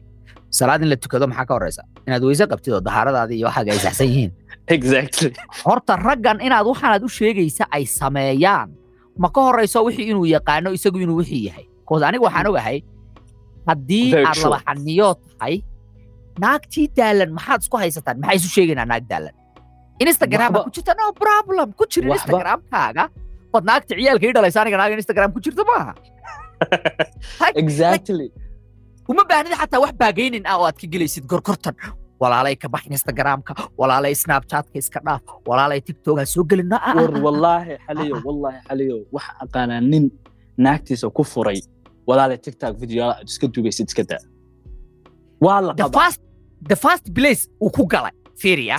Salaad 0.50 0.82
in 0.82 0.90
la 0.90 0.96
tukado 0.96 1.28
maxaa 1.28 1.46
ka 1.46 1.54
horeysa 1.54 1.84
inaad 2.08 2.24
weyse 2.24 2.48
qabtid 2.48 2.74
oo 2.74 2.82
dahaaradaadii 2.82 3.38
iyo 3.38 3.48
waxaaga 3.48 3.72
ay 3.72 3.80
saxsan 3.80 4.08
yihiin. 4.08 4.32
Exactly. 4.76 5.32
Horta 5.66 5.96
raggan 5.96 6.42
inaad 6.42 6.66
waxaanaad 6.66 7.04
u 7.06 7.10
sheegaysa 7.10 7.70
ay 7.72 7.86
sameeyaan. 7.86 8.74
Ma 9.18 9.30
ka 9.30 9.42
horeyso 9.42 9.86
wixii 9.86 10.10
inuu 10.10 10.26
yaqaano 10.26 10.74
isagu 10.74 10.98
inuu 10.98 11.22
wixii 11.22 11.46
yahay. 11.46 11.66
Bcause 11.86 12.06
aniga 12.06 12.26
waxaan 12.26 12.48
ogahay 12.50 12.82
haddii 13.70 14.08
aad 14.28 14.38
laba 14.44 14.60
xaniyo 14.68 15.10
tahay 15.24 15.56
naagtii 16.44 16.88
daalan 16.98 17.32
maxaad 17.38 17.60
isku 17.66 17.76
haysataan 17.84 18.16
maxay 18.22 18.38
isu 18.42 18.50
sheegaynaa 18.56 18.88
naag 18.92 19.04
daalan 19.12 19.36
instagram 20.04 20.50
Waxba- 20.54 20.66
ku 20.68 20.72
jirta 20.76 20.94
no 21.00 21.06
problem. 21.24 21.68
ku 21.80 21.84
Waxba- 21.84 22.14
instagramkaaga 22.18 23.04
bad 23.54 23.64
naagta 23.70 23.92
ciyaalka 24.00 24.24
ii 24.28 24.34
dhalaysa 24.38 24.60
aniga 24.62 24.78
naaga 24.82 24.96
instagram 25.04 25.30
ku 25.36 25.40
jirta 25.46 25.64
maaha 25.72 25.94
exactly. 27.56 28.28
uma 29.12 29.24
baahnida 29.30 29.56
xataa 29.62 29.80
wax 29.84 29.94
baagaynin 30.02 30.44
ah 30.50 30.56
oo 30.60 30.66
aad 30.70 30.78
ka 30.82 30.88
gelaysid 30.94 31.24
gorgortan 31.32 31.76
walaalay 32.22 32.56
ka 32.62 32.68
bax 32.74 32.84
instagramka 32.98 33.54
walaalay 33.80 34.16
snapchatka 34.24 34.76
iska 34.82 35.00
dhaaf 35.06 35.22
walaalay 35.50 35.80
tiktok 35.88 36.18
ha 36.20 36.26
soo 36.34 36.44
gelin 36.50 36.70
war 36.74 36.82
ah. 36.82 37.22
wallaahi 37.26 37.74
xaliyo 37.88 38.16
wallaahi 38.28 38.58
xaliyo 38.68 38.96
waxa 39.16 39.32
aqaanaa 39.46 39.82
nin 39.92 40.06
naagtiisa 40.66 41.08
ku 41.18 41.24
furay 41.24 41.60
walaale 42.08 42.36
tiktok 42.46 42.74
video 42.84 43.06
iska 43.30 43.48
duubaysid 43.54 43.88
iska 43.92 44.04
daa 44.12 44.22
waa 45.46 45.60
la 45.66 45.72
the 45.74 45.84
qabaa 45.84 46.00
first 46.02 46.22
the 46.72 46.78
first 46.86 47.06
place 47.18 47.42
uu 47.64 47.70
ku 47.78 47.84
galay 47.94 48.14
fiiriya 48.42 48.78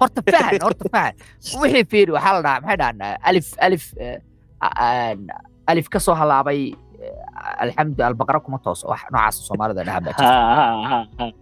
horta 0.00 0.20
fahan 0.32 0.60
horta 0.66 0.84
fahan 0.94 1.14
wixii 1.62 1.84
fiiri 1.92 2.10
waxaa 2.16 2.32
la 2.36 2.40
dhahaa 2.46 2.60
maxay 2.64 2.76
dhahaan 2.82 3.00
alif 3.28 3.46
alif 3.66 3.82
alif 5.70 5.86
ka 5.92 5.98
soo 6.06 6.14
halaabay 6.20 6.60
alxamdu 7.64 8.00
albaqara 8.08 8.38
kuma 8.44 8.58
tooso 8.64 8.84
wax 8.92 9.00
noocaas 9.12 9.36
soomaalida 9.48 9.82
dhahan 9.88 10.02
baa 10.06 11.32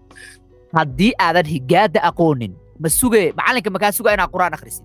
haddii 0.79 1.13
aadan 1.27 1.47
higaada 1.55 2.01
aqoonin 2.11 2.53
ma 2.83 2.89
suge 3.01 3.23
macalinka 3.39 3.71
makaa 3.77 3.93
suga 3.99 4.11
inaad 4.17 4.31
quraan 4.35 4.55
akhrisid 4.59 4.85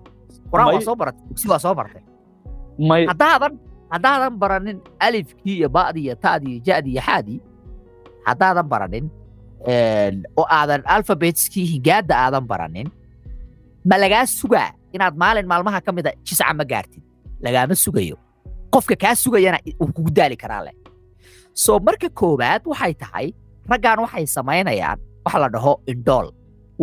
quraan 0.52 0.68
waa 0.74 0.82
soo 0.88 0.96
baratay 1.02 1.24
dugsi 1.30 1.48
waa 1.52 1.60
soo 1.66 1.74
bartay 1.80 2.04
may 2.90 3.02
haddaadan 3.12 3.54
haddaadan 3.94 4.36
baranin 4.42 4.78
alifkii 5.00 5.56
iyo 5.60 5.70
ba'dii 5.78 6.04
iyo 6.08 6.16
ta'dii 6.26 6.52
iyo 6.56 6.62
ja'dii 6.68 6.94
iyo 6.96 7.02
xaadii 7.08 7.40
haddaadan 8.28 8.68
baranin 8.74 9.06
oo 10.40 10.46
aadan 10.58 10.82
alphabetskii 10.96 11.66
higaada 11.74 12.16
aadan 12.26 12.46
baranin 12.52 12.88
ma 13.90 13.96
lagaa 14.04 14.26
sugaa 14.26 14.70
inaad 14.96 15.16
maalin 15.24 15.48
maalmaha 15.52 15.82
ka 15.86 15.92
mida 15.92 16.12
jisca 16.26 16.54
ma 16.60 16.64
gaartid 16.72 17.04
lagaama 17.46 17.76
sugayo 17.86 18.18
qofka 18.74 18.96
kaa 19.04 19.16
sugayana 19.24 19.60
uu 19.82 19.92
kugu 19.96 20.12
daali 20.18 20.36
karaa 20.44 20.64
leh 20.68 20.76
soo 21.64 21.80
marka 21.88 22.10
koowaad 22.20 22.62
waxay 22.72 22.94
tahay 23.04 23.28
raggan 23.72 24.00
waxay 24.06 24.26
samaynayaan 24.36 25.00
wax 25.26 25.36
la 25.44 25.50
dhaho 25.56 25.74
indhool 25.94 26.28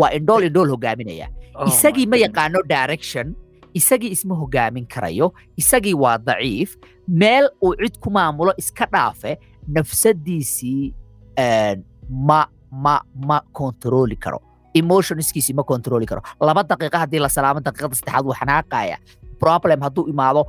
waa 0.00 0.10
indhool 0.18 0.42
indhool 0.48 0.68
hogaaminaya 0.74 1.26
isagii 1.70 2.06
ma 2.12 2.16
yaqaano 2.24 2.58
direction 2.74 3.26
isagii 3.74 4.10
isma 4.16 4.34
hogaamin 4.34 4.86
karayo 4.94 5.32
isagii 5.56 5.94
waa 5.94 6.18
daciif 6.18 6.76
meel 7.08 7.50
uu 7.64 7.74
cid 7.82 7.98
ku 8.02 8.10
maamulo 8.10 8.52
iska 8.58 8.86
dhaafe 8.92 9.38
nafsadiisii 9.68 10.94
ma 13.28 13.38
kontrooli 13.52 14.16
karo. 14.16 14.38
Emotionskiisii 14.74 15.54
ma 15.54 15.62
kontrooli 15.62 16.06
karo. 16.06 16.22
Laba 16.40 16.62
daqiiqa 16.64 16.98
haddii 17.04 17.20
la 17.20 17.28
salaamo 17.28 17.60
daqiiqada 17.60 17.94
saddexaad 17.94 18.24
wuu 18.24 18.34
xanaaqaya 18.40 18.96
problem 19.38 19.80
hadduu 19.84 20.08
imaado 20.08 20.44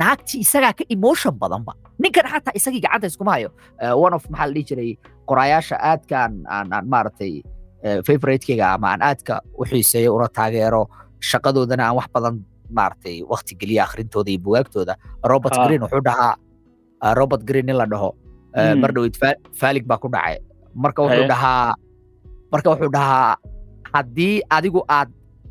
naagtii 0.00 0.40
isagaa 0.40 0.72
ka 0.72 0.84
emotion 0.88 1.34
badanba. 1.38 1.72
Ninkan 1.98 2.26
xataa 2.32 2.52
isagii 2.54 2.80
gacanta 2.80 3.06
iskuma 3.06 3.32
hayo. 3.36 3.50
One 4.04 4.14
of 4.16 4.24
maxaa 4.30 4.46
la 4.46 4.52
dhihi 4.52 4.64
jiray 4.68 4.90
qoraayaasha 5.28 5.76
aadkaan 5.90 6.32
aan 6.48 6.72
aan 6.72 6.86
favoriteskayga 8.06 8.74
ama 8.74 8.88
aan 8.92 9.02
aadka 9.02 9.40
u 9.58 9.64
xiiseeyo 9.64 10.14
una 10.16 10.28
taageero 10.28 10.88
shaqadoodana 11.20 11.84
aan 11.88 11.96
wax 11.96 12.08
badan 12.14 12.40
maaragtay 12.76 13.22
waqti 13.32 13.52
geliya 13.60 13.82
akhrintooda 13.88 14.30
iyo 14.30 14.40
bugaagtooda 14.46 14.94
robert 15.30 15.54
Ah. 15.58 15.64
green 15.66 15.82
wuxuu 15.84 16.02
dhahaa 16.08 16.34
ah, 17.04 17.12
robert 17.20 17.42
green 17.48 17.68
in 17.68 17.76
la 17.80 17.86
dhaho 17.86 18.10
eh, 18.58 18.72
Mm. 18.74 18.80
mar 18.82 18.90
dhaweyd 18.94 19.14
Fa- 19.20 19.40
falig 19.60 19.84
baa 19.90 19.98
ku 20.02 20.08
dhacay 20.08 20.36
marka 20.74 21.02
wuxuu 21.04 21.20
Haye. 21.24 21.30
dhahaa 21.32 21.74
marka 22.52 22.66
wuxuu 22.72 22.90
dhahaa 22.96 23.36
haddii 23.92 24.36
adigu 24.56 24.80
aad 24.88 25.08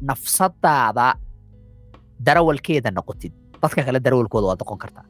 nafsadaada 0.09 1.07
darawalkeeda 2.25 2.89
noqotid 2.97 3.33
dadka 3.61 3.81
kale 3.85 3.99
darawalkooda 4.05 4.45
waa 4.53 4.57
noqon 4.61 4.77
kartaa 4.83 5.05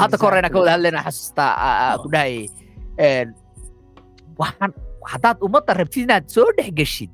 hadda 0.00 0.16
ka 0.20 0.24
horeyna 0.26 0.48
ka 0.52 0.58
wada 0.60 0.72
hadlayna 0.76 1.00
xasuustaa 1.06 1.50
ah, 1.66 1.76
ah, 1.84 1.94
ku 2.02 2.08
dhahayay 2.12 2.44
een, 3.00 3.28
waxaan 4.40 4.72
haddaad 5.12 5.36
ummadda 5.46 5.72
rabtid 5.80 6.04
inaad 6.06 6.24
soo 6.34 6.48
dhex 6.56 6.68
geshid 6.78 7.12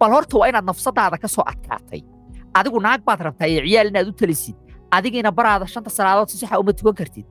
bal 0.00 0.12
horta 0.12 0.36
waa 0.40 0.48
inaad 0.52 0.66
nafsadaada 0.68 1.16
ka 1.22 1.28
soo 1.28 1.44
adkaatay 1.52 2.00
adigu 2.58 2.78
naag 2.86 3.00
baad 3.08 3.20
rabtaa 3.28 3.48
iyo 3.52 3.60
ciyaal 3.66 3.88
inaad 3.92 4.08
u 4.08 4.12
talisid. 4.20 4.56
Adigiina 4.96 5.30
baraada 5.38 5.66
shanta 5.74 5.90
salaadood 5.98 6.28
si 6.32 6.36
saxa 6.42 6.58
uma 6.60 6.72
tukan 6.78 6.94
kartid. 7.00 7.26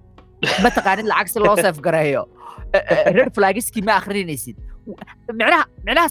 Ma 0.64 0.70
taqaanid 0.78 1.06
lacag 1.12 1.28
si 1.34 1.40
loo 1.40 1.56
seef 1.64 1.78
gareeyo. 1.86 2.24
Red 3.18 3.30
flagiskii 3.38 3.84
ma 3.88 3.94
akhrinaysid. 4.02 4.58
Micnaha 5.40 5.64
micnaha 5.86 6.08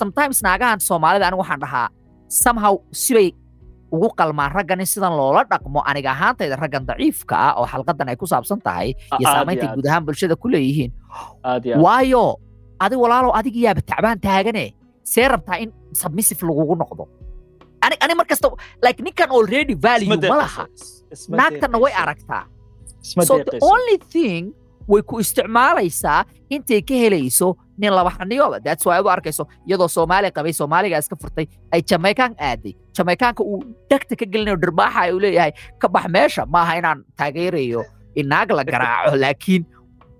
sometimes 0.00 0.38
naagahan 0.46 0.78
soomaalida 0.88 1.26
anigu 1.28 1.42
waxaan 1.44 1.60
dhahaa 1.64 1.88
somehow 2.42 2.74
sibay 3.02 3.28
ugu 3.94 4.08
qalmaan 4.18 4.50
raggan 4.56 4.80
in 4.80 4.88
sidan 4.92 5.12
loola 5.20 5.42
dhaqmo 5.52 5.80
aniga 5.90 6.10
ahaantayda 6.16 6.56
raggan 6.62 6.82
daciifka 6.88 7.34
ah 7.46 7.52
oo 7.60 7.66
xalqadan 7.72 8.08
ay 8.10 8.16
ku 8.16 8.26
saabsan 8.32 8.58
tahay 8.66 8.88
iyo 9.20 9.26
saamaynta 9.34 9.66
guud 9.76 9.86
ahaan 9.90 10.02
bulshada 10.06 10.34
ku 10.42 10.48
leeyihiin. 10.54 10.90
Waayo 11.84 12.24
adig 12.84 12.98
walaalow 13.04 13.32
adig 13.38 13.54
tacbaan 13.90 14.18
taagane 14.26 14.64
see 15.12 15.26
rabtaa 15.28 15.60
in 15.62 15.70
submissive 15.92 16.40
lagugu 16.48 16.74
noqdo 16.82 17.04
ani 17.84 17.96
ani 18.04 18.14
mar 18.20 18.26
kasta 18.26 18.50
like 18.86 19.00
ninkan 19.06 19.30
already 19.38 19.74
value 19.86 20.10
ma 20.16 20.36
laha 20.42 20.66
naagtanna 21.40 21.78
way 21.84 21.92
aragtaa 22.02 22.44
so 23.28 23.38
the 23.50 23.58
only 23.72 23.98
thing 24.14 24.52
way 24.92 25.02
ku 25.10 25.20
isticmaalaysaa 25.24 26.20
intay 26.54 26.80
ka 26.88 26.96
helayso 27.04 27.48
nin 27.78 27.92
laba 27.98 28.10
xaniyooba 28.16 28.60
that's 28.66 28.84
why 28.88 28.98
u 29.00 29.08
arkayso 29.16 29.44
iyadoo 29.68 29.88
soomaali 29.96 30.30
qabay 30.36 30.52
soomaaliga 30.60 30.98
iska 31.04 31.16
furtay 31.22 31.46
ay 31.74 31.80
jamaican 31.90 32.32
aaday 32.48 32.74
jamaicaanka 32.96 33.42
uu 33.44 33.60
dhegta 33.90 34.16
ka 34.20 34.24
gelinayo 34.32 34.56
dhirbaaxa 34.64 35.08
uu 35.14 35.20
leeyahay 35.26 35.52
ka 35.78 35.88
bax 35.88 36.06
meesha 36.16 36.42
maaha 36.56 36.78
inaan 36.80 37.04
taageerayo 37.18 37.84
in 38.14 38.28
naag 38.28 38.50
la 38.58 38.64
garaaco. 38.64 39.16
Laakiin 39.24 39.66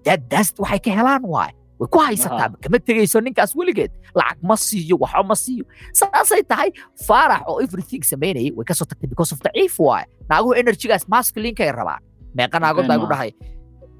waxay 0.05 0.81
ka 0.85 0.91
helaan 0.91 1.25
waay 1.35 1.53
way 1.81 1.89
ku 1.95 1.99
haysataa 2.07 2.49
kama 2.65 2.79
tegayso 2.89 3.19
ninkaas 3.27 3.53
weligeed 3.59 3.93
lacag 4.19 4.39
ma 4.49 4.55
siiyo 4.67 4.97
waxba 5.03 5.23
ma 5.31 5.37
siiyo 5.45 5.65
saasay 6.01 6.43
tahay 6.51 6.71
faarax 7.07 7.43
oo 7.51 7.59
everything 7.67 8.03
samaynayay 8.11 8.51
way 8.57 8.65
ka 8.69 8.75
soo 8.79 8.87
tagtay 8.91 9.09
because 9.13 9.31
of 9.35 9.39
daciif 9.47 9.75
waay 9.87 10.05
naaguhu 10.31 10.53
energygaas 10.63 11.05
masculinekay 11.15 11.71
rabaan 11.79 12.01
meeqa 12.39 12.59
naagood 12.65 12.87
baa 12.91 12.97
igu 13.01 13.09
dhahay 13.13 13.31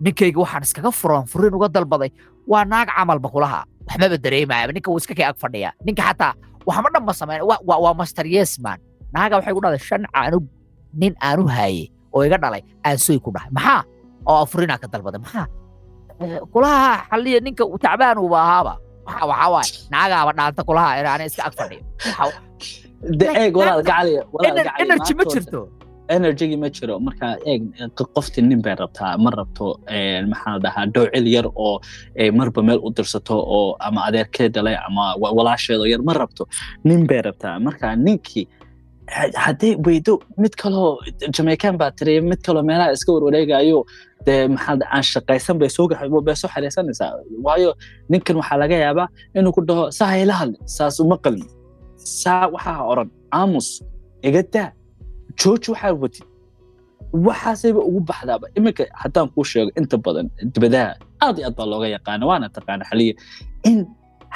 ninkayga 0.05 0.39
waxaan 0.45 0.63
iskaga 0.67 0.91
furan 1.01 1.25
furin 1.33 1.55
uga 1.59 1.69
dalbaday 1.77 2.11
waa 2.53 2.65
naag 2.73 2.89
camalba 2.97 3.29
kulaha 3.35 3.61
waxmaba 3.89 4.17
dareemaya 4.25 4.71
ninka 4.77 4.89
wuu 4.93 5.01
iska 5.03 5.15
kay 5.19 5.27
ag 5.31 5.39
fadhiya 5.43 5.71
ninka 5.87 6.03
xataa 6.09 6.33
waxma 6.69 6.89
dhanba 6.95 7.13
sameyn 7.21 7.43
waa- 7.51 7.95
master 8.01 8.27
naaga 9.15 9.35
waxay 9.39 9.53
ku 9.57 9.61
dhahday 9.65 9.83
shan 9.89 10.03
caanug 10.15 10.45
nin 11.01 11.13
aanu 11.27 11.45
haye 11.57 11.85
oo 12.15 12.23
iga 12.27 12.39
dhalay 12.45 12.63
aan 12.87 12.99
soy 13.07 13.19
ku 13.25 13.31
dhahay 13.35 13.51
maxaa 13.57 13.81
oo 14.31 14.43
furinaa 14.51 14.79
ka 14.83 14.87
dalbaday 14.95 15.21
maxaa 15.25 15.47
kulaha 16.53 16.93
xaliya 17.11 17.39
ninka 17.47 17.65
tacbaan 17.85 18.19
uuba 18.23 18.39
ahaaba 18.47 18.75
waxa 19.07 19.25
waxaa 19.31 19.51
waaye 19.55 19.73
naagaaba 19.93 20.31
dhaanta 20.39 20.63
kulaha 20.69 20.91
inaana 21.01 21.25
iska 21.29 21.43
ag 21.49 21.55
fadhiyo. 21.59 21.83
Eeg 23.41 23.55
walaal 23.61 23.83
gacaliya 23.89 24.23
energy 24.83 25.13
ma 25.19 25.25
jirto. 25.33 25.61
Energy 26.17 26.47
ma 26.63 26.69
jiro. 26.77 26.95
Marka 27.07 27.29
eeg 27.51 27.63
qofti 28.17 28.41
nin 28.49 28.61
bay 28.65 28.75
rabtaa 28.81 29.13
ma 29.25 29.31
rabto 29.39 29.67
eh, 29.97 30.21
maxaa 30.33 30.57
dhahaa 30.65 30.87
dhoocil 30.95 31.27
yar 31.35 31.47
oo 31.67 31.81
eh, 32.21 32.31
marba 32.39 32.61
meel 32.69 32.81
u 32.87 32.91
dirsato 32.97 33.37
oo 33.57 33.77
ama 33.87 34.01
adeerkee 34.09 34.49
dhalay 34.55 34.77
ama 34.89 35.05
wa- 35.23 35.33
walaasheedo 35.39 35.85
yar 35.93 36.03
ma 36.09 36.13
rabto. 36.21 36.45
Nin 36.85 37.07
bay 37.11 37.21
rabtaa. 37.29 37.57
Marka 37.67 37.97
ninkii 37.97 38.47
ha- 39.17 39.33
haddii 39.45 39.77
weydo 39.87 40.15
mid 40.43 40.55
kaloo 40.63 40.99
jamaican 41.37 41.77
baa 41.81 41.91
tiri 41.99 42.21
mid 42.31 42.41
kaloo 42.47 42.63
meelaha 42.69 42.93
iska 42.97 43.11
warwareegayo 43.13 43.81
dee 44.27 44.49
maxaa 44.49 44.77
aan 44.95 45.03
shaqaysan 45.13 45.57
bay 45.61 45.69
soo 45.77 45.87
gax- 45.91 46.25
bay 46.27 46.37
soo 46.41 46.49
xariisanaysaa 46.55 47.11
waayo 47.47 47.71
ninkan 48.11 48.37
waxaa 48.41 48.59
laga 48.63 48.77
yaabaa 48.85 49.09
inuu 49.39 49.53
ku 49.57 49.61
dhaho 49.69 49.85
saa 49.99 50.09
hayla 50.15 50.35
hadli 50.41 50.59
saas 50.77 51.01
uma 51.05 51.17
qalmi 51.25 51.47
saa 52.21 52.45
waxaa 52.55 52.79
oran 52.93 53.09
aamus 53.41 53.69
iga 54.29 54.43
daa 54.55 54.69
waxaa 55.53 55.93
watid 56.03 56.25
waxaasayba 57.27 57.81
ugu 57.89 58.01
baxdaaba 58.11 58.47
iminka 58.59 58.85
haddaan 59.03 59.29
kuu 59.35 59.45
sheego 59.51 59.71
inta 59.81 59.97
badan 60.05 60.27
dibadaha 60.55 60.91
aad 61.25 61.37
iyo 61.39 61.47
aad 61.49 61.55
baa 61.59 61.67
looga 61.73 61.89
yaqaana 61.97 62.25
waana 62.31 62.47
taqaana 62.57 62.85
xaliya 62.91 63.15
in 63.71 63.79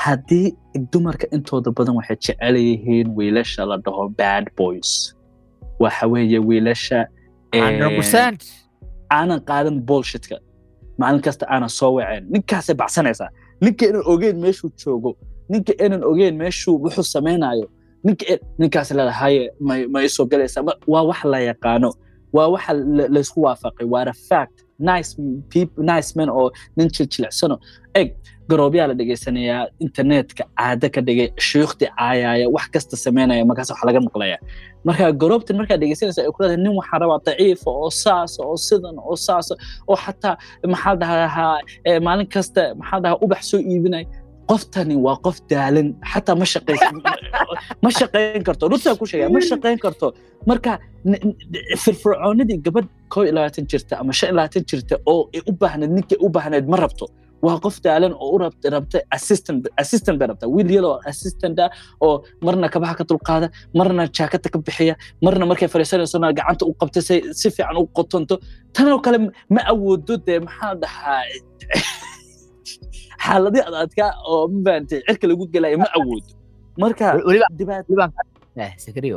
haddii 0.05 0.46
dumarka 0.92 1.26
intooda 1.36 1.70
badan 1.76 1.94
waxay 1.99 2.16
jecel 2.24 2.57
yihiin 2.66 3.09
wiilasha 3.16 3.62
la 3.70 3.76
dhaho 3.84 4.05
bad 4.20 4.44
boys 4.59 4.90
waxa 5.82 6.05
weeye 6.12 6.38
wiilasha 6.49 6.99
100% 7.53 8.44
aanan 9.16 9.40
qaadan 9.49 9.76
bullshitka. 9.88 10.36
Maalin 11.01 11.20
kasta 11.26 11.44
aanan 11.55 11.70
soo 11.78 11.92
waceen. 11.96 12.24
Ninkaasay 12.32 12.74
baxsanaysaa 12.80 13.28
ninka 13.62 13.84
inaan 13.88 14.05
ogeyn 14.12 14.36
meeshuu 14.44 14.70
joogo 14.80 15.11
ninka 15.53 15.72
inaan 15.84 16.05
ogeyn 16.11 16.34
meeshuu 16.42 16.74
wuxuu 16.84 17.07
samaynayo 17.14 17.66
ninka 18.07 18.24
in- 18.32 18.44
ninkaas 18.61 18.88
leedahaye 18.99 19.42
may 19.68 19.80
ma 19.92 19.99
isoo 20.09 20.24
galaysaa. 20.30 20.62
Waa 20.92 21.03
wax 21.11 21.20
la 21.32 21.38
yaqaano. 21.51 21.90
Waa 22.36 22.49
waxa 22.55 22.72
la- 22.96 23.09
laysku 23.14 23.38
waafaqay. 23.46 23.86
Waana 23.92 24.12
fact. 24.28 24.57
Nice 24.90 25.11
people 25.53 25.82
nice 25.92 26.09
men 26.18 26.28
oo 26.30 26.51
nin 26.76 26.88
jiljilecsano 26.94 27.57
eg 28.01 28.09
garoobyaa 28.51 28.86
la 28.90 28.94
dhegaysanayaa 29.01 29.62
internetka 29.86 30.42
caado 30.59 30.86
ka 30.94 31.01
dhigay 31.07 31.28
shuyuukhtii 31.49 31.88
caayaya 31.99 32.46
wax 32.57 32.66
kasta 32.74 32.94
samaynaya 33.05 33.44
markaas 33.51 33.70
wax 33.72 33.80
laga 33.88 34.01
maqlaya. 34.07 34.36
Marka 34.86 35.05
garoobtan 35.22 35.57
markaa 35.61 35.78
dhegaysanaysa 35.82 36.20
ay 36.26 36.30
ku 36.36 36.40
leedahay 36.42 36.61
nin 36.64 36.72
waxaa 36.80 36.99
rabaa 37.03 37.20
daciifa 37.26 37.70
oo 37.82 37.90
saasa 38.03 38.40
oo 38.51 38.57
sidan 38.68 38.96
oo 39.09 39.16
saasa 39.26 39.53
oo 39.90 39.96
xataa 40.05 40.34
maxaa 40.72 40.94
dhahaa 41.03 41.55
maalin 42.07 42.28
kasta 42.34 42.62
maxaa 42.80 43.01
dhahaa 43.05 43.20
ubax 43.24 43.42
soo 43.51 43.61
iibinaya 43.70 44.07
qoftani 44.51 44.94
waa 45.07 45.16
qof 45.26 45.36
daalan 45.51 45.88
xataa 46.12 46.36
ma 46.40 46.46
ma 47.84 47.90
shaqayn 47.99 48.42
karto. 48.49 48.64
Runtaa 48.72 48.94
ku 49.01 49.05
sheegaya 49.11 49.28
ma 49.36 49.40
shaqayn 49.51 49.78
karto. 49.84 50.07
Marka 50.49 50.72
firfircoonidii 51.82 52.59
gabadh 52.66 52.88
koo 53.12 53.24
iyo 53.24 53.49
jirta 53.70 53.94
ama 54.01 54.12
shan 54.18 54.30
iyo 54.34 54.61
jirta 54.70 54.94
oo 55.12 55.20
u 55.51 55.53
baahnayd 55.61 55.90
ninkay 55.96 56.18
u 56.24 56.28
baahnayd 56.36 56.66
ma 56.72 56.76
rabto 56.84 57.07
waa 57.47 57.57
qof 57.64 57.76
daalan 57.86 58.12
oo 58.26 58.36
rabta 58.43 58.99
assistant 59.16 59.62
assistant 59.82 60.16
bay 60.20 60.26
rabtaa 60.30 60.49
wiil 60.55 60.70
yalo 60.76 60.91
assistant 61.11 61.59
ah 61.64 61.70
oo 62.07 62.14
marna 62.47 62.68
kabaha 62.74 62.95
ka 63.01 63.05
dulqaada 63.11 63.47
marna 63.78 64.03
jaakata 64.18 64.49
ka 64.55 64.59
bixiya 64.66 64.95
marna 65.26 65.45
markay 65.51 65.68
fadhiisanaysona 65.74 66.32
gacanta 66.39 66.64
u 66.70 66.72
qabta 66.80 67.01
si 67.09 67.49
fiican 67.57 67.76
u 67.82 67.86
qotonto 67.99 68.34
tanoo 68.76 68.99
kale 69.07 69.18
ma 69.55 69.61
awoodo 69.72 70.14
dee 70.26 70.39
maxaa 70.47 70.74
dhahaa 70.82 71.22
xaaladii 73.24 73.62
adadkaa 73.70 74.11
oo 74.32 74.41
mafahamtay 74.55 75.01
cirka 75.09 75.26
lagu 75.30 75.45
gelaya 75.55 75.76
ma 75.82 75.89
awoodo 75.99 76.30
marka 76.82 77.05
secretary 78.84 79.12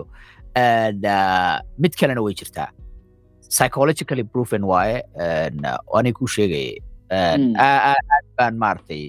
mid 1.84 1.94
kalena 2.00 2.22
way 2.26 2.34
jirtaa 2.42 2.70
psychologically 3.56 4.24
proven 4.34 4.64
waaye 4.72 4.98
aniga 5.98 6.18
kuu 6.20 6.30
sheegaya 6.36 6.74
aad 7.12 8.26
baan 8.38 8.56
maaragtay 8.64 9.04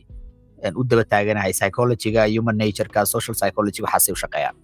u 0.80 0.82
daba 0.90 1.04
taaganahay 1.12 1.52
psychologyga 1.58 2.22
human 2.34 2.56
natureka 2.62 3.00
social 3.14 3.34
psychology 3.40 3.80
waxaasay 3.86 4.12
u 4.16 4.18
shaqeeyaan 4.22 4.56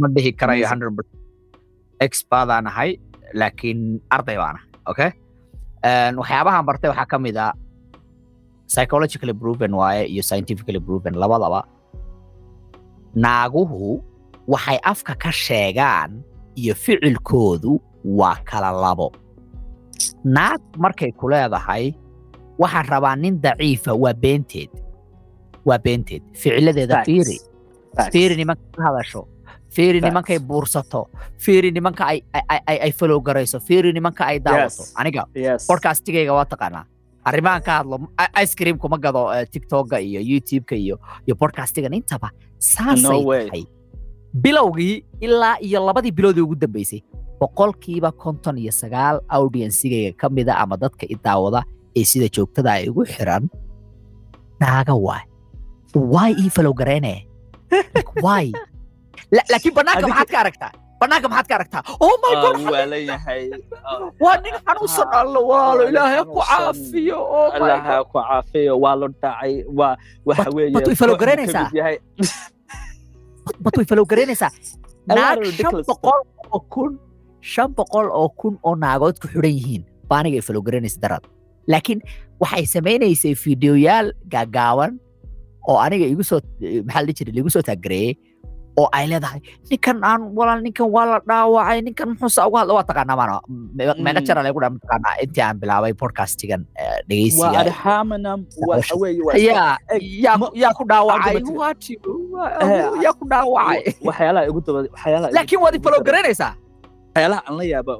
ma 0.00 0.06
dhihi 0.16 0.30
karayo 0.40 0.66
hundred 0.72 0.92
ahay 2.72 2.90
laakiin 3.40 3.80
arday 4.16 4.36
baan 4.42 4.56
ahay 4.58 4.68
okay 4.92 5.10
waxyaabahan 6.20 6.62
bartay 6.68 6.88
waxaa 6.92 7.08
ka 7.12 7.18
mid 7.26 7.36
a 7.46 7.48
psychologically 8.74 9.34
proven 9.42 9.72
waaye 9.80 10.02
iyo 10.12 10.22
scientifically 10.28 10.80
proven 10.86 11.14
labadaba. 11.22 11.60
Naaguhu 13.24 14.02
waxay 14.52 14.78
afka 14.92 15.14
ka 15.22 15.30
sheegaan 15.32 16.10
iyo 16.60 16.74
ficilkoodu 16.74 17.72
waa 18.18 18.36
kala 18.50 18.70
labo 18.84 19.08
naag 20.26 20.60
markay 20.78 21.12
ku 21.14 21.28
leedahay 21.30 21.94
waxaan 22.58 22.86
rabaa 22.90 23.14
nin 23.16 23.38
daciifa 23.40 23.94
waa 23.94 24.14
beenteed. 24.14 24.70
Waa 25.64 25.78
beenteed. 25.78 26.22
Ficiladeeda 26.34 27.04
fiiri 27.06 27.38
fiiri 28.12 28.34
nimanka 28.36 28.62
ka 28.76 28.82
hadasho. 28.90 29.22
Fiiri 29.76 30.00
nimankay 30.00 30.38
buursato. 30.38 31.08
Fiiri 31.38 31.70
nimanka 31.70 32.06
ay 32.06 32.22
garayso. 33.24 33.60
Fiiri 33.60 33.92
nimanka 33.92 34.24
ay 34.26 34.38
daawato. 34.40 34.82
Aniga 34.96 35.24
podcastigayga 35.68 36.32
waa 36.32 36.44
taqaanaa. 36.44 36.84
Arrimahan 37.26 37.62
ka 37.62 37.72
hadlo 37.82 37.98
ice 38.42 38.54
cream 38.54 38.78
kuma 38.78 38.96
gado 38.98 39.26
tiktoka 39.50 40.00
iyo 40.00 40.20
youtubeka 40.20 40.74
iyo 40.76 40.96
iyo 41.26 41.34
podcastigan 41.36 41.92
intaba 41.94 42.30
saasay 42.58 43.22
tahay. 43.50 43.64
Bilowgii 44.34 45.04
ilaa 45.20 45.56
iyo 45.60 45.84
labadii 45.86 46.10
biloodii 46.12 46.40
ugu 46.46 46.54
dambeysay 46.54 47.02
boqolkiiba 47.40 48.10
konton 48.22 48.56
iyo 48.62 48.72
sagaal 48.72 49.20
audiencigayga 49.36 50.12
ka 50.20 50.26
mida 50.36 50.54
ama 50.62 50.76
dadka 50.76 51.04
i 51.08 51.16
daawada 51.24 51.60
ee 51.98 52.04
sida 52.10 52.28
joogtada 52.34 52.70
ay 52.76 52.84
igu 52.88 53.02
xiran. 53.12 53.44
Naaga 54.60 54.94
waay 55.06 55.24
waay 56.14 56.32
ii 56.42 56.50
falow 56.56 56.72
gareyne 56.80 57.14
waay 58.24 58.48
laakiin 59.52 59.74
banaanka 59.76 60.06
maxaad 60.08 60.30
ka 60.34 60.38
aragtaa? 60.44 60.72
Banaanka 61.00 61.28
maxaad 61.28 61.46
ka 61.50 61.54
aragtaa? 61.58 61.82
Oh 62.00 62.14
my 62.24 62.32
god 62.42 62.56
waa 64.24 64.36
nin 64.44 64.54
xanuunsan 64.64 65.08
alla 65.20 65.40
waalo 65.50 65.82
ilaahay 65.92 66.24
ku 66.24 66.40
caafiyo 66.40 67.18
oh 67.20 67.48
my 67.60 67.76
ku 68.08 68.16
caafiyo 68.16 68.72
waa 68.84 68.94
la 69.00 69.06
dhacay 69.12 69.52
waa 69.78 69.92
waxa 70.28 70.48
weeye 70.56 70.72
batu 70.76 70.90
ifalow 70.96 71.16
garaynaysaa 71.22 71.68
batu 73.64 73.78
ifalow 73.84 74.04
garaynaysaa 74.12 74.50
naag 75.08 75.44
shan 75.58 75.74
boqol 75.88 76.20
oo 76.56 76.60
kun 76.72 76.92
shan 77.54 77.74
boqol 77.78 78.10
oo 78.20 78.28
kun 78.40 78.54
oo 78.66 78.74
naagood 78.84 79.18
ku 79.22 79.30
xidhan 79.32 79.54
yihiin 79.58 79.82
baaniga 80.10 80.42
ifalow 80.42 80.62
garaynaysa 80.68 81.02
darad 81.04 81.24
laakiin 81.72 82.00
waxay 82.42 82.66
samaynaysay 82.74 83.34
fideoyaal 83.42 84.10
gaagaaban 84.32 84.98
oo 85.68 85.78
aniga 85.84 86.06
igu 86.14 86.24
soo 86.30 86.40
maxaa 86.86 87.14
jiray 87.18 87.34
liigu 87.36 87.50
soo 87.54 87.64
taagareeyey 87.68 88.14
oo 88.76 88.88
ay 88.92 89.08
leedahay 89.08 89.40
ninkan 89.72 90.04
aan 90.04 90.36
walaal 90.36 90.60
ninkan 90.60 90.84
waa 90.92 91.06
la 91.08 91.18
dhaawacay 91.24 91.80
ninkan 91.80 92.12
muxuusa 92.12 92.44
uga 92.44 92.60
hadla? 92.60 92.76
Waa 92.76 92.84
taqaanaa 92.84 93.16
maana 93.16 93.36
meeqa 94.04 94.20
jara 94.20 94.44
lagu 94.44 94.60
dhaa 94.60 94.74
mataqaanaa 94.76 95.14
intii 95.24 95.44
aan 95.46 95.56
bilaabay 95.62 95.92
podcastigan 95.96 96.62
dhegeysiga. 97.08 97.64
Yaa 99.40 100.36
yaa 100.52 100.72
ku 100.76 100.84
dhaawacay. 100.84 101.40
Yaa 103.00 103.14
ku 103.16 103.24
dhaawacay. 103.24 103.80
laakiin 105.36 105.60
waad 105.64 105.74
ifalow 105.80 106.04
garaynaysaa 106.04 106.52
waxyaalaha 107.16 107.42
aan 107.48 107.56
la 107.58 107.64
yaaba 107.64 107.92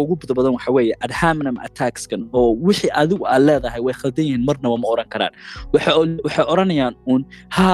ugu 0.00 0.14
bada 0.20 0.34
badan 0.38 0.52
waxa 0.56 0.70
weeye 0.76 0.94
adhaminum 1.06 1.56
attackskan 1.66 2.20
oo 2.38 2.52
wixii 2.66 2.90
adigu 3.00 3.24
aad 3.32 3.42
leedahay 3.48 3.80
way 3.86 3.94
khaldan 4.00 4.24
yihiin 4.28 4.44
marnaba 4.48 4.76
ma 4.82 4.86
oran 4.94 5.08
karaan. 5.12 5.32
Waxay 5.72 6.44
oranayaan 6.52 6.94
uun 7.10 7.22
ha 7.56 7.70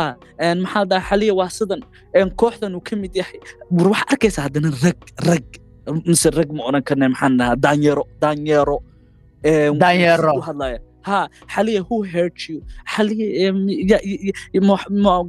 maxaa 0.63 0.85
daa 0.91 1.01
xaliya 1.09 1.35
waa 1.41 1.51
sidan 1.59 1.81
kooxdan 2.41 2.73
uu 2.79 2.83
ka 2.89 2.95
mid 3.03 3.13
yahay. 3.21 3.39
War 3.77 3.89
waxaa 3.93 4.09
arkaysa 4.15 4.41
haddana 4.47 4.71
rag 4.85 4.99
rag 5.29 5.47
mise 6.09 6.29
rag 6.39 6.51
ma 6.57 6.63
oran 6.69 6.83
karna 6.89 7.07
maxaan 7.13 7.33
dhahaa 7.39 7.57
daanyero 7.65 8.05
daanyero 8.23 8.77
daanyero 9.83 10.35
hadlaya 10.49 10.79
ha 11.09 11.19
xaliya 11.55 11.81
who 11.89 11.97
hurt 12.13 12.39
you? 12.49 12.57
Xaliya 12.95 13.51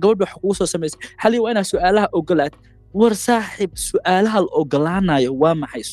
gabadha 0.01 0.23
wax 0.25 0.31
kugu 0.41 0.53
soo 0.59 0.67
samaysay 0.73 0.99
xaliya 1.23 1.41
waa 1.43 1.51
inaa 1.53 1.67
su'aalaha 1.71 2.07
ogolaad 2.19 2.53
war 2.99 3.13
saaxib 3.25 3.71
su'aalaha 3.87 4.39
la 4.45 4.49
ogolaanayo 4.61 5.31
waa 5.41 5.55
maxay? 5.61 5.83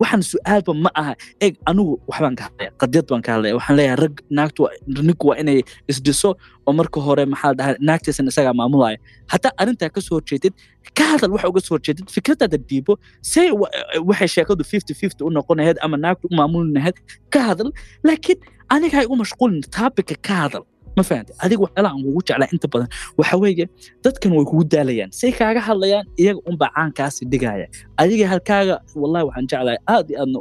Waxaan 0.00 0.22
su'aalba 0.32 0.72
ma 0.84 0.90
aha. 1.00 1.12
Eeg 1.44 1.54
anigu 1.70 1.94
waxbaan 2.10 2.34
ka 2.38 2.44
hadlaya 2.48 2.70
qadiyad 2.80 3.06
baan 3.10 3.22
ka 3.26 3.30
hadlaya. 3.34 3.52
Waxaan 3.58 3.76
leeyahay 3.78 3.98
rag 4.04 4.14
naagtu 4.36 4.62
ninku 5.08 5.24
waa 5.30 5.38
inay 5.42 5.58
isdhiso 5.92 6.30
oo 6.66 6.72
marka 6.78 6.98
hore 7.06 7.24
maxaa 7.32 7.50
la 7.52 7.54
dhahaa 7.58 7.76
naagtiisan 7.88 8.28
isagaa 8.32 8.54
maamulaya 8.60 8.98
haddaa 9.32 9.52
arrintaa 9.60 9.90
ka 9.94 10.00
soo 10.06 10.14
horjeedid 10.18 10.54
ka 10.98 11.04
hadal 11.12 11.30
waxa 11.34 11.48
uga 11.52 11.60
soo 11.66 11.74
horjeedid 11.76 12.06
fikradaada 12.16 12.58
dhiibo 12.68 12.92
say 13.32 13.46
waxay 14.10 14.28
sheekadu 14.36 14.62
fifty 14.72 14.92
fifty 15.00 15.20
u 15.26 15.30
noqonahayd 15.36 15.76
ama 15.84 15.96
naagtu 16.04 16.24
u 16.30 16.34
maamulinahayd 16.40 16.96
ka 17.32 17.40
hadal. 17.48 17.68
Laakiin 18.06 18.38
aniga 18.74 18.98
igu 19.06 19.14
mashquulin 19.22 19.60
taabika 19.76 20.14
ka 20.26 20.34
hadal 20.42 20.64
ma 20.96 21.02
fahamte 21.08 21.32
adiga 21.44 21.60
waxyaalaha 21.66 21.94
aan 21.94 22.02
kugu 22.06 22.20
jeclaa 22.28 22.48
inta 22.54 22.68
badan. 22.72 22.88
Waxa 23.18 23.36
weeye 23.42 23.66
dadkan 24.04 24.30
way 24.36 24.44
kugu 24.50 24.64
daalayaan. 24.74 25.10
Say 25.20 25.30
kaaga 25.40 25.60
hadlayaan 25.68 26.06
iyaga 26.22 26.40
unbaa 26.50 26.70
caankaasi 26.76 27.22
dhigaya 27.32 27.66
adiga 28.02 28.26
halkaaga 28.32 28.74
wallahi 29.02 29.24
waxaan 29.28 29.46
jeclahay 29.52 29.78
aad 29.94 30.06
iyo 30.10 30.18
aadna 30.22 30.38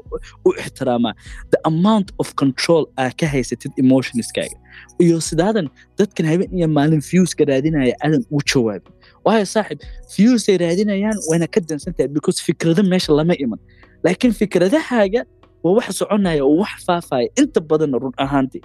u 0.48 0.50
ixtiraamaa 0.62 1.14
the 1.54 1.60
amount 1.72 2.08
of 2.22 2.28
control 2.42 2.84
aa 3.02 3.10
ka 3.20 3.26
haysatid 3.34 3.72
emotionskaaga 3.84 4.58
iyo 5.04 5.18
sidaadan 5.30 5.68
dadkan 6.00 6.26
habeen 6.32 6.52
iyo 6.58 6.68
maalin 6.78 7.02
viewska 7.10 7.44
raadinaya 7.52 7.94
aadan 8.06 8.24
u 8.36 8.40
jawaabin. 8.52 8.94
Waayo 9.26 9.46
saaxib 9.56 9.80
viewsay 10.16 10.58
raadinayaan 10.64 11.18
wayna 11.30 11.48
ka 11.54 11.60
dansan 11.70 11.94
tahay 11.98 12.10
because 12.18 12.38
fikrado 12.48 12.82
meesha 12.92 13.12
lama 13.20 13.34
iman. 13.44 13.60
Laakiin 14.06 14.34
fikradahaaga 14.42 15.22
waa 15.64 15.74
wax 15.78 15.88
soconaya 16.00 16.44
oo 16.46 16.56
wax 16.64 16.74
faafaya. 16.88 17.28
Inta 17.42 17.60
badanna 17.70 17.98
run 18.04 18.14
ahaantii 18.26 18.62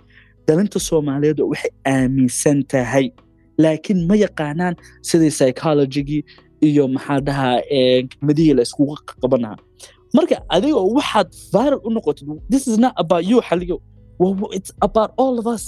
dalinta 0.48 0.78
soomaaliyeed 0.88 1.40
waxay 1.52 1.70
aaminsan 1.94 2.58
tahay. 2.72 3.06
Laakiin 3.62 4.00
ma 4.08 4.14
yaqaanaan 4.24 4.74
sidii 5.08 5.30
psychologigii 5.36 6.22
iyo 6.68 6.84
maxaa 6.94 7.20
dhahaa 7.26 7.56
kelmadihii 8.10 8.54
la 8.58 8.62
iskugu 8.66 8.94
qabanaha. 9.22 9.56
Marka 10.16 10.36
adigoo 10.54 10.86
waxaad 10.98 11.28
viral 11.52 11.80
u 11.86 11.90
noqotid 11.96 12.26
this 12.52 12.64
is 12.70 12.78
not 12.84 12.92
about 13.02 13.22
you 13.30 13.38
xaliyo 13.48 13.76
it's 14.56 14.72
about 14.86 15.10
all 15.22 15.34
of 15.42 15.46
us. 15.54 15.64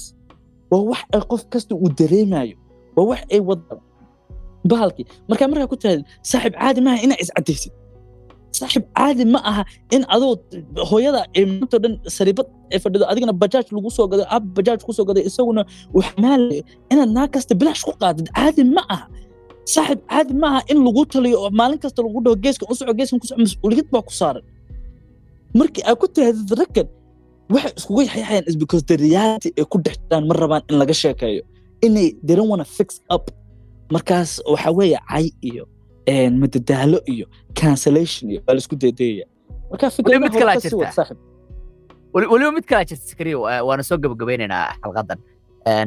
Waa 0.71 0.83
wax 0.91 1.01
ay 1.15 1.21
qof 1.31 1.43
kasta 1.53 1.75
uu 1.75 1.89
dareemayo. 1.99 2.57
Waa 2.97 3.07
wax 3.11 3.21
ay 3.35 3.41
wada 3.49 3.75
bahalkii. 4.71 5.07
Markaa 5.29 5.49
markaa 5.53 5.67
ku 5.73 5.77
tirahdid 5.83 6.07
saaxiib 6.31 6.55
caadi 6.61 6.81
maaha 6.87 6.99
inaa 7.05 7.19
iscadaysid 7.25 7.73
saaxiib 8.59 8.85
caadi 8.99 9.25
ma 9.35 9.41
aha 9.51 9.63
in 9.97 10.03
adoo 10.15 10.33
hooyada 10.91 11.21
ee 11.39 11.45
maanta 11.51 11.77
dhan 11.83 11.95
sariibad 12.17 12.47
ay 12.73 12.79
fadhido 12.85 13.05
adigana 13.11 13.35
bajaaj 13.43 13.67
lagu 13.77 13.91
soo 13.97 14.07
gaday 14.13 14.27
ab 14.37 14.43
bajaaj 14.57 14.81
ku 14.87 14.93
gaday 15.11 15.25
isaguna 15.31 15.63
uu 15.97 16.03
inaad 16.93 17.11
naag 17.17 17.31
kasta 17.35 17.53
bilaash 17.61 17.83
ku 17.89 17.93
qaadid 18.03 18.27
caadi 18.37 18.63
ma 18.77 18.83
aha. 18.95 19.07
Saaxiib 19.75 20.01
caadi 20.11 20.33
ma 20.43 20.47
aha 20.51 20.61
in 20.73 20.79
lagu 20.87 21.03
taliyo 21.13 21.37
oo 21.45 21.51
maalin 21.61 21.79
kasta 21.85 22.01
lagu 22.07 22.19
dhaho 22.25 22.37
geeskan 22.45 22.67
u 22.73 22.95
geeskan 22.99 23.19
ku 23.23 23.27
mas'uuliyad 23.45 23.87
baa 23.95 24.03
ku 24.09 24.13
saaran. 24.21 24.45
Markii 25.59 25.83
aad 25.89 25.97
ku 26.03 26.07
tirahdid 26.15 26.51
raggan 26.61 26.89
waxay 27.55 27.73
iskugu 27.79 28.01
yaxyaxayaan 28.07 28.45
is 28.51 28.57
because 28.63 28.83
the 28.91 28.97
reality 29.07 29.51
ay 29.59 29.65
ku 29.73 29.77
dhex 29.85 29.97
jiraan 30.03 30.25
ma 30.31 30.35
rabaan 30.43 30.63
in 30.71 30.77
laga 30.83 30.95
sheekeeyo. 31.03 31.43
Inay 31.87 32.09
they 32.27 32.35
don't 32.39 32.51
wanna 32.53 32.67
fix 32.79 32.89
up. 33.15 33.25
Markaas 33.95 34.31
waxa 34.53 34.71
weeye 34.79 34.99
cay 35.11 35.27
iyo 35.51 35.65
madadaalo 36.43 36.99
iyo 37.15 37.27
cancellation 37.61 38.25
iyo 38.33 38.41
waa 38.47 38.55
la 38.57 38.61
isku 38.65 38.77
deedeeya 38.83 39.27
marka 39.71 39.87
fikradaha 39.97 40.23
mid 40.25 40.35
kalaa 40.41 40.57
jirta. 40.63 40.77
eh, 43.53 43.61
waana 43.69 43.83
soo 43.89 43.99
gabagabeynaynaa 44.05 44.65
xalqadan 44.83 45.19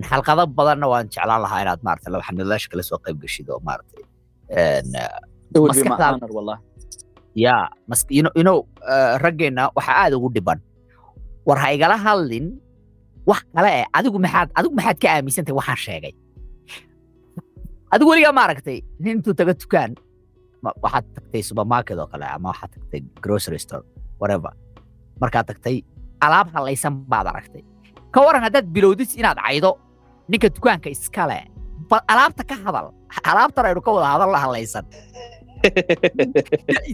xalqado 0.10 0.44
badanna 0.58 0.86
waan 0.94 1.06
jeclaan 1.14 1.42
lahaa 1.46 1.60
inaad 1.66 1.80
maarata 1.88 2.08
laba 2.14 2.24
xanilaasha 2.28 2.68
kala 2.72 2.84
soo 2.90 3.00
qayb 3.06 3.18
geshid 3.24 3.48
oo 3.54 3.60
maaragtay 3.68 4.04
wallahi. 6.38 6.62
Ya 7.46 7.56
know 8.46 8.58
uh, 8.94 9.14
raggeenna 9.24 9.64
waxaa 9.78 9.96
aad 10.04 10.14
ugu 10.18 10.30
dhiban. 10.36 10.60
War 11.48 11.58
ha 11.62 11.68
igala 11.76 11.96
hadlin 12.06 12.46
wax 13.30 13.42
kale 13.56 13.70
eh 13.80 13.86
adigu 13.98 14.18
maxaad 14.26 14.50
adigu 14.58 14.74
maxaad 14.78 14.98
ka 15.04 15.08
aaminsantahay 15.14 15.56
waxaan 15.60 15.80
sheegay. 15.86 16.14
Adigu 17.94 18.10
weligaa 18.12 18.34
ma 18.38 18.42
aragtay 18.48 18.78
nin 19.04 19.12
intuu 19.18 19.34
taga 19.40 19.54
dukaan 19.62 19.92
ma- 19.98 20.04
waxaad 20.84 21.06
tagtay 21.16 21.42
supermarket 21.50 21.98
oo 22.04 22.08
kale 22.14 22.26
ama 22.36 22.48
waxaad 22.54 22.72
tagtay 22.76 23.02
grocery 23.24 23.60
store 23.66 23.84
whatever 24.22 24.52
markaad 25.22 25.46
tagtay 25.52 25.76
alaab 26.26 26.48
halaysan 26.56 26.94
baad 27.12 27.28
aragtay 27.34 27.64
ka 28.14 28.20
waran 28.26 28.44
haddaad 28.48 28.68
bilowdid 28.76 29.10
inaad 29.22 29.40
caydo 29.46 29.72
ninka 30.32 30.48
dukaanka 30.56 30.88
iskale 30.96 31.40
bal 31.90 32.02
alaabta 32.14 32.44
ka 32.50 32.56
hadal 32.66 32.88
alaabtan 33.32 33.64
aynu 33.70 33.82
ka 33.88 33.92
wada 33.96 34.08
hadal 34.14 34.30
la 34.36 34.40
halaysan 34.46 34.86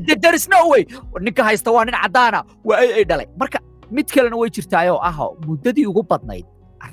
There- 0.05 0.19
there 0.23 0.35
is 0.39 0.45
no 0.53 0.59
way. 0.71 0.81
ninka 1.25 1.41
haysta 1.47 1.69
waa 1.75 1.85
nin 1.89 1.95
caddaana 2.03 2.39
waa 2.69 2.77
ay 2.83 2.89
ay 3.01 3.03
dhalay 3.09 3.27
marka 3.41 3.59
mid 3.97 4.07
kalena 4.15 4.37
way 4.41 4.49
jirtaayoo 4.57 4.99
ah 5.09 5.13
muddadii 5.47 5.85
ugu 5.91 6.03
badnayd 6.11 6.45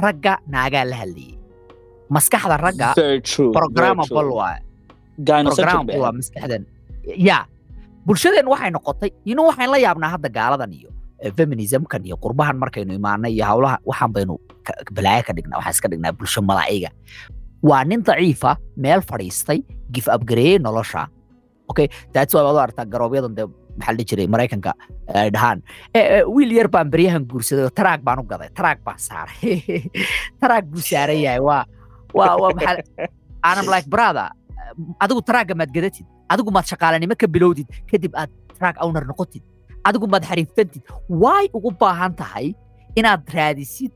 ragga 0.05 0.35
naagaa 0.55 0.85
la 0.91 0.97
hadlayay 1.03 1.37
maskaxda 2.16 2.57
ragga 2.66 2.89
programmable 3.59 4.24
true. 4.29 4.41
Waa 6.03 6.12
maskaxdan. 6.19 6.62
Ya. 7.29 7.39
Bulshadeen 8.07 8.47
waxay 8.47 8.71
noqotay 8.71 9.11
ino 9.27 9.41
waxaan 9.51 9.71
la 9.75 9.79
yaabnaa 9.83 10.11
hadda 10.14 10.29
gaaladan 10.31 10.71
iyo 10.79 10.91
eh, 11.23 11.33
feminismkan 11.37 12.03
iyo 12.07 12.17
qurbahan 12.23 12.57
markaynu 12.62 12.95
imaanay 12.95 13.33
iyo 13.35 13.45
hawlaha 13.51 13.77
waxaan 13.83 14.12
baynu 14.14 14.35
balaayo 14.95 15.23
ka 15.27 15.33
dhignaa 15.37 15.59
waxaan 15.59 15.75
iska 15.75 15.89
dhignaa 15.91 16.12
bulsho 16.19 16.41
malaa'iga 16.43 16.91
waa 17.67 17.83
nin 17.85 18.03
daciifa 18.07 18.53
meel 18.79 19.01
fadhiistay 19.03 19.59
gif 19.91 20.07
abgareeyey 20.09 20.59
nolosha. 20.62 21.09
Okay? 21.71 21.89
That's 22.14 22.31
why 22.35 22.43
waad 22.47 22.55
u 22.55 22.61
aragtaa 22.62 22.87
garoobyadan 22.87 23.35
dee 23.39 23.47
maxaa 23.79 23.95
la 23.99 24.05
jiray 24.09 24.27
maraykanka 24.35 24.71
ay 25.21 25.29
dhahaan. 25.35 25.59
"Eh, 25.95 26.07
eh, 26.21 26.23
wiil 26.35 26.53
yar 26.59 26.69
baan 26.71 26.89
beryahan 26.95 27.25
guursaday 27.31 27.64
oo 27.67 27.73
taraag 27.79 28.01
baan 28.07 28.23
u 28.23 28.27
gaday 28.33 28.51
taraag 28.55 28.79
baan 28.87 28.99
saaray. 28.99 29.59
Taraag 30.41 30.64
buu 30.71 30.79
saaran 30.91 31.19
yahay 31.27 31.41
waa 31.49 31.62
waa 32.14 32.35
waa 32.43 32.55
maxaa 32.55 33.11
anam 33.51 33.67
like 33.75 33.89
brother 33.91 34.31
adigu 35.05 35.21
taraagga 35.29 35.55
maad 35.61 35.71
gadatid 35.77 36.07
adigu 36.33 36.51
maad 36.57 36.67
shaqaalanimo 36.73 37.14
ka 37.23 37.27
bilowdid 37.35 37.69
kadib 37.91 38.12
aad 38.21 38.31
taraag 38.59 38.77
owner 38.85 39.05
noqotid. 39.11 39.43
Adigu 39.89 40.07
maad 40.12 40.25
xariiftantid 40.31 40.83
waay 41.23 41.47
ugu 41.57 41.71
baahan 41.83 42.12
tahay 42.21 42.47
inaad 42.99 43.23
raadisid 43.37 43.93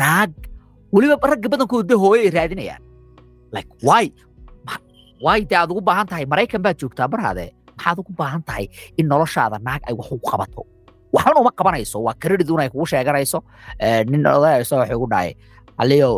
naag? 0.00 0.32
Weliba 0.94 1.18
ragga 1.32 1.48
badankooda 1.52 1.88
de 1.90 1.94
hooyo 2.02 2.22
ay 2.26 2.30
raadinayaan. 2.30 2.82
Like 3.54 3.70
why? 3.82 4.04
Waay 5.24 5.40
dee 5.50 5.58
aad 5.58 5.70
ugu 5.74 5.82
baahan 5.88 6.06
tahay? 6.10 6.24
Maraykan 6.32 6.62
baad 6.62 6.76
joogtaa 6.78 7.08
barhaade. 7.08 7.50
Maxaad 7.74 7.98
ugu 8.02 8.12
baahan 8.20 8.42
tahay 8.48 8.68
in 8.96 9.06
noloshaada 9.10 9.58
naag 9.58 9.82
ay 9.88 9.94
wax 9.98 10.08
u 10.14 10.18
qabato? 10.30 10.62
Waxban 11.14 11.50
qabanayso. 11.58 11.98
Waa 12.06 12.14
credit 12.22 12.50
un 12.50 12.60
ay 12.60 12.68
kugu 12.70 12.86
sheeganayso. 12.92 13.38
Eh, 13.78 14.04
nin 14.10 14.26
odayayso 14.26 14.76
waxay 14.78 14.96
ugu 14.98 15.08
dhahay 15.10 15.30
aliyow 15.82 16.14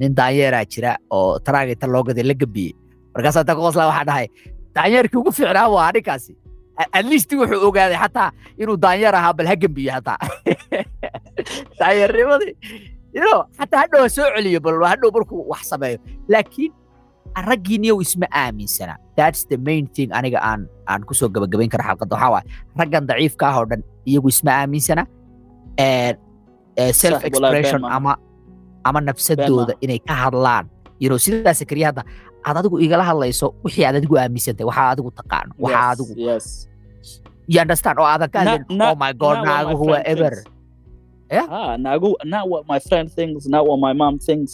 nin 0.00 0.14
daanyeeraa 0.18 0.64
jira 0.72 0.92
oo 1.10 1.38
taraaga 1.46 1.72
inta 1.76 1.86
loo 1.94 2.02
gaday 2.08 2.24
la 2.30 2.34
gambiyey 2.42 2.72
markaasaa 3.14 3.44
ta 3.48 3.54
qoosla 3.60 3.84
waxaa 3.90 4.06
dhahay 4.10 4.26
daanyeerkii 4.76 5.18
ugu 5.20 5.32
fiicnaa 5.38 5.68
waa 5.74 5.90
ninkaasi 5.96 6.32
A- 6.82 6.88
at 6.98 7.04
least 7.10 7.30
wuxuu 7.40 7.60
ogaaday 7.68 7.98
xataa 8.04 8.28
inuu 8.60 8.76
daanyeer 8.84 9.14
ahaa 9.20 9.32
bal 9.38 9.46
ha 9.50 9.56
gembiyo 9.62 9.92
hataa 9.96 10.18
daanyeernimadii 11.80 12.54
know 13.20 13.38
xataa 13.58 13.80
hadhow 13.84 14.02
ha 14.04 14.08
soo 14.16 14.28
celiyo 14.36 14.60
bal 14.66 14.78
hadhow 14.92 15.10
markuu 15.16 15.40
wax 15.52 15.62
sameeyo 15.72 15.98
laakiin 16.34 16.72
raggiiniyow 17.48 17.98
isma 18.04 18.26
aaminsana 18.42 18.94
that's 19.16 19.42
the 19.48 19.56
main 19.68 19.86
thing. 19.96 20.08
aniga 20.18 20.40
aan 20.50 20.60
aan 20.92 21.02
ku 21.08 21.14
soo 21.20 21.28
gabagabayn 21.34 21.70
karo 21.72 21.84
xalqadda 21.88 22.14
waxaa 22.16 22.30
waaye 22.34 22.46
raggan 22.80 23.04
daciifka 23.10 23.44
ah 23.50 23.56
oo 23.60 23.66
dhan 23.70 23.82
iyagu 24.10 24.28
isma 24.34 24.50
aaminsana 24.60 25.02
eh, 25.84 26.12
self 27.02 27.24
expression 27.28 27.84
ama 27.84 28.16
ama 28.84 29.00
nafsadooda 29.00 29.74
inay 29.84 29.98
ka 30.08 30.14
hadlaan. 30.22 30.64
You 31.02 31.08
know 31.10 31.18
sidaas 31.24 31.60
keliya 31.70 31.88
hadda 31.90 32.02
aad 32.46 32.56
adigu 32.60 32.76
igala 32.84 33.04
hadlayso 33.10 33.46
wixii 33.64 33.84
aad 33.88 33.96
adigu 34.00 34.14
aaminsantahay 34.22 34.66
waxaa 34.70 34.88
adigu 34.94 35.10
taqaano 35.18 35.52
waxaa 35.64 35.88
adigu 35.94 36.12
you 37.52 37.58
understand? 37.64 37.96
Oo 38.00 38.06
aadan 38.12 38.28
ka 38.34 38.38
hadlin 38.46 38.82
oh 38.88 38.96
my 39.04 39.12
god 39.22 39.36
not 39.36 39.42
what 39.42 39.46
my 39.46 39.52
naaguhu 39.52 39.84
waa 39.92 40.00
friend 40.02 40.12
ever. 40.18 40.34
thinks. 40.36 40.50
Yeah. 41.36 41.46
Ah, 41.58 41.74
nagu, 41.80 42.08
not 42.32 42.44
what 42.52 42.62
my 42.72 42.78
friend 42.88 43.08
thinks, 43.16 43.42
not 43.54 43.64
what 43.68 43.78
my 43.86 43.92
mom 44.00 44.14
thinks, 44.26 44.52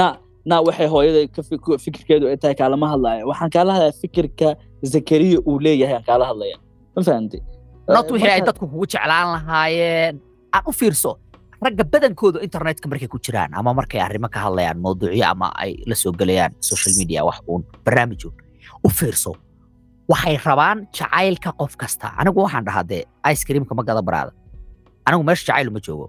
not 0.00 0.14
not 0.50 0.60
waxay 0.68 0.86
hooyaday 0.94 1.26
ka 1.36 1.40
fikirkeedu 1.84 2.24
ay 2.30 2.36
tahay 2.42 2.54
kaalama 2.60 2.86
hadlaya 2.92 3.22
waxaan 3.30 3.50
kaala 3.54 3.70
hadlaya 3.76 3.94
fikirka 4.02 4.48
zakariya 4.92 5.38
uu 5.48 5.56
leeyahay 5.64 5.96
aan 5.98 6.04
kaala 6.10 6.24
hadlaya 6.30 6.56
ma 6.96 7.00
fahamtay 7.08 7.40
not 7.94 8.04
Eh, 8.06 8.12
wixii 8.14 8.32
ay 8.36 8.42
dadku 8.48 8.64
kugu 8.72 8.86
jeclaan 8.94 9.26
lahaayeen. 9.36 10.14
Aan 10.54 10.62
u 10.70 10.72
fiirso 10.80 11.12
ragga 11.64 11.84
badankooda 11.92 12.40
internetka 12.46 12.88
markay 12.88 13.08
ku 13.08 13.18
jiraan 13.18 13.52
ama 13.54 13.74
markay 13.74 14.00
arrimo 14.00 14.28
ka 14.32 14.40
hadlayaan 14.46 14.78
mawduucyo 14.84 15.24
ama 15.32 15.52
ay 15.62 15.76
la 15.86 15.94
soo 15.94 16.12
gelayaan 16.12 16.52
social 16.60 16.94
media 17.00 17.24
wax 17.24 17.38
uun 17.48 17.62
barnaamij 17.84 18.24
uun 18.24 18.34
u 18.86 18.88
fiirso. 18.88 19.32
Waxay 20.08 20.36
rabaan 20.44 20.86
jacaylka 20.96 21.52
qof 21.60 21.76
kasta. 21.76 22.08
Anigu 22.18 22.40
waxaan 22.42 22.64
dhahaa 22.64 22.84
dee 22.88 23.04
ice 23.32 23.44
creamka 23.46 23.74
ma 23.74 23.82
gada 23.82 24.02
baraada. 24.02 24.32
Anigu 25.06 25.22
meesha 25.28 25.44
jacayl 25.52 25.68
uma 25.68 25.80
joogo. 25.80 26.06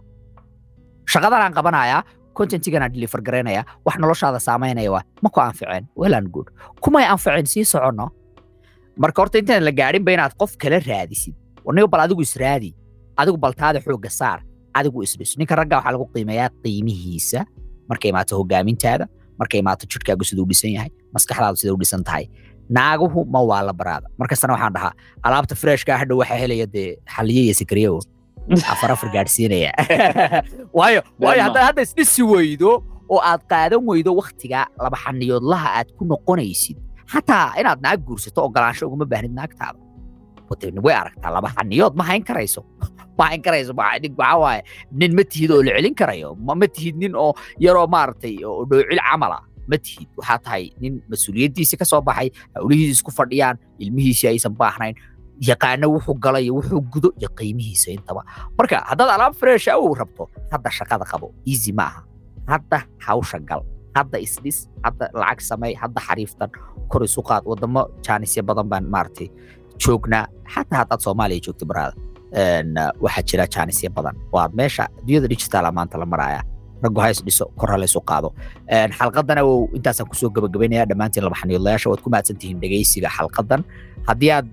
Shaqadan 1.11 1.41
aan 1.45 1.53
qabanayaa 1.53 2.03
contentigan 2.33 2.81
aan 2.83 2.91
deliver 2.93 3.21
garaynaya 3.21 3.65
wax 3.85 3.95
noloshaada 3.99 4.39
saamaynaya 4.39 4.91
waa 4.91 5.03
ma 5.21 5.29
ku 5.29 5.39
anficeen? 5.41 5.87
Well 5.95 6.13
and 6.15 6.31
good. 6.31 6.47
Kumay 6.81 7.03
anficeen 7.05 7.45
sii 7.45 7.65
soconno. 7.65 8.07
Marka 8.97 9.21
horta 9.21 9.37
intaan 9.37 9.63
la 9.67 9.71
gaadhinba 9.71 10.11
inaad 10.15 10.33
qof 10.39 10.55
kala 10.57 10.79
raadisid. 10.79 11.35
Nigo 11.75 11.87
bal 11.87 12.01
adigu 12.07 12.21
israadi 12.23 12.71
adigu 13.17 13.37
baltaada 13.37 13.79
xoogga 13.83 14.09
saar 14.09 14.39
adigu 14.73 15.03
isdhis 15.03 15.37
ninka 15.37 15.55
ragga 15.55 15.77
waxaa 15.79 15.93
lagu 15.95 16.05
qiimeeyaa 16.13 16.49
qiimihiisa. 16.63 17.45
Markay 17.89 18.09
imaato 18.13 18.37
hogaamintaada 18.39 19.05
markay 19.39 19.59
imaato 19.59 19.85
jidhkaagu 19.91 20.23
siduu 20.23 20.45
dhisan 20.49 20.71
yahay 20.77 20.91
maskaxdaadu 21.15 21.57
sidau 21.61 21.77
dhisan 21.81 22.03
tahay. 22.03 22.29
Naaguhu 22.69 23.25
ma 23.33 23.41
waa 23.41 23.61
la 23.67 23.73
baraada 23.73 24.07
markastana 24.17 24.53
waxaan 24.55 24.73
dhahaa 24.73 24.93
alaabta 25.23 25.55
freshka 25.55 25.97
hadhow 25.97 26.17
waxaa 26.21 26.39
helaya 26.43 26.67
dee 26.75 26.89
xaliye 27.15 27.41
iyo 27.47 27.55
sikriyo 27.61 27.99
afar 28.73 28.91
afar 28.91 29.09
gaadhsiinaya 29.15 29.71
waayo 30.77 31.01
waayo 31.19 31.41
haddaad 31.47 31.65
hadda 31.69 31.81
isdhisi 31.87 32.23
weydo 32.23 32.71
oo 33.11 33.19
aad 33.31 33.43
qaadan 33.51 33.83
weydo 33.91 34.15
waktiga 34.21 34.65
laba 34.79 34.97
xaniyoodlaha 35.03 35.67
aad 35.79 35.89
ku 35.97 36.05
noqonaysid. 36.11 36.77
Xataa 37.11 37.59
inaad 37.59 37.79
naag 37.83 37.99
guursato 38.07 38.39
ogolaansho 38.47 38.87
uguma 38.87 39.05
baahnid 39.05 39.33
naagtaada. 39.35 39.79
Way 40.85 40.95
aragtaa 40.95 41.31
laba 41.31 41.49
xaniyood 41.55 41.93
ma 41.99 42.03
hayn 42.03 42.23
karayso 42.23 42.61
hayn 43.29 43.41
karayso 43.45 43.73
waxaa 43.77 44.37
waaye 44.43 44.61
nin 44.91 45.11
ma 45.17 45.23
tihid 45.31 45.51
oo 45.55 45.61
la 45.67 45.71
celin 45.77 45.95
karayo 46.01 46.29
ma 46.47 46.67
tihid 46.75 46.95
nin 47.03 47.13
oo 47.15 47.31
yaroo 47.65 47.87
maaragtay 47.95 48.35
oo 48.45 48.65
dhoocil 48.69 48.99
camala 49.09 49.39
ma 49.69 49.77
tihid 49.85 50.07
waxaa 50.19 50.39
tahay 50.45 50.63
nin 50.81 50.93
mas'uuliyaddiisi 51.11 51.75
ka 51.81 51.85
soo 51.91 52.01
baxay 52.01 52.29
hawlihiisi 52.55 52.91
isku 52.97 53.11
fadhiyaan 53.19 53.55
ilmihiisii 53.83 54.27
aysan 54.33 54.53
baahnayn 54.61 54.95
yaqaano 55.49 55.87
wuxuu 55.93 56.15
galay 56.23 56.43
iyo 56.45 56.53
wuxuu 56.59 56.81
gudo 56.93 57.09
iyo 57.19 57.29
qiimihiisa 57.37 57.87
intaba 57.97 58.21
marka 58.57 58.77
haddaad 58.89 59.09
alaab 59.15 59.33
fresh 59.41 59.67
awow 59.73 59.93
rabto 60.01 60.23
hadda 60.53 60.69
shaqada 60.77 61.05
qabo 61.11 61.27
easy 61.51 61.71
ma 61.79 61.85
aha 61.89 62.01
hadda 62.53 62.77
hawsha 63.05 63.39
gal 63.49 63.61
hadda 63.97 64.17
isdhis 64.25 64.57
hadda 64.85 65.05
lacag 65.21 65.39
samey 65.49 65.73
hadda 65.81 65.99
xariiftan 66.07 66.49
kor 66.91 67.01
isu 67.07 67.21
qaad 67.29 67.43
wadamo 67.51 67.81
jaanisya 68.05 68.41
badan 68.49 68.67
baan 68.71 68.85
maaragtay 68.93 69.27
joognaa 69.83 70.25
xataa 70.53 70.77
haddaad 70.81 71.01
soomaaliya 71.05 71.41
joogto 71.45 71.65
baraada 71.71 71.95
waxaa 72.33 73.23
jira 73.29 73.45
jaanisya 73.47 73.89
badan. 73.95 74.15
Waad 74.31 74.51
meesha 74.53 74.87
adduunyada 74.97 75.27
digitala 75.27 75.71
maanta 75.71 75.97
la 75.97 76.05
maraya. 76.05 76.41
Raggu 76.83 76.99
ha 77.01 77.09
is 77.09 77.21
dhiso 77.21 77.45
kor 77.59 77.69
ha 77.71 77.77
la 77.77 77.85
isu 77.85 78.01
qaado. 78.09 78.29
Xalqadana 78.99 79.41
intaasaan 79.77 80.07
ku 80.09 80.15
soo 80.15 80.29
gabagabaynaya 80.29 80.85
dhammaantiin 80.89 81.23
laba 81.23 81.35
xaniyoodlayaasha 81.41 81.87
waad 81.91 82.01
ku 82.01 82.09
mahadsan 82.09 82.37
tihiin 82.41 82.59
dhegeysiga 82.63 83.09
xalqadan 83.17 83.61
haddii 84.07 84.31
aad 84.37 84.47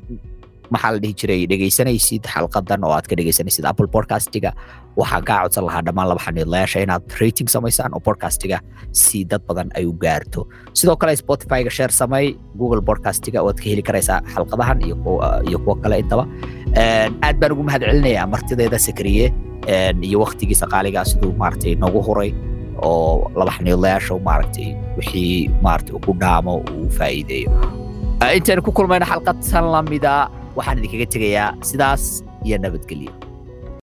maxaa 0.71 0.91
la 0.93 0.99
dhihi 1.03 1.15
jiray 1.21 1.47
dhegeysanaysid 1.51 2.23
xalqadan 2.35 2.85
oo 2.85 2.93
aad 2.93 3.07
ka 3.09 3.17
dhegeysanaysid 3.17 3.65
apple 3.65 3.89
podcastiga 3.97 4.51
waxaan 5.01 5.25
kaa 5.25 5.39
codsan 5.45 5.65
lahaa 5.69 5.83
dhammaan 5.87 6.09
laba 6.11 6.21
xaniyoodlayaasha 6.27 6.79
inaad 6.85 7.03
rating 7.21 7.49
samaysaan 7.55 7.95
oo 7.97 8.01
podcastiga 8.09 8.59
si 8.93 9.25
dad 9.25 9.41
badan 9.49 9.69
ay 9.79 9.87
u 9.89 9.93
gaarto. 10.05 10.45
Sidoo 10.77 10.97
kale 11.01 11.17
spotify-ga 11.17 11.71
share 11.71 11.93
samey 12.01 12.37
google 12.61 12.83
podcastiga 12.91 13.41
waad 13.47 13.57
ka 13.57 13.67
heli 13.73 13.83
karaysaa 13.89 14.21
xalqadahan 14.35 14.85
iyo 14.85 15.59
kuwa 15.65 15.77
kale 15.83 15.97
intaba 16.05 16.25
aad 16.79 17.37
baan 17.41 17.53
ugu 17.55 17.63
mahad 17.69 17.83
martideeda 18.35 18.79
sakariye 18.87 19.27
iyo 20.09 20.21
waktigiisa 20.25 20.67
qaaligaa 20.73 21.05
siduu 21.11 21.33
maaragtay 21.41 21.75
noogu 21.83 22.01
huray 22.09 22.31
oo 22.89 23.31
laba 23.39 23.51
maaragtay 24.29 24.69
wixii 24.99 25.51
maaragtay 25.63 25.95
ugu 25.99 26.13
dhaamo 26.23 26.55
uu 26.75 26.89
faa'iideeyo. 26.99 27.51
Intaynu 28.37 28.63
ku 28.63 28.73
kulmayno 28.73 29.07
xalqad 29.13 29.39
san 29.51 29.65
lamida 29.75 30.13
waxaan 30.57 30.79
idinkaga 30.79 31.07
tegayaa 31.15 31.49
sidaas 31.71 32.03
iyo 32.47 32.57
nabadgelyo 32.65 33.13